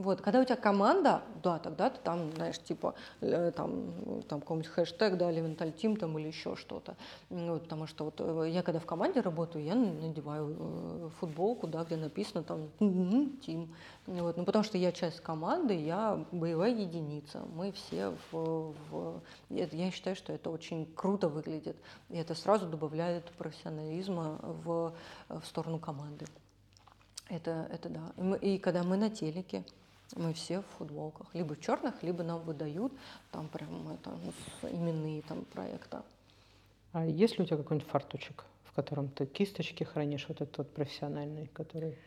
[0.02, 4.72] Вот, когда у тебя команда, да, тогда ты там, знаешь, типа, э, там, там какой-нибудь
[4.72, 6.96] хэштег, да, Elemental Team там или еще что-то.
[7.30, 11.84] Вот, потому что вот э, я когда в команде работаю, я надеваю э, футболку, да,
[11.84, 13.70] где написано там Team.
[14.08, 17.44] Вот, ну, потому что я часть команды, я боевая единица.
[17.54, 19.22] Мы все в, в...
[19.50, 21.78] Я считаю, что это очень круто выглядит.
[22.10, 24.94] И это сразу добавляет профессионализма в,
[25.30, 26.26] в сторону команды.
[27.30, 28.12] Это, это да.
[28.18, 29.64] И, мы, и когда мы на телеке,
[30.16, 32.94] мы все в футболках, либо в черных, либо нам выдают
[33.32, 34.12] там прям это,
[34.70, 36.04] именные там проекта.
[36.94, 40.74] А есть ли у тебя какой-нибудь фартучек, в котором ты кисточки хранишь, вот этот вот
[40.74, 41.98] профессиональный, который...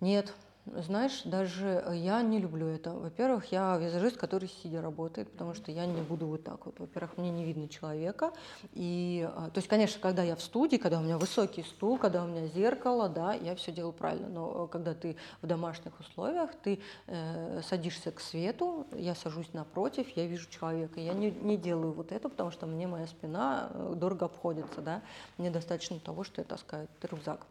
[0.00, 0.34] Нет,
[0.74, 2.92] знаешь, даже я не люблю это.
[2.92, 6.78] Во-первых, я визажист, который сидя работает, потому что я не буду вот так вот.
[6.78, 8.32] Во-первых, мне не видно человека.
[8.72, 12.24] И, а, то есть, конечно, когда я в студии, когда у меня высокий стул, когда
[12.24, 14.28] у меня зеркало, да, я все делаю правильно.
[14.28, 20.08] Но э, когда ты в домашних условиях, ты э, садишься к свету, я сажусь напротив,
[20.16, 21.00] я вижу человека.
[21.00, 25.02] Я не, не делаю вот это, потому что мне моя спина э, дорого обходится, да.
[25.38, 27.46] Мне достаточно того, что я таскаю рюкзак.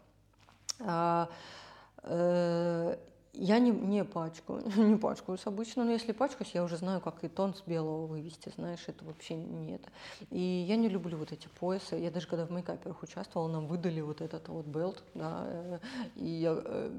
[2.06, 2.98] Э,
[3.34, 7.27] я не, не пачкаю, не пачкаюсь обычно, но если пачкаюсь, я уже знаю, как и
[7.27, 9.90] тон с белого вывести, знаешь, это вообще не это.
[10.32, 11.95] И я не люблю вот эти поясы.
[11.95, 15.80] Я даже когда в мейкаперах участвовала, нам выдали вот этот вот белт, да, э,
[16.15, 16.90] и я э,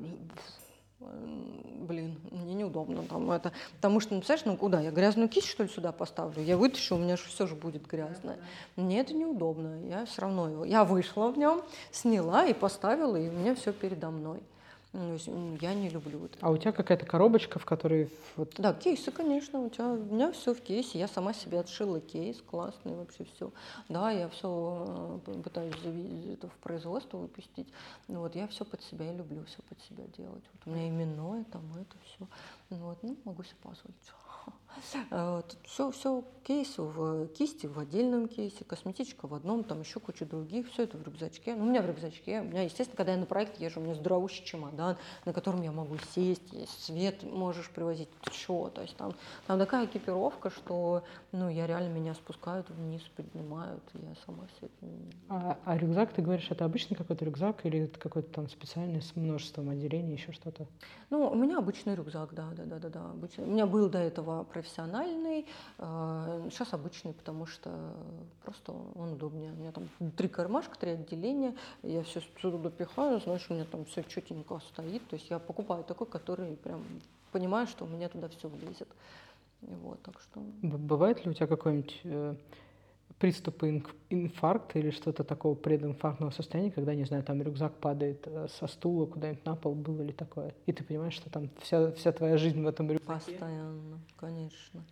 [0.98, 5.62] блин, мне неудобно там это, потому что, ну, представляешь, ну куда, я грязную кисть, что
[5.62, 8.38] ли, сюда поставлю, я вытащу, у меня же все же будет грязное.
[8.76, 11.62] Мне это неудобно, я все равно его, я вышла в нем,
[11.92, 14.40] сняла и поставила, и у меня все передо мной.
[14.96, 16.38] Ну, я не люблю это.
[16.40, 18.10] А у тебя какая-то коробочка, в которой...
[18.36, 18.54] Вот...
[18.56, 19.60] Да, кейсы, конечно.
[19.60, 20.98] У, тебя, у меня все в кейсе.
[20.98, 23.52] Я сама себе отшила кейс, классный вообще все.
[23.90, 25.74] Да, я все э, пытаюсь
[26.32, 27.68] это в производство выпустить.
[28.08, 30.44] Ну, вот я все под себя и люблю все под себя делать.
[30.54, 32.26] Вот у меня именное, там это все.
[32.70, 33.96] Ну, вот, ну, могу себе позволить.
[35.64, 40.70] Все, все кейсы в кисти, в отдельном кейсе, косметичка в одном, там еще куча других,
[40.70, 41.56] все это в рюкзачке.
[41.56, 43.96] Ну, у меня в рюкзачке, у меня, естественно, когда я на проект езжу, у меня
[43.96, 48.96] здоровущий чемодан, на котором я могу сесть, есть свет можешь привозить, ты что, то есть
[48.96, 49.12] там,
[49.48, 55.10] там такая экипировка, что, ну, я реально меня спускают вниз, поднимают, я сама этим...
[55.28, 59.16] А, а рюкзак, ты говоришь, это обычный какой-то рюкзак или это какой-то там специальный с
[59.16, 60.68] множеством отделений, еще что-то?
[61.10, 63.44] Ну, у меня обычный рюкзак, да, да, да, да, да, обычный.
[63.44, 67.70] У меня был до этого профессиональный, сейчас а, обычный, потому что
[68.42, 69.52] просто он удобнее.
[69.52, 73.84] У меня там три кармашка, три отделения, я все туда пихаю, знаешь, у меня там
[73.86, 75.06] все четенько стоит.
[75.08, 76.84] То есть я покупаю такой, который прям
[77.32, 78.88] понимаю, что у меня туда все влезет.
[79.60, 80.40] Вот, так что...
[80.62, 82.34] Бывает ли у тебя какой-нибудь э,
[83.18, 88.66] приступы инфаркта или что-то такого прединфарктного состояния, когда, не знаю, там рюкзак падает э, со
[88.66, 90.54] стула куда-нибудь на пол, было ли такое?
[90.66, 93.06] И ты понимаешь, что там вся, вся твоя жизнь в этом рюкзаке?
[93.06, 94.84] Постоянно, конечно.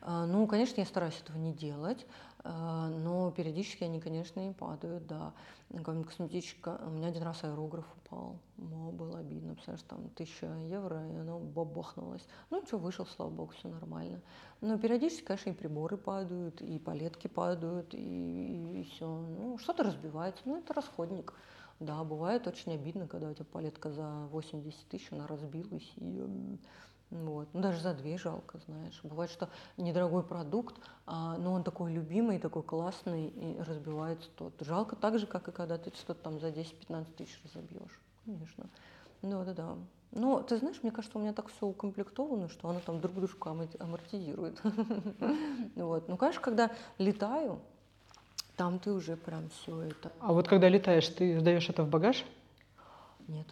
[0.00, 2.06] А, ну, конечно, я стараюсь этого не делать,
[2.44, 5.34] но периодически они, конечно, и падают, да.
[5.74, 11.06] Какая-нибудь косметичка, у меня один раз аэрограф упал, О, было обидно, представляешь, там тысяча евро,
[11.08, 12.26] и оно бабахнулось.
[12.50, 14.20] Ну, что, вышел, слава богу, все нормально.
[14.60, 19.06] Но периодически, конечно, и приборы падают, и палетки падают, и, и, и все.
[19.06, 21.34] Ну, что-то разбивается, ну, это расходник.
[21.78, 26.58] Да, бывает очень обидно, когда у тебя палетка за 80 тысяч, она разбилась, и
[27.10, 27.48] вот.
[27.52, 29.00] Ну, даже за две жалко, знаешь.
[29.02, 30.76] Бывает, что недорогой продукт,
[31.06, 34.52] а, но он такой любимый, такой классный, и разбивается тот.
[34.60, 38.00] Жалко так же, как и когда ты что-то там за 10-15 тысяч разобьешь.
[38.24, 38.66] Конечно.
[39.22, 39.74] Да, да, да.
[40.12, 43.48] Но ты знаешь, мне кажется, у меня так все укомплектовано, что оно там друг дружку
[43.48, 44.60] амортизирует.
[45.76, 46.08] Вот.
[46.08, 47.60] Ну, конечно, когда летаю,
[48.56, 50.12] там ты уже прям все это.
[50.20, 52.24] А вот когда летаешь, ты сдаешь это в багаж?
[53.26, 53.46] Нет.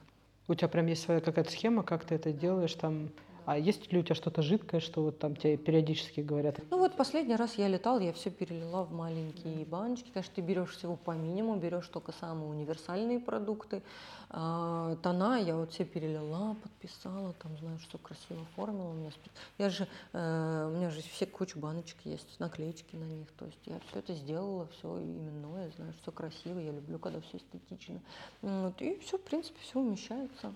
[0.49, 3.11] У тебя прям есть своя какая-то схема, как ты это делаешь там?
[3.49, 6.57] А есть ли у тебя что-то жидкое, что вот там тебе периодически говорят?
[6.69, 10.11] Ну вот последний раз я летал, я все перелила в маленькие баночки.
[10.13, 13.83] Конечно, ты берешь всего по минимуму, берешь только самые универсальные продукты.
[14.29, 18.91] А, тона я вот все перелила, подписала, там, знаю, что красиво оформила.
[18.91, 19.13] У меня,
[19.57, 23.29] я же, э, у меня же все куча баночек есть, наклеечки на них.
[23.39, 27.39] То есть я все это сделала, все именное, знаю, все красиво, я люблю, когда все
[27.39, 27.99] эстетично.
[28.43, 30.53] Вот, и все, в принципе, все умещается.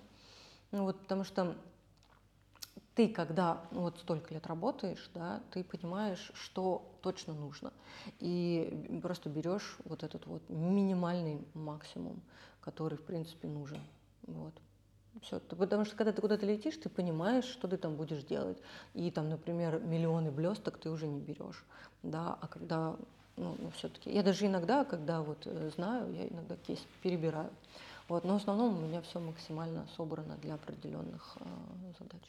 [0.69, 1.55] Ну, вот, потому что
[2.95, 7.73] ты, когда ну, вот столько лет работаешь, да, ты понимаешь, что точно нужно.
[8.19, 12.21] И просто берешь вот этот вот минимальный максимум,
[12.61, 13.79] который, в принципе, нужен.
[14.27, 14.53] Вот.
[15.21, 15.39] Все.
[15.39, 18.57] Потому что когда ты куда-то летишь, ты понимаешь, что ты там будешь делать.
[18.93, 21.63] И там, например, миллионы блесток ты уже не берешь.
[22.01, 22.37] Да?
[22.41, 22.95] А когда,
[23.37, 24.11] ну, ну все-таки.
[24.11, 27.51] Я даже иногда, когда вот э, знаю, я иногда кейс перебираю.
[28.07, 28.23] Вот.
[28.23, 32.23] Но в основном у меня все максимально собрано для определенных э, задач.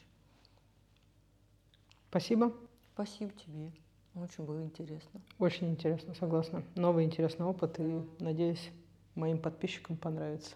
[2.15, 2.53] Спасибо.
[2.93, 3.73] Спасибо тебе.
[4.15, 5.19] Очень было интересно.
[5.37, 6.63] Очень интересно, согласна.
[6.75, 8.71] Новый интересный опыт и, надеюсь,
[9.15, 10.55] моим подписчикам понравится.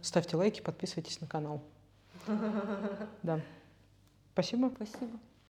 [0.00, 1.60] Ставьте лайки, подписывайтесь на канал.
[3.22, 3.42] Да.
[4.32, 4.72] Спасибо.
[4.74, 5.18] Спасибо.